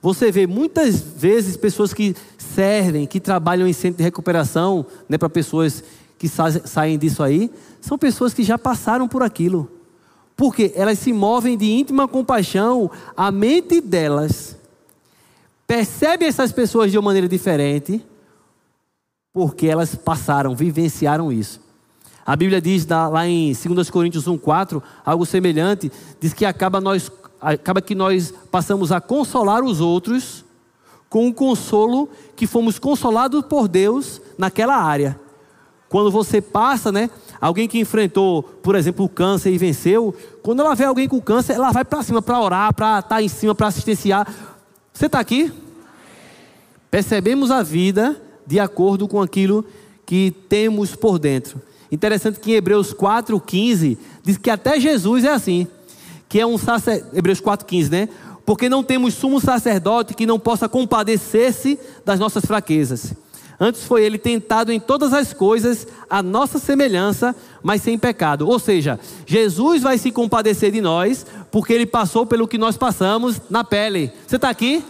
Você 0.00 0.30
vê 0.30 0.46
muitas 0.46 1.00
vezes 1.00 1.56
pessoas 1.56 1.92
que 1.92 2.14
servem, 2.36 3.06
que 3.06 3.20
trabalham 3.20 3.66
em 3.66 3.72
centro 3.72 3.98
de 3.98 4.04
recuperação, 4.04 4.86
né, 5.08 5.18
para 5.18 5.28
pessoas 5.28 5.82
que 6.18 6.28
sa 6.28 6.50
saem 6.50 6.98
disso 6.98 7.22
aí, 7.22 7.50
são 7.80 7.98
pessoas 7.98 8.34
que 8.34 8.42
já 8.42 8.58
passaram 8.58 9.08
por 9.08 9.22
aquilo. 9.22 9.70
Porque 10.36 10.72
elas 10.76 10.98
se 10.98 11.12
movem 11.12 11.56
de 11.56 11.70
íntima 11.70 12.06
compaixão, 12.06 12.90
a 13.16 13.30
mente 13.32 13.80
delas 13.80 14.56
percebe 15.66 16.24
essas 16.24 16.50
pessoas 16.50 16.90
de 16.90 16.96
uma 16.96 17.04
maneira 17.04 17.28
diferente, 17.28 18.04
porque 19.32 19.66
elas 19.66 19.94
passaram, 19.94 20.54
vivenciaram 20.54 21.30
isso. 21.30 21.60
A 22.24 22.36
Bíblia 22.36 22.60
diz 22.60 22.86
lá 22.86 23.26
em 23.26 23.52
2 23.52 23.90
Coríntios 23.90 24.26
1,4, 24.26 24.82
algo 25.04 25.24
semelhante, 25.26 25.90
diz 26.20 26.32
que 26.32 26.44
acaba, 26.44 26.80
nós, 26.80 27.10
acaba 27.40 27.80
que 27.80 27.94
nós 27.94 28.32
passamos 28.50 28.92
a 28.92 29.00
consolar 29.00 29.62
os 29.62 29.80
outros 29.80 30.44
com 31.08 31.28
o 31.28 31.34
consolo 31.34 32.08
que 32.36 32.46
fomos 32.46 32.78
consolados 32.78 33.44
por 33.44 33.68
Deus 33.68 34.20
naquela 34.36 34.76
área. 34.76 35.18
Quando 35.88 36.10
você 36.10 36.40
passa, 36.40 36.92
né? 36.92 37.08
Alguém 37.40 37.66
que 37.66 37.78
enfrentou, 37.78 38.42
por 38.42 38.74
exemplo, 38.74 39.06
o 39.06 39.08
câncer 39.08 39.50
e 39.50 39.58
venceu, 39.58 40.14
quando 40.42 40.60
ela 40.60 40.74
vê 40.74 40.84
alguém 40.84 41.08
com 41.08 41.20
câncer, 41.20 41.54
ela 41.54 41.72
vai 41.72 41.84
para 41.84 42.02
cima 42.02 42.20
para 42.20 42.40
orar, 42.40 42.74
para 42.74 42.98
estar 42.98 43.08
tá 43.08 43.22
em 43.22 43.28
cima, 43.28 43.54
para 43.54 43.68
assistenciar. 43.68 44.26
Você 44.92 45.06
está 45.06 45.18
aqui? 45.18 45.50
Percebemos 46.90 47.50
a 47.50 47.62
vida 47.62 48.20
de 48.46 48.60
acordo 48.60 49.08
com 49.08 49.22
aquilo 49.22 49.64
que 50.04 50.30
temos 50.48 50.94
por 50.94 51.18
dentro. 51.18 51.60
Interessante 51.90 52.38
que 52.38 52.52
em 52.52 52.54
Hebreus 52.54 52.92
4,15 52.92 53.96
diz 54.22 54.36
que 54.36 54.50
até 54.50 54.78
Jesus 54.78 55.24
é 55.24 55.30
assim. 55.30 55.66
Que 56.28 56.40
é 56.40 56.46
um 56.46 56.58
sacerdote. 56.58 57.16
Hebreus 57.16 57.40
4,15, 57.40 57.90
né? 57.90 58.08
Porque 58.44 58.68
não 58.68 58.82
temos 58.82 59.14
sumo 59.14 59.40
sacerdote 59.40 60.14
que 60.14 60.26
não 60.26 60.38
possa 60.38 60.68
compadecer-se 60.68 61.78
das 62.04 62.18
nossas 62.18 62.44
fraquezas. 62.44 63.14
Antes 63.60 63.84
foi 63.84 64.04
ele 64.04 64.18
tentado 64.18 64.72
em 64.72 64.78
todas 64.78 65.12
as 65.12 65.32
coisas, 65.32 65.86
a 66.08 66.22
nossa 66.22 66.60
semelhança, 66.60 67.34
mas 67.60 67.82
sem 67.82 67.98
pecado. 67.98 68.48
Ou 68.48 68.58
seja, 68.58 69.00
Jesus 69.26 69.82
vai 69.82 69.98
se 69.98 70.12
compadecer 70.12 70.70
de 70.70 70.80
nós, 70.80 71.26
porque 71.50 71.72
ele 71.72 71.86
passou 71.86 72.24
pelo 72.24 72.46
que 72.46 72.56
nós 72.56 72.76
passamos 72.76 73.40
na 73.50 73.64
pele. 73.64 74.12
Você 74.26 74.36
está 74.36 74.48
aqui? 74.48 74.84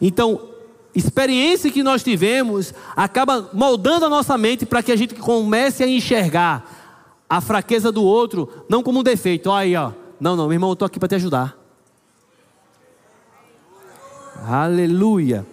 Então, 0.00 0.40
experiência 0.94 1.70
que 1.70 1.82
nós 1.82 2.02
tivemos 2.02 2.72
acaba 2.94 3.50
moldando 3.52 4.06
a 4.06 4.08
nossa 4.08 4.38
mente 4.38 4.64
para 4.64 4.82
que 4.82 4.92
a 4.92 4.96
gente 4.96 5.14
comece 5.16 5.82
a 5.82 5.88
enxergar 5.88 6.75
a 7.28 7.40
fraqueza 7.40 7.90
do 7.90 8.02
outro 8.02 8.64
não 8.68 8.82
como 8.82 9.00
um 9.00 9.02
defeito. 9.02 9.50
Olha 9.50 9.62
aí, 9.62 9.76
ó. 9.76 9.92
Não, 10.20 10.36
não, 10.36 10.46
meu 10.46 10.54
irmão, 10.54 10.70
eu 10.70 10.74
estou 10.74 10.86
aqui 10.86 10.98
para 10.98 11.08
te 11.08 11.14
ajudar. 11.16 11.58
Aleluia. 14.46 15.46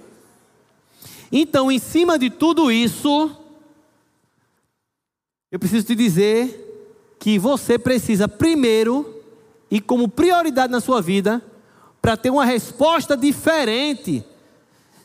Então, 1.32 1.72
em 1.72 1.80
cima 1.80 2.18
de 2.20 2.30
tudo 2.30 2.72
isso, 2.72 3.32
eu 5.52 5.58
preciso 5.58 5.86
te 5.86 5.96
dizer 5.96 6.60
que 7.20 7.40
você 7.40 7.80
precisa 7.80 8.28
primeiro 8.28 9.24
e 9.72 9.82
como 9.82 10.08
prioridade 10.08 10.72
na 10.72 10.80
sua 10.80 11.02
vida 11.02 11.42
para 12.02 12.16
ter 12.16 12.30
uma 12.30 12.46
resposta 12.46 13.18
diferente. 13.18 14.24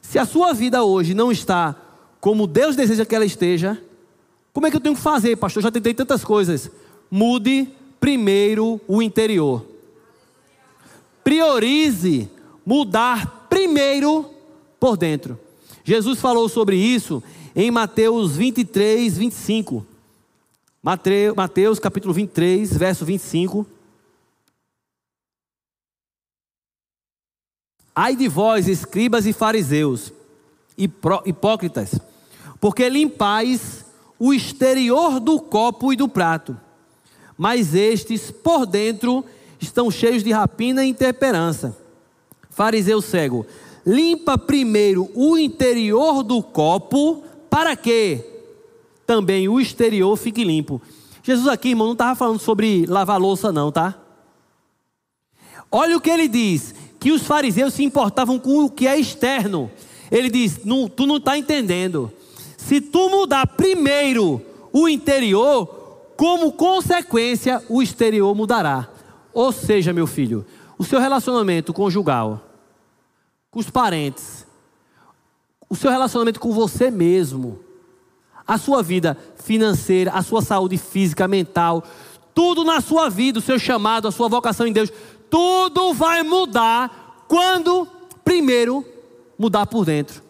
Se 0.03 0.19
a 0.19 0.27
sua 0.27 0.53
vida 0.53 0.85
hoje 0.85 1.15
não 1.15 1.33
está 1.33 1.75
como 2.21 2.47
Deus 2.47 2.77
deseja 2.77 3.07
que 3.07 3.15
ela 3.15 3.25
esteja, 3.25 3.81
como 4.59 4.67
é 4.67 4.71
que 4.73 4.77
eu 4.77 4.81
tenho 4.81 4.97
que 4.97 5.01
fazer, 5.01 5.37
pastor? 5.37 5.63
Já 5.63 5.71
tentei 5.71 5.95
tantas 5.95 6.25
coisas. 6.25 6.69
Mude 7.09 7.69
primeiro 8.01 8.81
o 8.89 9.01
interior. 9.01 9.65
Priorize 11.23 12.29
mudar 12.67 13.47
primeiro 13.49 14.29
por 14.81 14.97
dentro. 14.97 15.39
Jesus 15.85 16.19
falou 16.19 16.49
sobre 16.49 16.75
isso 16.75 17.23
em 17.55 17.71
Mateus 17.71 18.35
23, 18.35 19.17
25. 19.17 19.87
Mateus, 20.83 21.37
Mateus 21.37 21.79
capítulo 21.79 22.13
23, 22.13 22.77
verso 22.77 23.05
25. 23.05 23.65
Ai 27.95 28.17
de 28.17 28.27
vós, 28.27 28.67
escribas 28.67 29.25
e 29.25 29.33
fariseus, 29.33 30.13
hipócritas, 30.77 32.01
porque 32.61 32.89
limpais 32.89 33.87
o 34.19 34.33
exterior 34.35 35.21
do 35.21 35.41
copo 35.41 35.93
e 35.93 35.97
do 35.97 36.09
prato, 36.09 36.57
mas 37.37 37.75
estes 37.75 38.31
por 38.31 38.67
dentro 38.67 39.25
estão 39.61 39.91
cheios 39.91 40.25
de 40.25 40.33
rapina 40.33 40.85
e 40.85 40.91
intemperança. 40.91 41.77
Fariseu 42.51 43.01
cego, 43.01 43.47
limpa 43.87 44.37
primeiro 44.37 45.09
o 45.15 45.39
interior 45.39 46.23
do 46.23 46.43
copo, 46.43 47.23
para 47.49 47.77
que 47.77 48.25
também 49.07 49.49
o 49.49 49.61
exterior 49.61 50.17
fique 50.17 50.45
limpo. 50.45 50.83
Jesus 51.23 51.47
aqui, 51.49 51.71
irmão, 51.71 51.87
não 51.87 51.93
estava 51.93 52.15
falando 52.15 52.41
sobre 52.41 52.87
lavar 52.87 53.21
louça, 53.21 53.53
não, 53.53 53.71
tá? 53.71 53.97
Olha 55.71 55.97
o 55.97 56.01
que 56.01 56.11
ele 56.11 56.27
diz: 56.27 56.75
que 56.99 57.13
os 57.13 57.23
fariseus 57.23 57.75
se 57.75 57.85
importavam 57.85 58.39
com 58.39 58.65
o 58.65 58.71
que 58.71 58.87
é 58.87 58.99
externo. 58.99 59.71
Ele 60.11 60.31
diz: 60.31 60.65
não, 60.65 60.89
tu 60.89 61.07
não 61.07 61.19
está 61.19 61.39
entendendo. 61.39 62.13
Se 62.69 62.83
tu 62.83 63.09
mudar 63.09 63.47
primeiro 63.47 64.43
o 64.71 64.87
interior, 64.91 65.67
como 66.19 66.53
consequência, 66.53 67.65
o 67.67 67.81
exterior 67.81 68.35
mudará. 68.35 68.87
Ou 69.33 69.51
seja, 69.53 69.91
meu 69.91 70.07
filho, 70.07 70.45
o 70.77 70.85
seu 70.85 71.01
relacionamento 71.01 71.73
conjugal, 71.73 72.43
com 73.51 73.59
os 73.59 73.71
parentes, 73.71 74.47
o 75.71 75.75
seu 75.75 75.91
relacionamento 75.91 76.39
com 76.39 76.53
você 76.53 76.91
mesmo, 76.91 77.59
a 78.47 78.59
sua 78.59 78.83
vida 78.83 79.17
financeira, 79.37 80.11
a 80.11 80.23
sua 80.23 80.43
saúde 80.43 80.77
física, 80.77 81.27
mental, 81.27 81.83
tudo 82.35 82.65
na 82.65 82.83
sua 82.83 83.09
vida, 83.09 83.39
o 83.39 83.43
seu 83.43 83.59
chamado, 83.59 84.07
a 84.07 84.13
sua 84.13 84.29
vocação 84.29 84.67
em 84.67 84.75
Deus, 84.75 84.93
tudo 85.31 85.95
vai 85.95 86.23
mudar 86.23 87.25
quando 87.27 87.89
primeiro 88.23 88.85
mudar 89.39 89.65
por 89.65 89.87
dentro. 89.87 90.28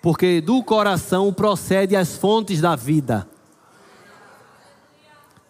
Porque 0.00 0.40
do 0.40 0.62
coração 0.62 1.32
procede 1.32 1.96
as 1.96 2.16
fontes 2.16 2.60
da 2.60 2.76
vida. 2.76 3.28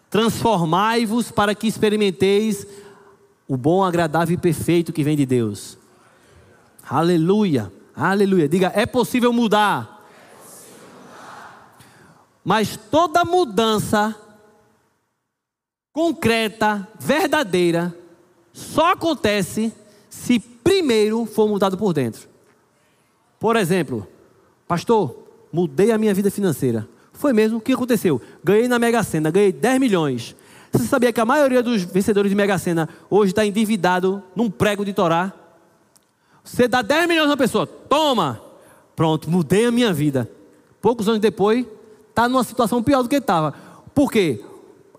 Transformai-vos 0.09 1.31
para 1.31 1.53
que 1.53 1.67
experimenteis 1.67 2.65
o 3.47 3.55
bom, 3.55 3.83
agradável 3.83 4.35
e 4.35 4.37
perfeito 4.37 4.93
que 4.93 5.03
vem 5.03 5.15
de 5.15 5.25
Deus. 5.25 5.77
Aleluia, 6.87 7.71
aleluia. 7.95 8.49
Diga, 8.49 8.71
é 8.75 8.85
possível 8.85 9.31
mudar. 9.31 10.03
É 10.11 10.43
possível 10.43 10.79
mudar. 10.99 12.41
Mas 12.43 12.77
toda 12.89 13.23
mudança 13.23 14.15
concreta, 15.93 16.87
verdadeira, 16.99 17.95
só 18.53 18.93
acontece 18.93 19.73
se 20.09 20.39
primeiro 20.39 21.25
for 21.25 21.47
mudado 21.47 21.77
por 21.77 21.93
dentro. 21.93 22.27
Por 23.39 23.55
exemplo, 23.55 24.07
pastor, 24.69 25.17
mudei 25.51 25.91
a 25.91 25.97
minha 25.97 26.13
vida 26.13 26.29
financeira. 26.29 26.87
Foi 27.11 27.33
mesmo? 27.33 27.57
O 27.57 27.61
que 27.61 27.73
aconteceu? 27.73 28.21
Ganhei 28.43 28.67
na 28.67 28.77
Mega 28.77 29.01
Sena, 29.01 29.31
ganhei 29.31 29.51
10 29.51 29.79
milhões. 29.79 30.35
Você 30.71 30.85
sabia 30.85 31.11
que 31.11 31.19
a 31.19 31.25
maioria 31.25 31.63
dos 31.63 31.81
vencedores 31.81 32.29
de 32.29 32.35
Mega 32.35 32.55
Sena 32.59 32.87
hoje 33.09 33.31
está 33.31 33.43
endividado 33.43 34.21
num 34.35 34.47
prego 34.47 34.85
de 34.85 34.93
Torá? 34.93 35.33
Você 36.43 36.67
dá 36.67 36.83
10 36.83 37.07
milhões 37.07 37.25
a 37.25 37.31
uma 37.31 37.37
pessoa, 37.37 37.65
toma! 37.65 38.39
Pronto, 38.95 39.27
mudei 39.27 39.65
a 39.65 39.71
minha 39.71 39.91
vida. 39.91 40.29
Poucos 40.79 41.09
anos 41.09 41.19
depois, 41.19 41.65
está 42.09 42.29
numa 42.29 42.43
situação 42.43 42.83
pior 42.83 43.01
do 43.01 43.09
que 43.09 43.15
estava. 43.15 43.55
Por 43.95 44.11
quê? 44.11 44.43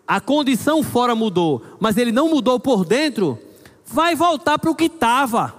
A 0.05 0.21
condição 0.21 0.83
fora 0.83 1.15
mudou, 1.15 1.63
mas 1.79 1.97
ele 1.97 2.11
não 2.11 2.29
mudou 2.29 2.59
por 2.59 2.85
dentro, 2.85 3.39
vai 3.87 4.17
voltar 4.17 4.59
para 4.59 4.71
o 4.71 4.75
que 4.75 4.87
estava. 4.87 5.55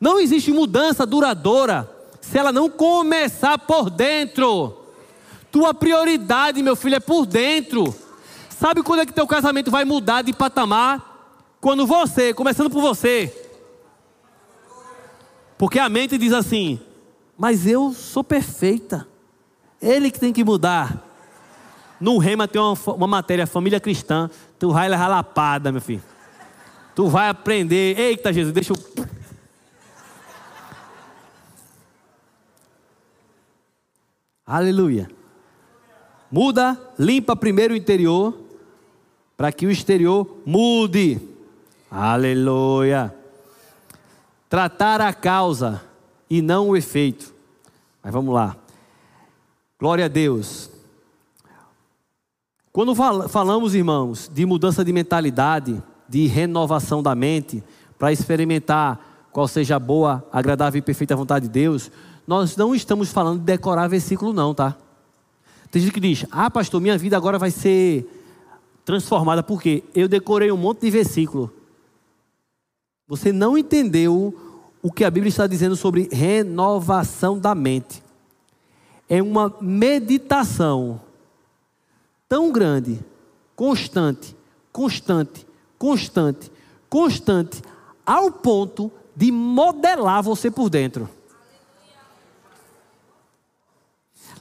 Não 0.00 0.18
existe 0.18 0.50
mudança 0.50 1.04
duradoura 1.04 1.93
se 2.30 2.38
ela 2.38 2.50
não 2.50 2.70
começar 2.70 3.58
por 3.58 3.90
dentro. 3.90 4.78
Tua 5.52 5.74
prioridade, 5.74 6.62
meu 6.62 6.74
filho, 6.74 6.96
é 6.96 7.00
por 7.00 7.26
dentro. 7.26 7.94
Sabe 8.48 8.82
quando 8.82 9.00
é 9.00 9.06
que 9.06 9.12
teu 9.12 9.26
casamento 9.26 9.70
vai 9.70 9.84
mudar 9.84 10.22
de 10.22 10.32
patamar? 10.32 11.56
Quando 11.60 11.86
você, 11.86 12.32
começando 12.32 12.70
por 12.70 12.80
você. 12.80 13.32
Porque 15.58 15.78
a 15.78 15.88
mente 15.88 16.16
diz 16.16 16.32
assim: 16.32 16.80
Mas 17.36 17.66
eu 17.66 17.92
sou 17.92 18.24
perfeita. 18.24 19.06
Ele 19.80 20.10
que 20.10 20.18
tem 20.18 20.32
que 20.32 20.42
mudar. 20.42 21.04
No 22.00 22.18
Rema 22.18 22.48
tem 22.48 22.60
uma, 22.60 22.74
uma 22.94 23.06
matéria, 23.06 23.46
família 23.46 23.78
cristã. 23.78 24.30
Tu 24.58 24.70
vai 24.70 24.88
levar 24.88 25.08
lapada, 25.08 25.70
meu 25.70 25.80
filho. 25.80 26.02
Tu 26.94 27.06
vai 27.06 27.28
aprender. 27.28 27.98
Eita, 27.98 28.32
Jesus, 28.32 28.52
deixa 28.52 28.72
eu. 28.72 29.06
Aleluia. 34.46 35.08
Muda, 36.30 36.78
limpa 36.98 37.34
primeiro 37.34 37.74
o 37.74 37.76
interior, 37.76 38.38
para 39.36 39.50
que 39.50 39.66
o 39.66 39.70
exterior 39.70 40.38
mude. 40.44 41.20
Aleluia. 41.90 43.14
Tratar 44.48 45.00
a 45.00 45.12
causa 45.12 45.82
e 46.28 46.42
não 46.42 46.68
o 46.68 46.76
efeito. 46.76 47.32
Mas 48.02 48.12
vamos 48.12 48.34
lá. 48.34 48.56
Glória 49.78 50.04
a 50.04 50.08
Deus. 50.08 50.70
Quando 52.72 52.94
falamos, 53.28 53.74
irmãos, 53.74 54.30
de 54.32 54.44
mudança 54.44 54.84
de 54.84 54.92
mentalidade, 54.92 55.82
de 56.08 56.26
renovação 56.26 57.02
da 57.02 57.14
mente, 57.14 57.62
para 57.98 58.12
experimentar 58.12 59.28
qual 59.32 59.48
seja 59.48 59.76
a 59.76 59.80
boa, 59.80 60.26
agradável 60.32 60.78
e 60.78 60.82
perfeita 60.82 61.16
vontade 61.16 61.46
de 61.46 61.52
Deus, 61.52 61.90
nós 62.26 62.56
não 62.56 62.74
estamos 62.74 63.10
falando 63.10 63.38
de 63.38 63.44
decorar 63.44 63.88
versículo, 63.88 64.32
não, 64.32 64.54
tá? 64.54 64.76
Tem 65.70 65.82
gente 65.82 65.92
que 65.92 66.00
diz: 66.00 66.24
Ah, 66.30 66.50
pastor, 66.50 66.80
minha 66.80 66.96
vida 66.96 67.16
agora 67.16 67.38
vai 67.38 67.50
ser 67.50 68.08
transformada, 68.84 69.42
porque 69.42 69.82
eu 69.94 70.08
decorei 70.08 70.52
um 70.52 70.56
monte 70.56 70.82
de 70.82 70.90
versículo. 70.90 71.52
Você 73.06 73.32
não 73.32 73.58
entendeu 73.58 74.34
o 74.82 74.92
que 74.92 75.04
a 75.04 75.10
Bíblia 75.10 75.28
está 75.28 75.46
dizendo 75.46 75.76
sobre 75.76 76.08
renovação 76.12 77.38
da 77.38 77.54
mente. 77.54 78.02
É 79.08 79.22
uma 79.22 79.54
meditação 79.60 81.00
tão 82.28 82.50
grande, 82.50 83.00
constante, 83.56 84.36
constante, 84.72 85.46
constante, 85.78 86.50
constante, 86.88 87.62
ao 88.04 88.30
ponto 88.30 88.90
de 89.14 89.30
modelar 89.30 90.22
você 90.22 90.50
por 90.50 90.68
dentro. 90.68 91.08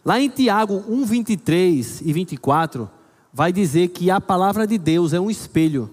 Lá 0.06 0.20
em 0.20 0.30
Tiago 0.30 0.84
1, 0.88 1.06
23 1.06 2.02
e 2.02 2.12
24, 2.12 2.90
vai 3.32 3.54
dizer 3.54 3.88
que 3.88 4.12
a 4.12 4.20
palavra 4.20 4.68
de 4.68 4.78
Deus 4.78 5.14
é 5.14 5.20
um 5.20 5.32
espelho. 5.32 5.90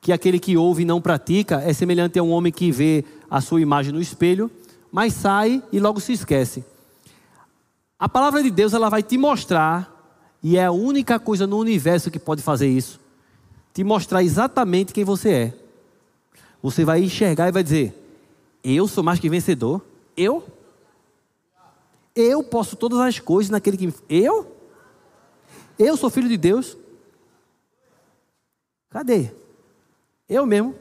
Que 0.00 0.12
aquele 0.12 0.40
que 0.40 0.56
ouve 0.56 0.82
e 0.82 0.86
não 0.86 1.00
pratica 1.00 1.62
é 1.62 1.72
semelhante 1.72 2.18
a 2.18 2.22
um 2.22 2.32
homem 2.32 2.52
que 2.52 2.72
vê 2.72 3.04
a 3.30 3.40
sua 3.40 3.60
imagem 3.60 3.92
no 3.92 4.00
espelho, 4.00 4.50
mas 4.90 5.14
sai 5.14 5.62
e 5.72 5.78
logo 5.78 6.00
se 6.00 6.12
esquece. 6.12 6.64
A 7.98 8.08
palavra 8.08 8.42
de 8.42 8.50
Deus 8.50 8.74
ela 8.74 8.90
vai 8.90 9.02
te 9.02 9.16
mostrar, 9.16 9.92
e 10.42 10.58
é 10.58 10.64
a 10.64 10.72
única 10.72 11.18
coisa 11.18 11.46
no 11.46 11.58
universo 11.58 12.10
que 12.10 12.18
pode 12.18 12.42
fazer 12.42 12.68
isso, 12.68 13.00
te 13.72 13.82
mostrar 13.82 14.22
exatamente 14.22 14.92
quem 14.92 15.04
você 15.04 15.30
é. 15.30 15.54
Você 16.62 16.84
vai 16.84 17.02
enxergar 17.02 17.48
e 17.48 17.52
vai 17.52 17.62
dizer: 17.62 17.94
Eu 18.62 18.86
sou 18.88 19.02
mais 19.02 19.20
que 19.20 19.28
vencedor. 19.28 19.80
Eu? 20.16 20.44
Eu 22.14 22.44
posso 22.44 22.76
todas 22.76 23.00
as 23.00 23.18
coisas 23.18 23.50
naquele 23.50 23.76
que. 23.76 23.92
Eu? 24.08 24.56
Eu 25.78 25.96
sou 25.96 26.08
filho 26.08 26.28
de 26.28 26.36
Deus? 26.36 26.76
Cadê? 28.88 29.32
Eu 30.28 30.46
mesmo. 30.46 30.74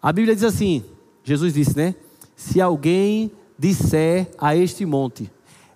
A 0.00 0.12
Bíblia 0.12 0.34
diz 0.34 0.44
assim: 0.44 0.84
Jesus 1.22 1.52
disse, 1.52 1.76
né? 1.76 1.94
Se 2.34 2.60
alguém 2.60 3.30
disser 3.58 4.30
a 4.38 4.56
este 4.56 4.86
monte: 4.86 5.30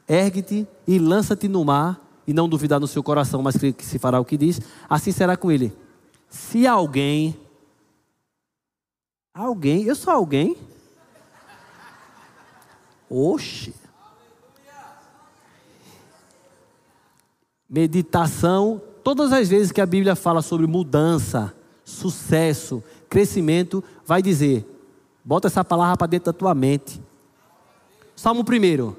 ergue-te 0.09 0.67
e 0.87 0.99
lança-te 0.99 1.47
no 1.47 1.63
mar, 1.63 2.01
e 2.27 2.33
não 2.33 2.49
duvidar 2.49 2.81
no 2.81 2.87
seu 2.87 3.03
coração, 3.03 3.43
mas 3.43 3.57
que 3.57 3.85
se 3.85 3.99
fará 3.99 4.19
o 4.19 4.25
que 4.25 4.39
diz, 4.39 4.61
assim 4.89 5.13
será 5.13 5.37
com 5.37 5.51
ele. 5.51 5.77
Se 6.31 6.67
alguém. 6.67 7.37
Alguém, 9.35 9.85
eu 9.85 9.95
sou 9.95 10.13
alguém? 10.13 10.57
Oxe. 13.09 13.82
Meditação, 17.73 18.83
todas 19.03 19.33
as 19.33 19.49
vezes 19.49 19.73
que 19.73 19.81
a 19.81 19.87
Bíblia 19.87 20.15
fala 20.15 20.43
sobre 20.43 20.67
mudança, 20.67 21.55
sucesso, 21.83 22.85
crescimento, 23.09 23.83
vai 24.05 24.21
dizer: 24.21 24.67
bota 25.25 25.47
essa 25.49 25.65
palavra 25.65 25.97
para 25.97 26.07
dentro 26.07 26.31
da 26.31 26.39
tua 26.39 26.55
mente. 26.55 27.01
Salmo 28.15 28.43
1. 28.43 28.93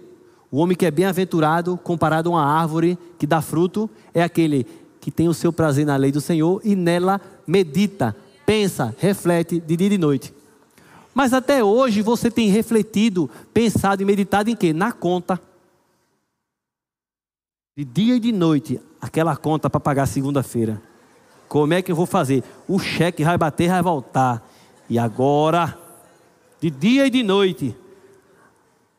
O 0.51 0.57
homem 0.57 0.75
que 0.75 0.87
é 0.87 0.91
bem-aventurado, 0.91 1.77
comparado 1.77 2.29
a 2.29 2.33
uma 2.33 2.45
árvore 2.45 2.97
que 3.19 3.27
dá 3.27 3.41
fruto, 3.41 3.87
é 4.11 4.23
aquele 4.23 4.65
que 4.99 5.11
tem 5.11 5.27
o 5.29 5.33
seu 5.33 5.53
prazer 5.53 5.85
na 5.85 5.95
lei 5.95 6.11
do 6.11 6.21
Senhor 6.21 6.59
e 6.63 6.75
nela 6.75 7.21
medita, 7.45 8.15
pensa, 8.45 8.95
reflete 8.97 9.59
de 9.59 9.77
dia 9.77 9.87
e 9.87 9.89
de 9.91 9.97
noite. 9.97 10.33
Mas 11.13 11.31
até 11.31 11.63
hoje 11.63 12.01
você 12.01 12.31
tem 12.31 12.49
refletido, 12.49 13.29
pensado 13.53 14.01
e 14.01 14.05
meditado 14.05 14.49
em 14.49 14.55
quê? 14.55 14.73
Na 14.73 14.91
conta 14.91 15.39
de 17.75 17.83
dia 17.83 18.15
e 18.15 18.19
de 18.19 18.31
noite, 18.31 18.79
aquela 19.01 19.35
conta 19.35 19.69
para 19.69 19.79
pagar 19.79 20.05
segunda-feira. 20.05 20.81
Como 21.47 21.73
é 21.73 21.81
que 21.81 21.91
eu 21.91 21.95
vou 21.95 22.05
fazer? 22.05 22.43
O 22.67 22.77
cheque 22.77 23.23
vai 23.23 23.37
bater, 23.37 23.69
vai 23.69 23.81
voltar. 23.81 24.47
E 24.89 24.99
agora, 24.99 25.77
de 26.59 26.69
dia 26.69 27.07
e 27.07 27.09
de 27.09 27.23
noite. 27.23 27.75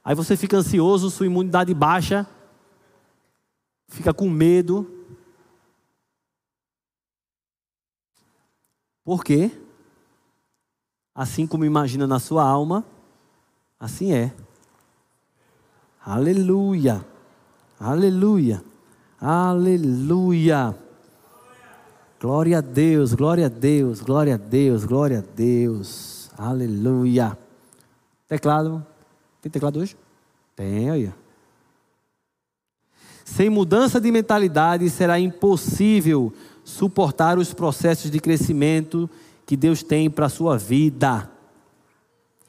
Aí 0.05 0.15
você 0.15 0.37
fica 0.37 0.57
ansioso, 0.57 1.11
sua 1.11 1.27
imunidade 1.27 1.73
baixa, 1.73 2.27
fica 3.89 4.13
com 4.13 4.29
medo. 4.29 4.91
Por 9.05 9.23
quê? 9.23 9.51
Assim 11.15 11.47
como 11.47 11.65
imagina 11.65 12.07
na 12.07 12.19
sua 12.19 12.45
alma, 12.45 12.85
assim 13.79 14.13
é. 14.13 14.35
Aleluia. 16.05 17.14
Aleluia. 17.79 18.63
Aleluia. 19.21 20.75
Glória 22.21 22.59
a 22.59 22.61
Deus, 22.61 23.13
glória 23.13 23.47
a 23.47 23.49
Deus, 23.49 24.01
glória 24.01 24.35
a 24.35 24.39
Deus, 24.39 24.85
glória 24.85 25.19
a 25.19 25.35
Deus. 25.37 26.31
Aleluia. 26.39 27.37
Teclado? 28.29 28.85
Tem 29.43 29.51
teclado 29.51 29.81
hoje? 29.81 29.97
Tem 30.57 30.91
aí. 30.91 31.13
Sem 33.25 33.51
mudança 33.51 34.01
de 34.01 34.11
mentalidade 34.11 34.89
será 34.89 35.19
impossível 35.19 36.33
suportar 36.63 37.39
os 37.39 37.53
processos 37.53 38.11
de 38.11 38.21
crescimento 38.21 39.09
que 39.45 39.57
Deus 39.57 39.83
tem 39.83 40.09
para 40.09 40.27
a 40.27 40.31
sua 40.31 40.57
vida. 40.57 41.31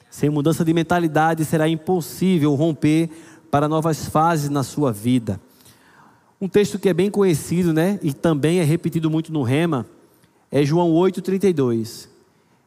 Sem 0.10 0.30
mudança 0.30 0.64
de 0.64 0.74
mentalidade 0.74 1.44
será 1.44 1.68
impossível 1.68 2.56
romper 2.56 3.10
para 3.56 3.70
novas 3.70 4.10
fases 4.10 4.50
na 4.50 4.64
sua 4.64 4.92
vida. 4.92 5.40
Um 6.42 6.48
texto 6.50 6.78
que 6.78 6.90
é 6.90 6.94
bem 6.94 7.10
conhecido, 7.10 7.72
né, 7.72 7.98
e 8.04 8.12
também 8.12 8.60
é 8.60 8.66
repetido 8.66 9.10
muito 9.10 9.32
no 9.32 9.44
Rema, 9.44 9.86
é 10.52 10.66
João 10.66 10.92
8:32. 10.92 12.10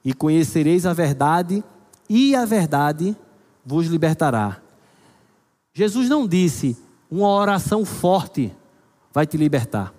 E 0.02 0.14
conhecereis 0.14 0.86
a 0.86 0.94
verdade, 0.94 1.62
e 2.08 2.34
a 2.34 2.46
verdade 2.46 3.14
vos 3.66 3.86
libertará. 3.86 4.62
Jesus 5.74 6.08
não 6.08 6.26
disse 6.26 6.74
uma 7.10 7.28
oração 7.28 7.84
forte 7.84 8.50
vai 9.12 9.26
te 9.26 9.36
libertar. 9.36 9.92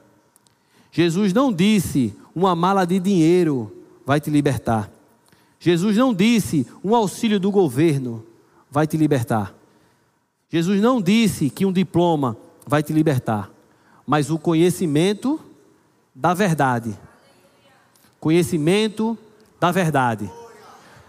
Jesus 0.92 1.34
não 1.34 1.54
disse 1.54 2.16
uma 2.34 2.56
mala 2.56 2.84
de 2.84 3.00
dinheiro 3.00 3.72
vai 4.04 4.20
te 4.20 4.32
libertar. 4.32 4.92
Jesus 5.60 5.98
não 5.98 6.16
disse 6.16 6.66
um 6.84 6.96
auxílio 6.96 7.40
do 7.40 7.52
governo 7.52 8.26
vai 8.72 8.88
te 8.88 8.98
libertar. 8.98 9.59
Jesus 10.50 10.82
não 10.82 11.00
disse 11.00 11.50
que 11.50 11.66
um 11.66 11.72
diploma 11.72 12.36
vai 12.66 12.82
te 12.82 12.92
libertar, 12.92 13.52
mas 14.06 14.32
o 14.32 14.40
conhecimento 14.40 15.40
da 16.14 16.34
verdade. 16.34 16.98
Conhecimento 18.20 19.18
da 19.60 19.72
verdade. 19.72 20.30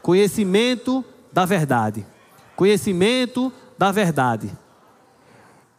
Conhecimento 0.02 1.02
da 1.32 1.46
verdade. 1.46 2.06
Conhecimento 2.54 3.50
da 3.78 3.90
verdade. 3.90 4.50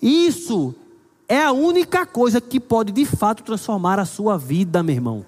Isso 0.02 0.74
é 1.28 1.44
a 1.44 1.52
única 1.52 2.06
coisa 2.06 2.42
que 2.42 2.60
pode 2.60 2.92
de 2.92 3.06
fato 3.06 3.44
transformar 3.44 4.00
a 4.00 4.06
sua 4.06 4.38
vida, 4.38 4.82
meu 4.82 4.96
irmão. 4.96 5.26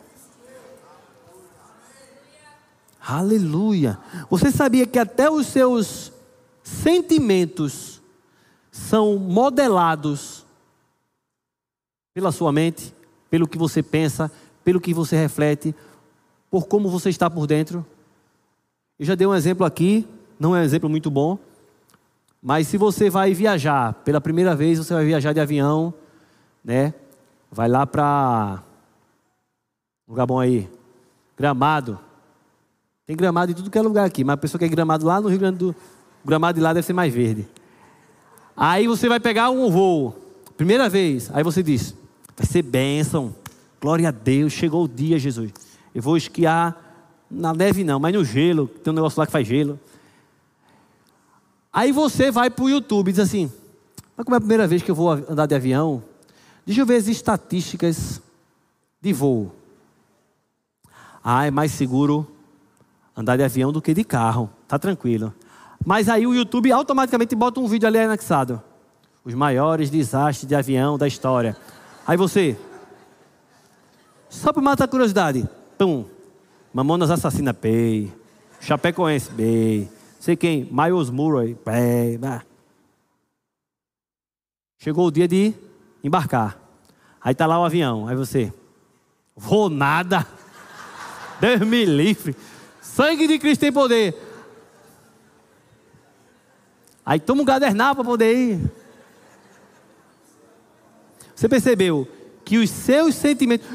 Aleluia. 2.99 3.99
Você 4.29 4.49
sabia 4.49 4.87
que 4.87 4.97
até 4.97 5.29
os 5.29 5.45
seus 5.47 6.11
sentimentos 6.63 7.92
são 8.73 9.19
modelados 9.19 10.43
pela 12.11 12.31
sua 12.31 12.51
mente, 12.51 12.91
pelo 13.29 13.47
que 13.47 13.55
você 13.55 13.83
pensa, 13.83 14.31
pelo 14.63 14.81
que 14.81 14.95
você 14.95 15.15
reflete, 15.15 15.75
por 16.49 16.65
como 16.65 16.89
você 16.89 17.11
está 17.11 17.29
por 17.29 17.45
dentro. 17.45 17.85
Eu 18.97 19.05
já 19.05 19.13
dei 19.13 19.27
um 19.27 19.35
exemplo 19.35 19.63
aqui, 19.63 20.07
não 20.39 20.55
é 20.55 20.59
um 20.59 20.63
exemplo 20.63 20.89
muito 20.89 21.11
bom, 21.11 21.37
mas 22.41 22.67
se 22.67 22.75
você 22.75 23.11
vai 23.11 23.31
viajar 23.35 23.93
pela 24.03 24.19
primeira 24.19 24.55
vez, 24.55 24.79
você 24.79 24.91
vai 24.91 25.05
viajar 25.05 25.33
de 25.33 25.39
avião, 25.39 25.93
né? 26.63 26.95
Vai 27.51 27.69
lá 27.69 27.85
para 27.85 28.63
lugar 30.07 30.25
bom 30.25 30.39
aí, 30.39 30.67
Gramado. 31.37 31.99
Tem 33.05 33.15
gramado 33.15 33.51
em 33.51 33.55
tudo 33.55 33.69
que 33.69 33.77
é 33.77 33.81
lugar 33.83 34.05
aqui, 34.05 34.23
mas 34.23 34.33
a 34.33 34.37
pessoa 34.37 34.57
que 34.57 34.65
é 34.65 34.67
gramado 34.67 35.05
lá 35.05 35.21
no 35.21 35.27
Rio 35.27 35.39
Grande 35.39 35.59
do 35.59 35.75
gramado 36.25 36.55
de 36.55 36.63
lá 36.63 36.73
deve 36.73 36.87
ser 36.87 36.93
mais 36.93 37.13
verde. 37.13 37.47
Aí 38.55 38.87
você 38.87 39.09
vai 39.09 39.19
pegar 39.19 39.49
um 39.49 39.69
voo, 39.69 40.15
primeira 40.55 40.87
vez, 40.89 41.29
aí 41.33 41.43
você 41.43 41.63
diz: 41.63 41.95
vai 42.37 42.45
ser 42.45 42.61
bênção, 42.61 43.35
glória 43.81 44.07
a 44.07 44.11
Deus, 44.11 44.53
chegou 44.53 44.85
o 44.85 44.87
dia, 44.87 45.17
Jesus. 45.17 45.51
Eu 45.93 46.01
vou 46.01 46.17
esquiar 46.17 46.79
na 47.29 47.53
neve 47.53 47.83
não, 47.83 47.99
mas 47.99 48.13
no 48.13 48.23
gelo, 48.23 48.67
tem 48.67 48.91
um 48.91 48.95
negócio 48.95 49.19
lá 49.19 49.25
que 49.25 49.31
faz 49.31 49.47
gelo. 49.47 49.79
Aí 51.71 51.91
você 51.91 52.29
vai 52.29 52.49
para 52.49 52.65
o 52.65 52.69
YouTube 52.69 53.09
e 53.09 53.13
diz 53.13 53.19
assim: 53.19 53.51
mas 54.15 54.25
como 54.25 54.35
é 54.35 54.37
a 54.37 54.41
primeira 54.41 54.67
vez 54.67 54.81
que 54.81 54.91
eu 54.91 54.95
vou 54.95 55.11
andar 55.11 55.45
de 55.45 55.55
avião, 55.55 56.03
deixa 56.65 56.81
eu 56.81 56.85
ver 56.85 56.97
as 56.97 57.07
estatísticas 57.07 58.21
de 59.01 59.11
voo. 59.11 59.51
Ah, 61.23 61.45
é 61.45 61.51
mais 61.51 61.71
seguro 61.71 62.27
andar 63.15 63.37
de 63.37 63.43
avião 63.43 63.71
do 63.71 63.81
que 63.81 63.93
de 63.93 64.03
carro. 64.03 64.49
Tá 64.67 64.77
tranquilo. 64.77 65.33
Mas 65.85 66.07
aí 66.07 66.25
o 66.25 66.33
YouTube 66.33 66.71
automaticamente 66.71 67.35
bota 67.35 67.59
um 67.59 67.67
vídeo 67.67 67.87
ali 67.87 67.99
anexado. 67.99 68.61
Os 69.23 69.33
maiores 69.33 69.89
desastres 69.89 70.47
de 70.47 70.55
avião 70.55 70.97
da 70.97 71.07
história. 71.07 71.55
Aí 72.05 72.17
você. 72.17 72.57
Só 74.29 74.51
para 74.51 74.61
matar 74.61 74.85
a 74.85 74.87
curiosidade. 74.87 75.47
Pum. 75.77 76.05
Mamonas 76.73 77.11
Assassina 77.11 77.53
Pay. 77.53 78.11
Chapecoense 78.59 79.29
Bay. 79.31 79.89
Sei 80.19 80.35
quem. 80.35 80.69
Miles 80.71 81.09
Murray. 81.09 81.55
Pay. 81.55 82.19
Chegou 84.79 85.07
o 85.07 85.11
dia 85.11 85.27
de 85.27 85.53
embarcar. 86.03 86.57
Aí 87.21 87.33
tá 87.35 87.45
lá 87.45 87.59
o 87.59 87.65
avião. 87.65 88.07
Aí 88.07 88.15
você. 88.15 88.53
Vou 89.35 89.69
nada. 89.69 90.27
Deus 91.39 91.61
me 91.61 91.85
livre. 91.85 92.35
Sangue 92.81 93.27
de 93.27 93.39
Cristo 93.39 93.61
tem 93.61 93.71
poder. 93.71 94.15
Aí 97.05 97.19
toma 97.19 97.41
um 97.41 97.45
gadernal 97.45 97.95
para 97.95 98.03
poder 98.03 98.35
ir. 98.35 98.71
Você 101.35 101.49
percebeu 101.49 102.07
que 102.45 102.57
os 102.57 102.69
seus 102.69 103.15
sentimentos. 103.15 103.67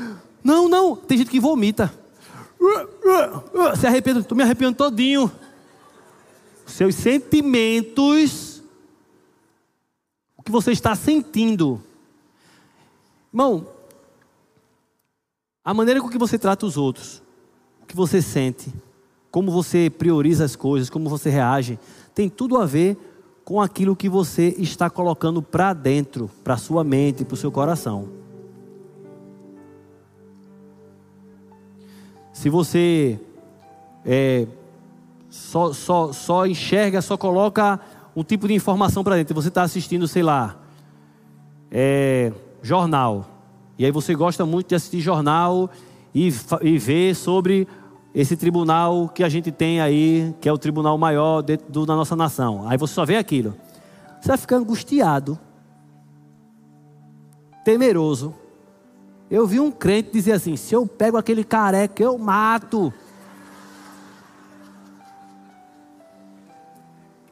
Não, 0.43 0.69
não, 0.69 0.97
tem 0.97 1.19
gente 1.19 1.31
que 1.31 1.41
vomita. 1.41 1.93
Se 3.79 3.87
arrependa, 3.87 4.21
estou 4.21 4.37
me 4.37 4.43
arrepiando 4.43 4.77
todinho. 4.77 5.31
Seus 6.67 6.95
sentimentos. 6.95 8.63
O 10.37 10.43
que 10.43 10.51
você 10.51 10.73
está 10.73 10.95
sentindo. 10.95 11.83
Irmão, 13.33 13.69
a 15.63 15.75
maneira 15.75 16.01
com 16.01 16.09
que 16.09 16.17
você 16.17 16.39
trata 16.39 16.65
os 16.65 16.79
outros, 16.79 17.23
o 17.83 17.87
que 17.87 17.95
você 17.95 18.23
sente, 18.23 18.73
como 19.31 19.51
você 19.51 19.91
prioriza 19.91 20.45
as 20.45 20.57
coisas, 20.57 20.89
como 20.89 21.11
você 21.11 21.29
reage, 21.29 21.79
tem 22.15 22.31
tudo 22.31 22.57
a 22.57 22.65
ver 22.65 22.97
com 23.49 23.63
aquilo 23.63 23.97
que 23.97 24.11
você 24.11 24.55
está 24.59 24.91
colocando 24.91 25.41
para 25.41 25.73
dentro, 25.73 26.31
para 26.45 26.59
sua 26.59 26.85
mente, 26.85 27.25
para 27.25 27.33
o 27.33 27.37
seu 27.39 27.51
coração. 27.51 28.07
Se 32.31 32.51
você 32.51 33.19
é, 34.05 34.47
só, 35.31 35.73
só, 35.73 36.13
só 36.13 36.47
enxerga, 36.47 37.01
só 37.01 37.17
coloca 37.17 37.81
um 38.15 38.23
tipo 38.23 38.47
de 38.47 38.53
informação 38.53 39.03
para 39.03 39.17
dentro, 39.17 39.35
você 39.35 39.49
está 39.49 39.63
assistindo, 39.63 40.07
sei 40.07 40.23
lá, 40.23 40.61
é, 41.71 42.31
jornal, 42.63 43.31
e 43.79 43.87
aí 43.87 43.91
você 43.91 44.15
gosta 44.15 44.45
muito 44.45 44.69
de 44.69 44.75
assistir 44.75 45.01
jornal 45.01 45.71
e, 46.15 46.31
e 46.61 46.77
ver 46.77 47.15
sobre 47.15 47.67
esse 48.15 48.37
tribunal 48.37 49.09
que 49.09 49.23
a 49.23 49.29
gente 49.29 49.53
tem 49.53 49.81
aí, 49.81 50.35
que 50.41 50.49
é 50.49 50.53
o 50.53 50.59
tribunal 50.59 50.97
maior 50.97 51.43
dentro 51.43 51.71
do, 51.71 51.87
da 51.87 51.95
nossa 51.95 52.17
nação. 52.17 52.69
Aí 52.69 52.79
você 52.79 52.95
só 52.95 53.05
vê 53.05 53.17
aquilo. 53.17 53.55
Você 54.21 54.29
vai 54.29 54.37
ficar 54.37 54.57
angustiado, 54.57 55.39
temeroso. 57.65 58.35
Eu 59.31 59.47
vi 59.47 59.61
um 59.61 59.71
crente 59.71 60.11
dizer 60.11 60.33
assim: 60.33 60.57
se 60.57 60.75
eu 60.75 60.87
pego 60.87 61.17
aquele 61.17 61.45
careca, 61.45 62.03
eu 62.03 62.17
mato. 62.19 62.93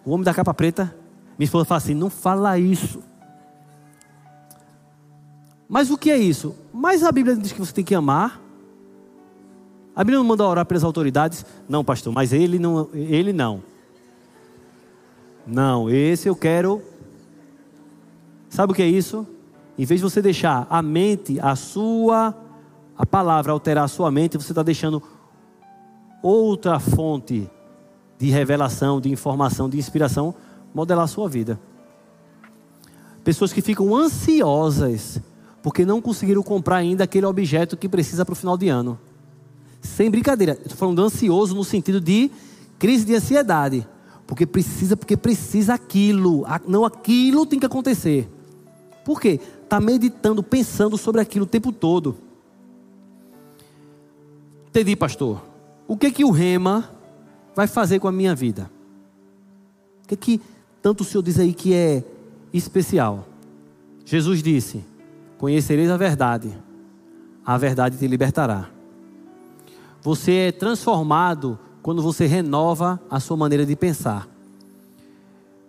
O 0.05 0.13
homem 0.13 0.25
da 0.25 0.35
capa 0.35 0.55
preta, 0.55 0.95
minha 1.39 1.47
esposa 1.47 1.65
fala 1.65 1.79
assim: 1.79 1.95
não 1.95 2.11
fala 2.11 2.59
isso. 2.59 3.03
Mas 5.69 5.91
o 5.91 5.99
que 5.99 6.11
é 6.11 6.17
isso? 6.17 6.55
Mas 6.73 7.03
a 7.03 7.11
Bíblia 7.11 7.35
diz 7.35 7.51
que 7.51 7.59
você 7.59 7.73
tem 7.73 7.85
que 7.85 7.95
amar 7.95 8.46
a 9.97 10.05
Bíblia 10.05 10.19
não 10.19 10.27
manda 10.27 10.45
orar 10.45 10.67
pelas 10.67 10.85
autoridades? 10.85 11.43
Não, 11.67 11.83
pastor, 11.83 12.13
mas 12.13 12.35
ele 12.35 12.59
não. 12.59 12.91
Ele 12.93 13.33
não. 13.33 13.63
Não, 15.47 15.89
esse 15.89 16.29
eu 16.29 16.37
quero. 16.37 16.83
Sabe 18.51 18.73
o 18.73 18.77
que 18.77 18.83
é 18.83 18.87
isso? 18.87 19.27
Em 19.79 19.87
vez 19.87 20.01
de 20.01 20.05
você 20.05 20.21
deixar 20.21 20.67
a 20.69 20.83
mente, 20.83 21.41
a 21.41 21.57
sua, 21.57 22.35
a 22.97 23.07
palavra 23.07 23.53
alterar 23.53 23.85
a 23.85 23.89
sua 23.89 24.11
mente, 24.11 24.37
você 24.37 24.53
está 24.53 24.63
deixando 24.63 25.03
outra 26.23 26.79
fonte 26.79 27.51
de 28.19 28.29
revelação, 28.29 29.01
de 29.01 29.11
informação, 29.11 29.67
de 29.67 29.79
inspiração 29.79 30.35
modelar 30.75 31.05
a 31.05 31.09
sua 31.09 31.27
vida. 31.27 31.59
Pessoas 33.25 33.51
que 33.51 33.63
ficam 33.63 33.97
ansiosas 33.97 35.21
porque 35.63 35.87
não 35.87 36.03
conseguiram 36.03 36.43
comprar 36.43 36.77
ainda 36.77 37.05
aquele 37.05 37.27
objeto 37.27 37.77
que 37.79 37.89
precisa 37.89 38.25
para 38.27 38.35
o 38.35 38.37
final 38.37 38.59
de 38.59 38.69
ano. 38.69 38.99
Sem 39.87 40.11
brincadeira, 40.11 40.53
estou 40.53 40.77
falando 40.77 41.03
ansioso 41.03 41.55
no 41.55 41.65
sentido 41.65 42.01
de 42.01 42.31
crise 42.79 43.05
de 43.05 43.15
ansiedade. 43.15 43.87
Porque 44.27 44.45
precisa, 44.45 44.97
porque 44.97 45.17
precisa 45.17 45.75
aquilo. 45.75 46.45
Não 46.67 46.85
aquilo 46.85 47.47
tem 47.47 47.61
que 47.61 47.67
acontecer. 47.67 48.29
Por 49.05 49.21
quê? 49.21 49.41
Está 49.63 49.81
meditando, 49.81 50.43
pensando 50.43 50.99
sobre 50.99 51.21
aquilo 51.21 51.45
o 51.45 51.49
tempo 51.49 51.73
todo. 51.73 52.17
Entendi, 54.69 54.97
pastor. 54.97 55.43
O 55.87 55.97
que 55.97 56.11
que 56.11 56.25
o 56.25 56.31
rema 56.31 56.91
vai 57.55 57.67
fazer 57.67 58.01
com 58.01 58.09
a 58.09 58.13
minha 58.13 58.35
vida? 58.35 58.71
O 60.05 60.09
que 60.09 60.17
que 60.17 60.41
tanto 60.83 61.03
o 61.03 61.05
Senhor 61.05 61.23
diz 61.23 61.39
aí 61.39 61.55
que 61.55 61.73
é 61.73 62.05
especial? 62.53 63.27
Jesus 64.05 64.43
disse: 64.43 64.85
Conhecereis 65.39 65.89
a 65.89 65.97
verdade, 65.97 66.53
a 67.45 67.57
verdade 67.57 67.97
te 67.97 68.07
libertará. 68.07 68.76
Você 70.07 70.35
é 70.35 70.53
transformado 70.53 71.59
quando 71.83 72.01
você 72.01 72.27
renova 72.27 73.01
a 73.11 73.19
sua 73.19 73.37
maneira 73.37 73.67
de 73.67 73.75
pensar. 73.75 74.29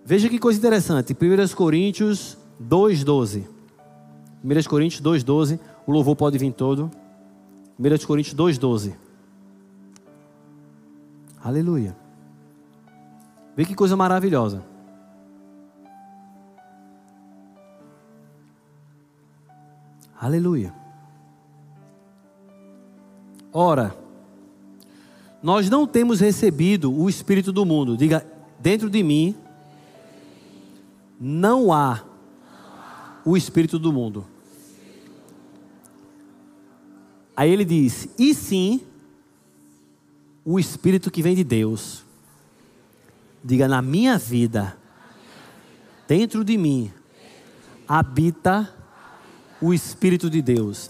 Veja 0.06 0.30
que 0.30 0.38
coisa 0.38 0.60
interessante. 0.60 1.12
1 1.12 1.56
Coríntios 1.56 2.38
2,12. 2.62 3.48
1 4.44 4.70
Coríntios 4.70 5.02
2,12. 5.02 5.60
O 5.88 5.92
louvor 5.92 6.16
pode 6.16 6.38
vir 6.38 6.54
todo. 6.54 6.92
1 7.80 8.06
Coríntios 8.06 8.36
2,12. 8.36 8.94
Aleluia. 11.44 11.98
Vê 13.56 13.66
que 13.66 13.74
coisa 13.74 13.98
maravilhosa. 13.98 14.64
Aleluia. 20.22 20.76
Ora, 23.52 24.06
nós 25.42 25.70
não 25.70 25.86
temos 25.86 26.20
recebido 26.20 26.92
o 26.92 27.10
Espírito 27.10 27.52
do 27.52 27.66
mundo. 27.66 27.96
Diga, 27.96 28.26
dentro 28.60 28.90
de 28.90 29.04
mim 29.04 29.36
não 31.20 31.72
há 31.72 32.04
o 33.24 33.36
Espírito 33.38 33.78
do 33.78 33.92
mundo. 33.94 34.26
Aí 37.36 37.52
ele 37.52 37.66
diz: 37.66 38.10
e 38.18 38.34
sim, 38.34 38.82
o 40.44 40.60
Espírito 40.60 41.12
que 41.12 41.22
vem 41.22 41.36
de 41.36 41.44
Deus. 41.44 42.04
Diga, 43.44 43.68
na 43.68 43.82
minha 43.82 44.18
vida, 44.18 44.76
dentro 46.08 46.44
de 46.44 46.58
mim, 46.58 46.92
habita 47.88 48.74
o 49.62 49.74
Espírito 49.74 50.30
de 50.30 50.42
Deus. 50.42 50.90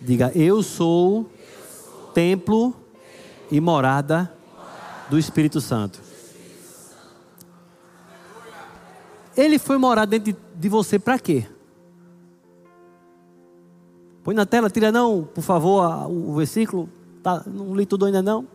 Diga, 0.00 0.32
eu 0.34 0.62
sou 0.62 1.30
templo 2.12 2.81
e 3.52 3.60
morada 3.60 4.32
do 5.08 5.16
Espírito 5.16 5.60
Santo. 5.60 6.00
ele 9.36 9.58
foi 9.58 9.78
morar 9.78 10.04
dentro 10.04 10.32
de, 10.32 10.38
de 10.54 10.68
você 10.68 10.98
para 10.98 11.18
quê? 11.18 11.46
Põe 14.22 14.34
na 14.34 14.46
tela, 14.46 14.70
tira 14.70 14.92
não, 14.92 15.24
por 15.24 15.42
favor, 15.42 16.10
o 16.10 16.34
versículo. 16.34 16.88
Tá, 17.22 17.42
não 17.46 17.74
li 17.74 17.86
tudo 17.86 18.06
ainda 18.06 18.22
não. 18.22 18.46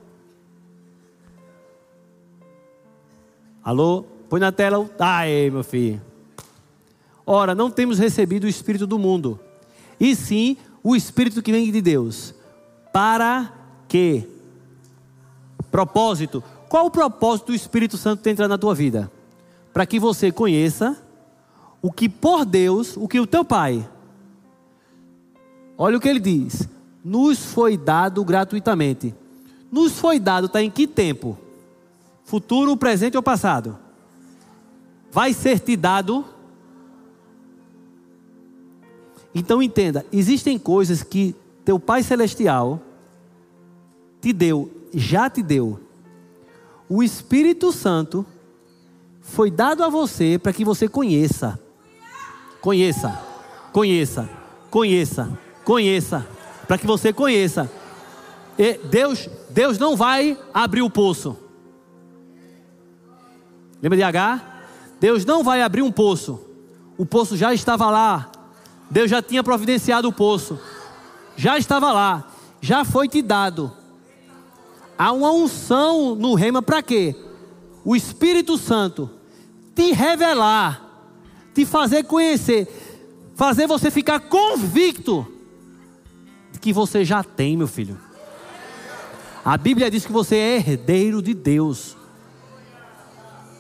Alô? 3.63 4.05
Põe 4.29 4.39
na 4.39 4.51
tela. 4.51 4.89
Aí, 4.97 5.51
meu 5.51 5.63
filho. 5.63 6.01
Ora, 7.25 7.53
não 7.53 7.69
temos 7.69 7.99
recebido 7.99 8.45
o 8.45 8.47
Espírito 8.47 8.87
do 8.87 8.97
mundo, 8.97 9.37
e 9.99 10.15
sim 10.15 10.55
o 10.81 10.95
Espírito 10.95 11.41
que 11.41 11.51
vem 11.51 11.69
de 11.69 11.81
Deus. 11.81 12.33
Para 12.93 13.51
quê? 13.89 14.25
Propósito. 15.71 16.43
Qual 16.69 16.85
o 16.85 16.91
propósito 16.91 17.47
do 17.47 17.55
Espírito 17.55 17.97
Santo 17.97 18.23
de 18.23 18.29
entrar 18.29 18.47
na 18.47 18.57
tua 18.57 18.75
vida? 18.75 19.11
Para 19.73 19.85
que 19.85 19.99
você 19.99 20.31
conheça 20.31 20.97
o 21.81 21.91
que 21.91 22.09
por 22.09 22.45
Deus, 22.45 22.97
o 22.97 23.07
que 23.07 23.19
o 23.19 23.27
teu 23.27 23.45
Pai 23.45 23.87
Olha 25.77 25.97
o 25.97 26.01
que 26.01 26.09
ele 26.09 26.19
diz: 26.19 26.67
nos 27.03 27.37
foi 27.37 27.77
dado 27.77 28.23
gratuitamente. 28.25 29.13
Nos 29.71 29.99
foi 29.99 30.19
dado, 30.19 30.47
está 30.47 30.63
em 30.63 30.71
que 30.71 30.87
tempo? 30.87 31.37
Futuro, 32.23 32.75
presente 32.75 33.15
ou 33.15 33.23
passado? 33.23 33.77
Vai 35.11 35.33
ser 35.33 35.59
te 35.59 35.75
dado. 35.75 36.25
Então 39.35 39.61
entenda: 39.61 40.05
existem 40.11 40.57
coisas 40.57 41.03
que 41.03 41.35
teu 41.63 41.79
Pai 41.79 42.01
Celestial 42.01 42.81
te 44.19 44.33
deu, 44.33 44.71
já 44.97 45.29
te 45.29 45.41
deu. 45.41 45.79
O 46.89 47.03
Espírito 47.03 47.71
Santo 47.71 48.25
foi 49.21 49.51
dado 49.51 49.83
a 49.83 49.89
você 49.89 50.37
para 50.37 50.51
que 50.51 50.65
você 50.65 50.87
conheça. 50.87 51.59
Conheça, 52.59 53.21
conheça, 53.71 54.29
conheça 54.69 55.37
Conheça, 55.67 56.25
para 56.65 56.77
que 56.77 56.87
você 56.87 57.11
conheça. 57.11 57.69
E 58.57 58.75
Deus, 58.85 59.29
Deus 59.49 59.77
não 59.77 59.97
vai 59.97 60.37
abrir 60.53 60.81
o 60.81 60.89
poço. 60.89 61.35
Lembra 63.81 63.97
de 63.97 64.03
H? 64.03 64.41
Deus 64.97 65.25
não 65.25 65.43
vai 65.43 65.61
abrir 65.61 65.81
um 65.81 65.91
poço. 65.91 66.39
O 66.97 67.05
poço 67.05 67.35
já 67.35 67.53
estava 67.53 67.91
lá. 67.91 68.31
Deus 68.89 69.11
já 69.11 69.21
tinha 69.21 69.43
providenciado 69.43 70.07
o 70.07 70.13
poço. 70.13 70.57
Já 71.35 71.57
estava 71.57 71.91
lá. 71.91 72.25
Já 72.61 72.85
foi 72.85 73.09
te 73.09 73.21
dado. 73.21 73.69
Há 74.97 75.11
uma 75.11 75.31
unção 75.31 76.15
no 76.15 76.33
rema 76.33 76.61
para 76.61 76.81
quê? 76.81 77.15
O 77.85 77.95
Espírito 77.95 78.57
Santo 78.57 79.09
te 79.75 79.91
revelar, 79.91 80.81
te 81.53 81.65
fazer 81.65 82.03
conhecer, 82.03 82.67
fazer 83.35 83.67
você 83.67 83.91
ficar 83.91 84.19
convicto 84.21 85.25
que 86.59 86.73
você 86.73 87.05
já 87.05 87.23
tem, 87.23 87.55
meu 87.55 87.67
filho. 87.67 87.97
A 89.45 89.55
Bíblia 89.55 89.89
diz 89.89 90.05
que 90.05 90.11
você 90.11 90.35
é 90.35 90.57
herdeiro 90.57 91.21
de 91.21 91.33
Deus. 91.33 91.95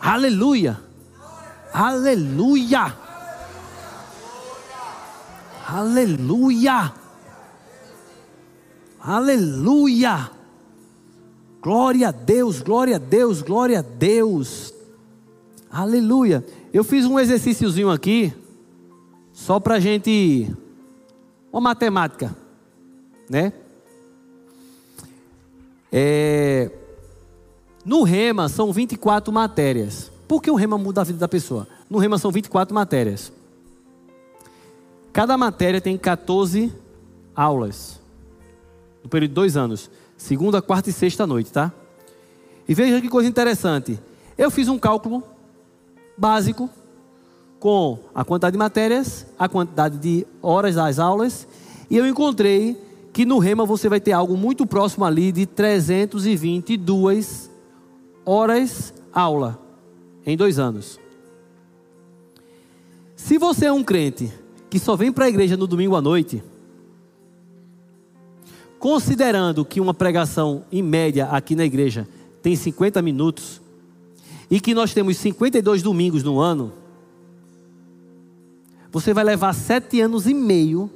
Aleluia. 0.01 0.81
Aleluia. 1.71 2.93
Aleluia. 5.65 6.93
Aleluia. 8.99 10.36
Glória 11.61 12.09
a 12.09 12.11
Deus, 12.11 12.61
glória 12.61 12.95
a 12.95 12.99
Deus, 12.99 13.41
glória 13.41 13.79
a 13.79 13.81
Deus. 13.81 14.73
Aleluia. 15.69 16.45
Eu 16.73 16.83
fiz 16.83 17.05
um 17.05 17.19
exercíciozinho 17.19 17.89
aqui, 17.89 18.33
só 19.33 19.59
para 19.59 19.79
gente. 19.79 20.53
Uma 21.51 21.61
matemática 21.61 22.35
né? 23.29 23.51
É, 25.91 26.71
no 27.85 28.03
rema 28.03 28.49
são 28.49 28.71
24 28.71 29.31
matérias. 29.31 30.11
Por 30.27 30.41
que 30.41 30.51
o 30.51 30.55
rema 30.55 30.77
muda 30.77 31.01
a 31.01 31.03
vida 31.03 31.19
da 31.19 31.27
pessoa? 31.27 31.67
No 31.89 31.97
rema 31.97 32.17
são 32.17 32.31
24 32.31 32.73
matérias. 32.73 33.31
Cada 35.13 35.37
matéria 35.37 35.81
tem 35.81 35.97
14 35.97 36.73
aulas. 37.35 37.99
No 39.03 39.09
período 39.09 39.31
de 39.31 39.35
dois 39.35 39.57
anos. 39.57 39.89
Segunda, 40.17 40.61
quarta 40.61 40.89
e 40.89 40.93
sexta 40.93 41.27
noite, 41.27 41.51
tá? 41.51 41.71
E 42.67 42.73
veja 42.73 42.99
que 42.99 43.07
coisa 43.07 43.29
interessante. 43.29 43.99
Eu 44.37 44.51
fiz 44.51 44.67
um 44.67 44.79
cálculo 44.79 45.23
básico 46.17 46.69
com 47.59 47.99
a 48.13 48.25
quantidade 48.25 48.53
de 48.53 48.57
matérias, 48.57 49.27
a 49.37 49.47
quantidade 49.47 49.97
de 49.97 50.25
horas 50.41 50.75
das 50.75 50.99
aulas, 50.99 51.47
e 51.89 51.95
eu 51.95 52.07
encontrei 52.07 52.75
que 53.13 53.25
no 53.25 53.39
Rema 53.39 53.65
você 53.65 53.87
vai 53.87 53.99
ter 53.99 54.11
algo 54.11 54.35
muito 54.35 54.65
próximo 54.65 55.05
ali 55.05 55.31
de 55.31 55.45
322 55.45 57.49
horas 58.25 58.93
aula 59.13 59.59
em 60.25 60.35
dois 60.35 60.59
anos. 60.59 60.99
Se 63.15 63.37
você 63.37 63.65
é 63.65 63.71
um 63.71 63.83
crente 63.83 64.31
que 64.69 64.79
só 64.79 64.95
vem 64.95 65.11
para 65.11 65.25
a 65.25 65.29
igreja 65.29 65.57
no 65.57 65.65
domingo 65.65 65.95
à 65.95 66.01
noite, 66.01 66.43
considerando 68.79 69.65
que 69.65 69.79
uma 69.79 69.93
pregação 69.93 70.63
em 70.71 70.81
média 70.81 71.27
aqui 71.27 71.55
na 71.55 71.65
igreja 71.65 72.07
tem 72.41 72.55
50 72.55 73.01
minutos 73.01 73.61
e 74.49 74.59
que 74.59 74.73
nós 74.73 74.93
temos 74.93 75.17
52 75.17 75.81
domingos 75.81 76.23
no 76.23 76.39
ano, 76.39 76.71
você 78.91 79.13
vai 79.13 79.23
levar 79.23 79.53
sete 79.53 79.99
anos 79.99 80.25
e 80.27 80.33
meio 80.33 80.89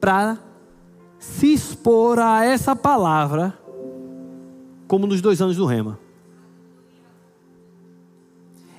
para 0.00 0.38
se 1.18 1.52
expor 1.52 2.18
a 2.18 2.44
essa 2.44 2.74
palavra, 2.74 3.58
como 4.86 5.06
nos 5.06 5.20
dois 5.20 5.40
anos 5.40 5.56
do 5.56 5.66
Rema. 5.66 5.98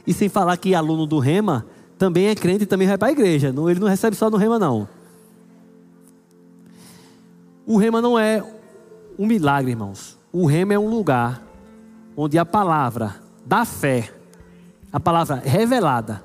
E 0.06 0.14
sem 0.14 0.30
falar 0.30 0.58
que 0.58 0.76
aluno 0.76 1.06
do 1.06 1.18
Rema 1.18 1.66
também 1.98 2.28
é 2.28 2.36
crente 2.36 2.64
e 2.64 2.68
também 2.68 2.88
vai 2.88 2.98
para 2.98 3.08
a 3.08 3.12
igreja. 3.12 3.48
Ele 3.48 3.80
não 3.80 3.88
recebe 3.88 4.16
só 4.16 4.30
no 4.30 4.38
Rema, 4.38 4.60
não. 4.60 4.88
O 7.66 7.78
Rema 7.78 8.02
não 8.02 8.18
é 8.18 8.44
um 9.18 9.26
milagre, 9.26 9.72
irmãos. 9.72 10.18
O 10.32 10.46
Rema 10.46 10.74
é 10.74 10.80
um 10.80 10.90
lugar 10.90 11.42
onde 12.16 12.38
a 12.38 12.46
palavra 12.46 13.16
da 13.46 13.66
fé, 13.66 14.12
a 14.92 15.00
palavra 15.00 15.42
revelada, 15.44 16.24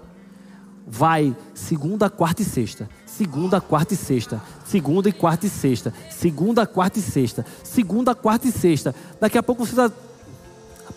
vai 0.86 1.36
segunda, 1.54 2.10
quarta 2.10 2.42
e 2.42 2.44
sexta 2.44 2.88
segunda, 3.20 3.60
quarta 3.60 3.92
e 3.92 3.96
sexta, 3.98 4.40
segunda 4.64 5.10
e 5.10 5.12
quarta 5.12 5.46
e 5.46 5.50
sexta, 5.50 5.92
segunda, 6.08 6.66
quarta 6.66 6.98
e 6.98 7.02
sexta, 7.02 7.44
segunda, 7.62 8.14
quarta 8.14 8.48
e 8.48 8.50
sexta. 8.50 8.94
Daqui 9.20 9.36
a 9.36 9.42
pouco 9.42 9.66
você 9.66 9.72
está, 9.72 9.92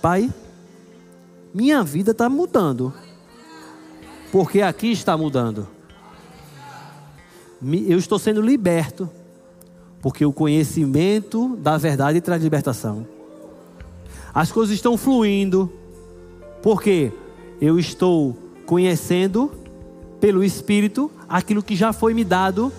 pai, 0.02 0.32
minha 1.54 1.84
vida 1.84 2.12
está 2.12 2.30
mudando, 2.30 2.94
porque 4.32 4.62
aqui 4.62 4.90
está 4.94 5.18
mudando. 5.18 5.68
Eu 7.62 7.98
estou 7.98 8.18
sendo 8.18 8.42
liberto, 8.42 9.10
porque 10.04 10.26
o 10.26 10.34
conhecimento 10.34 11.56
da 11.56 11.78
verdade 11.78 12.20
traz 12.20 12.44
libertação. 12.44 13.08
As 14.34 14.52
coisas 14.52 14.76
estão 14.76 14.98
fluindo, 14.98 15.72
porque 16.62 17.14
eu 17.62 17.80
estou 17.80 18.38
conhecendo 18.66 19.50
pelo 20.20 20.44
Espírito 20.44 21.10
aquilo 21.28 21.64
que 21.64 21.74
já 21.74 21.94
foi 21.94 22.14
me 22.14 22.26
dado 22.26 22.70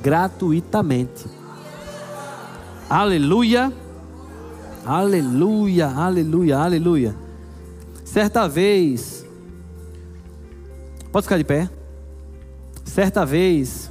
gratuitamente. 0.00 1.26
Aleluia, 2.88 3.72
aleluia, 4.86 5.88
aleluia, 5.88 6.56
aleluia. 6.56 7.16
Certa 8.04 8.46
vez, 8.46 9.26
pode 11.10 11.24
ficar 11.24 11.38
de 11.38 11.44
pé. 11.44 11.68
Certa 12.84 13.26
vez, 13.26 13.90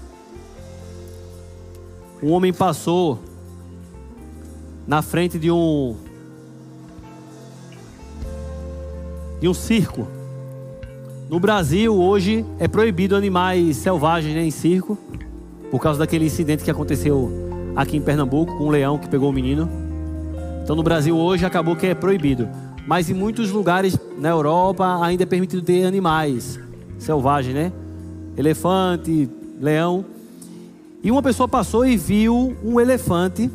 um 2.21 2.31
homem 2.31 2.51
passou 2.51 3.19
na 4.87 5.01
frente 5.01 5.39
de 5.39 5.51
um 5.51 5.95
de 9.39 9.47
um 9.47 9.53
circo. 9.53 10.07
No 11.29 11.39
Brasil, 11.39 11.95
hoje, 11.95 12.45
é 12.57 12.67
proibido 12.67 13.15
animais 13.15 13.77
selvagens 13.77 14.33
né, 14.33 14.43
em 14.43 14.51
circo, 14.51 14.97
por 15.71 15.79
causa 15.79 15.99
daquele 15.99 16.25
incidente 16.25 16.63
que 16.63 16.71
aconteceu 16.71 17.31
aqui 17.75 17.95
em 17.95 18.01
Pernambuco 18.01 18.57
com 18.57 18.65
um 18.65 18.69
leão 18.69 18.97
que 18.97 19.07
pegou 19.07 19.29
o 19.29 19.33
menino. 19.33 19.69
Então, 20.63 20.75
no 20.75 20.83
Brasil, 20.83 21.15
hoje, 21.15 21.45
acabou 21.45 21.75
que 21.75 21.85
é 21.85 21.95
proibido. 21.95 22.49
Mas 22.85 23.09
em 23.09 23.13
muitos 23.13 23.51
lugares 23.51 23.97
na 24.17 24.29
Europa 24.29 24.99
ainda 25.03 25.23
é 25.23 25.25
permitido 25.25 25.61
ter 25.61 25.85
animais 25.85 26.59
selvagens, 26.97 27.53
né? 27.53 27.71
Elefante, 28.35 29.29
leão. 29.61 30.03
E 31.01 31.09
uma 31.11 31.21
pessoa 31.21 31.47
passou 31.47 31.85
e 31.85 31.95
viu 31.95 32.55
um 32.63 32.79
elefante 32.79 33.49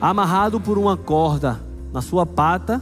amarrado 0.00 0.60
por 0.60 0.78
uma 0.78 0.96
corda 0.96 1.60
na 1.92 2.00
sua 2.00 2.24
pata 2.24 2.80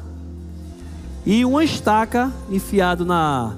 e 1.25 1.45
uma 1.45 1.65
estaca 1.65 2.31
enfiado 2.51 3.05
na 3.05 3.55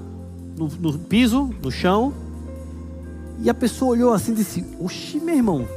no, 0.57 0.67
no 0.79 0.99
piso, 0.99 1.49
no 1.61 1.71
chão. 1.71 2.13
E 3.43 3.49
a 3.49 3.53
pessoa 3.53 3.91
olhou 3.91 4.13
assim 4.13 4.31
e 4.31 4.35
disse: 4.35 4.65
Oxi, 4.79 5.19
meu 5.19 5.35
irmão, 5.35 5.67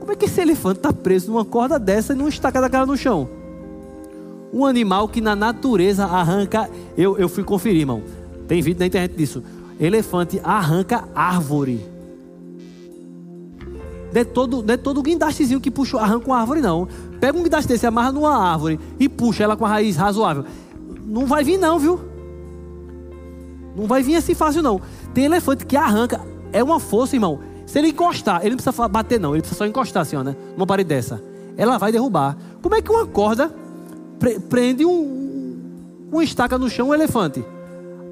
como 0.00 0.12
é 0.12 0.16
que 0.16 0.24
esse 0.24 0.40
elefante 0.40 0.78
está 0.78 0.92
preso 0.92 1.30
numa 1.30 1.44
corda 1.44 1.78
dessa 1.78 2.14
e 2.14 2.16
não 2.16 2.28
estaca 2.28 2.60
da 2.60 2.70
cara 2.70 2.86
no 2.86 2.96
chão? 2.96 3.28
Um 4.52 4.64
animal 4.64 5.06
que 5.08 5.20
na 5.20 5.36
natureza 5.36 6.06
arranca. 6.06 6.70
Eu, 6.96 7.18
eu 7.18 7.28
fui 7.28 7.44
conferir, 7.44 7.80
irmão. 7.80 8.02
Tem 8.46 8.62
vídeo 8.62 8.80
na 8.80 8.86
internet 8.86 9.14
disso. 9.14 9.42
Elefante 9.78 10.40
arranca 10.42 11.04
árvore. 11.14 11.97
Não 14.12 14.20
é 14.20 14.24
todo, 14.24 14.62
não 14.62 14.74
é 14.74 14.76
todo 14.76 15.02
guindastezinho 15.02 15.60
que 15.60 15.70
puxa, 15.70 15.98
arranca 15.98 16.26
uma 16.26 16.38
árvore, 16.38 16.60
não. 16.60 16.88
Pega 17.20 17.38
um 17.38 17.42
guindaste 17.42 17.68
desse, 17.68 17.86
amarra 17.86 18.12
numa 18.12 18.36
árvore 18.36 18.78
e 18.98 19.08
puxa 19.08 19.44
ela 19.44 19.56
com 19.56 19.66
a 19.66 19.68
raiz 19.68 19.96
razoável. 19.96 20.44
Não 21.06 21.26
vai 21.26 21.44
vir, 21.44 21.58
não, 21.58 21.78
viu? 21.78 22.00
Não 23.76 23.86
vai 23.86 24.02
vir 24.02 24.16
assim 24.16 24.34
fácil, 24.34 24.62
não. 24.62 24.80
Tem 25.14 25.24
elefante 25.24 25.64
que 25.64 25.76
arranca. 25.76 26.20
É 26.52 26.62
uma 26.62 26.80
força, 26.80 27.14
irmão. 27.14 27.38
Se 27.66 27.78
ele 27.78 27.88
encostar, 27.88 28.40
ele 28.40 28.50
não 28.50 28.56
precisa 28.56 28.88
bater, 28.88 29.20
não. 29.20 29.34
Ele 29.34 29.42
precisa 29.42 29.58
só 29.58 29.66
encostar, 29.66 30.02
assim, 30.02 30.16
ó, 30.16 30.24
né? 30.24 30.34
Numa 30.56 30.66
parede 30.66 30.88
dessa. 30.88 31.22
Ela 31.56 31.78
vai 31.78 31.92
derrubar. 31.92 32.36
Como 32.62 32.74
é 32.74 32.82
que 32.82 32.90
uma 32.90 33.06
corda 33.06 33.54
pre 34.18 34.40
prende 34.40 34.84
um, 34.84 36.08
uma 36.10 36.24
estaca 36.24 36.56
no 36.56 36.68
chão 36.70 36.88
um 36.88 36.94
elefante? 36.94 37.44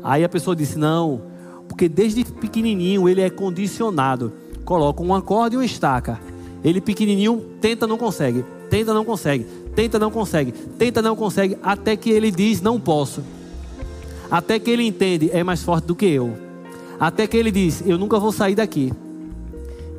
Aí 0.02 0.22
a 0.22 0.28
pessoa 0.28 0.54
disse: 0.54 0.78
não, 0.78 1.22
porque 1.68 1.88
desde 1.88 2.24
pequenininho 2.24 3.08
ele 3.08 3.20
é 3.20 3.30
condicionado. 3.30 4.32
Coloca 4.66 5.00
uma 5.00 5.22
corda 5.22 5.54
e 5.54 5.58
uma 5.58 5.64
estaca. 5.64 6.20
Ele 6.64 6.80
pequenininho 6.80 7.40
tenta, 7.60 7.86
não 7.86 7.96
consegue. 7.96 8.44
Tenta, 8.68 8.92
não 8.92 9.04
consegue. 9.04 9.46
Tenta, 9.76 9.96
não 9.96 10.10
consegue. 10.10 10.50
Tenta, 10.50 11.00
não 11.00 11.14
consegue. 11.14 11.56
Até 11.62 11.96
que 11.96 12.10
ele 12.10 12.32
diz: 12.32 12.60
não 12.60 12.80
posso. 12.80 13.22
Até 14.28 14.58
que 14.58 14.68
ele 14.68 14.82
entende: 14.82 15.30
é 15.32 15.44
mais 15.44 15.62
forte 15.62 15.84
do 15.84 15.94
que 15.94 16.06
eu. 16.06 16.36
Até 16.98 17.28
que 17.28 17.36
ele 17.36 17.52
diz: 17.52 17.80
eu 17.86 17.96
nunca 17.96 18.18
vou 18.18 18.32
sair 18.32 18.56
daqui. 18.56 18.92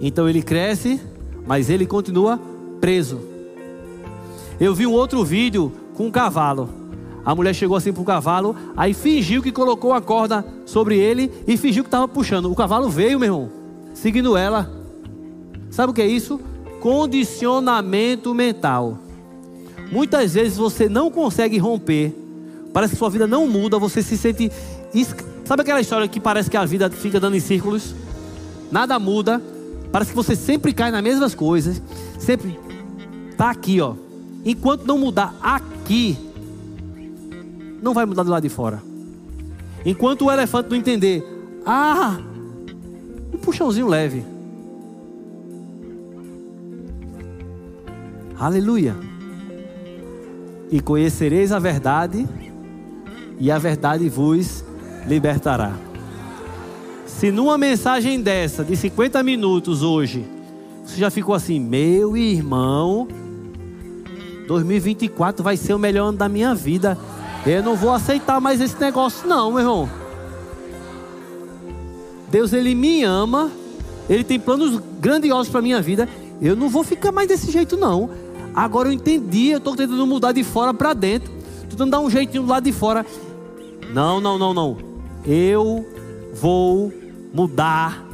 Então 0.01 0.27
ele 0.27 0.41
cresce, 0.41 0.99
mas 1.45 1.69
ele 1.69 1.85
continua 1.85 2.37
preso. 2.81 3.21
Eu 4.59 4.75
vi 4.75 4.85
um 4.85 4.91
outro 4.91 5.23
vídeo 5.23 5.71
com 5.93 6.07
um 6.07 6.11
cavalo. 6.11 6.69
A 7.23 7.33
mulher 7.33 7.53
chegou 7.53 7.77
assim 7.77 7.93
para 7.93 8.01
o 8.01 8.05
cavalo, 8.05 8.53
aí 8.75 8.93
fingiu 8.93 9.41
que 9.41 9.51
colocou 9.51 9.93
a 9.93 10.01
corda 10.01 10.45
sobre 10.65 10.97
ele 10.97 11.31
e 11.47 11.55
fingiu 11.55 11.83
que 11.83 11.87
estava 11.87 12.07
puxando. 12.07 12.51
O 12.51 12.55
cavalo 12.55 12.89
veio, 12.89 13.17
meu 13.17 13.27
irmão, 13.27 13.56
seguindo 14.01 14.37
ela. 14.37 14.69
Sabe 15.69 15.91
o 15.91 15.93
que 15.93 16.01
é 16.01 16.07
isso? 16.07 16.39
Condicionamento 16.79 18.33
mental. 18.33 18.97
Muitas 19.91 20.33
vezes 20.33 20.57
você 20.57 20.89
não 20.89 21.09
consegue 21.09 21.57
romper, 21.57 22.13
parece 22.73 22.93
que 22.93 22.99
sua 22.99 23.09
vida 23.09 23.27
não 23.27 23.47
muda, 23.47 23.77
você 23.77 24.01
se 24.01 24.17
sente. 24.17 24.51
Sabe 25.45 25.61
aquela 25.61 25.79
história 25.79 26.07
que 26.07 26.19
parece 26.19 26.49
que 26.49 26.57
a 26.57 26.65
vida 26.65 26.89
fica 26.89 27.19
dando 27.19 27.35
em 27.35 27.39
círculos? 27.39 27.95
Nada 28.71 28.99
muda, 28.99 29.41
Parece 29.91 30.11
que 30.11 30.15
você 30.15 30.35
sempre 30.35 30.73
cai 30.73 30.91
nas 30.91 31.01
mesmas 31.01 31.33
coisas. 31.33 31.81
Sempre 32.19 32.59
tá 33.37 33.49
aqui, 33.49 33.79
ó. 33.81 33.95
Enquanto 34.45 34.85
não 34.85 34.97
mudar 34.97 35.35
aqui, 35.41 36.17
não 37.81 37.93
vai 37.93 38.05
mudar 38.05 38.23
do 38.23 38.29
lado 38.29 38.43
de 38.43 38.49
fora. 38.49 38.81
Enquanto 39.85 40.25
o 40.25 40.31
elefante 40.31 40.69
não 40.69 40.77
entender, 40.77 41.23
ah, 41.65 42.19
um 43.37 43.39
puxãozinho 43.39 43.87
leve. 43.87 44.25
Aleluia. 48.37 48.95
E 50.69 50.81
conhecereis 50.81 51.51
a 51.51 51.59
verdade, 51.59 52.27
e 53.39 53.49
a 53.49 53.57
verdade 53.57 54.09
vos 54.09 54.65
libertará. 55.07 55.73
Se 57.05 57.31
numa 57.31 57.57
mensagem 57.57 58.21
dessa, 58.21 58.63
de 58.63 58.75
50 58.75 59.23
minutos 59.23 59.81
hoje, 59.81 60.25
você 60.83 60.97
já 60.97 61.09
ficou 61.09 61.33
assim, 61.33 61.59
meu 61.59 62.17
irmão, 62.17 63.07
2024 64.47 65.43
vai 65.43 65.55
ser 65.55 65.73
o 65.73 65.79
melhor 65.79 66.09
ano 66.09 66.17
da 66.17 66.27
minha 66.27 66.53
vida. 66.53 66.97
Eu 67.45 67.63
não 67.63 67.75
vou 67.75 67.91
aceitar 67.91 68.41
mais 68.41 68.59
esse 68.59 68.79
negócio, 68.79 69.27
não, 69.27 69.51
meu 69.51 69.59
irmão. 69.61 70.06
Deus, 72.29 72.53
Ele 72.53 72.75
me 72.75 73.03
ama, 73.03 73.51
Ele 74.09 74.23
tem 74.23 74.39
planos 74.39 74.81
grandiosos 74.99 75.49
para 75.49 75.61
minha 75.61 75.81
vida. 75.81 76.07
Eu 76.41 76.55
não 76.55 76.69
vou 76.69 76.83
ficar 76.83 77.11
mais 77.11 77.27
desse 77.27 77.51
jeito, 77.51 77.77
não. 77.77 78.09
Agora 78.53 78.89
eu 78.89 78.93
entendi, 78.93 79.49
eu 79.49 79.59
estou 79.59 79.75
tentando 79.75 80.05
mudar 80.05 80.31
de 80.31 80.43
fora 80.43 80.73
para 80.73 80.93
dentro. 80.93 81.31
Estou 81.55 81.71
tentando 81.71 81.91
dar 81.91 81.99
um 81.99 82.09
jeitinho 82.09 82.43
do 82.43 82.49
lado 82.49 82.63
de 82.63 82.71
fora. 82.71 83.05
Não, 83.93 84.19
não, 84.19 84.37
não, 84.37 84.53
não. 84.53 84.77
Eu 85.25 85.85
vou 86.33 86.93
mudar 87.33 88.05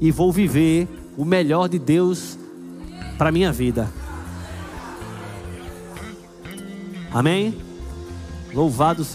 e 0.00 0.10
vou 0.10 0.32
viver 0.32 0.88
o 1.16 1.24
melhor 1.24 1.68
de 1.68 1.78
Deus 1.78 2.38
para 3.16 3.32
minha 3.32 3.52
vida. 3.52 3.90
Amém? 7.12 7.54
Louvado 8.52 9.02
seja 9.02 9.14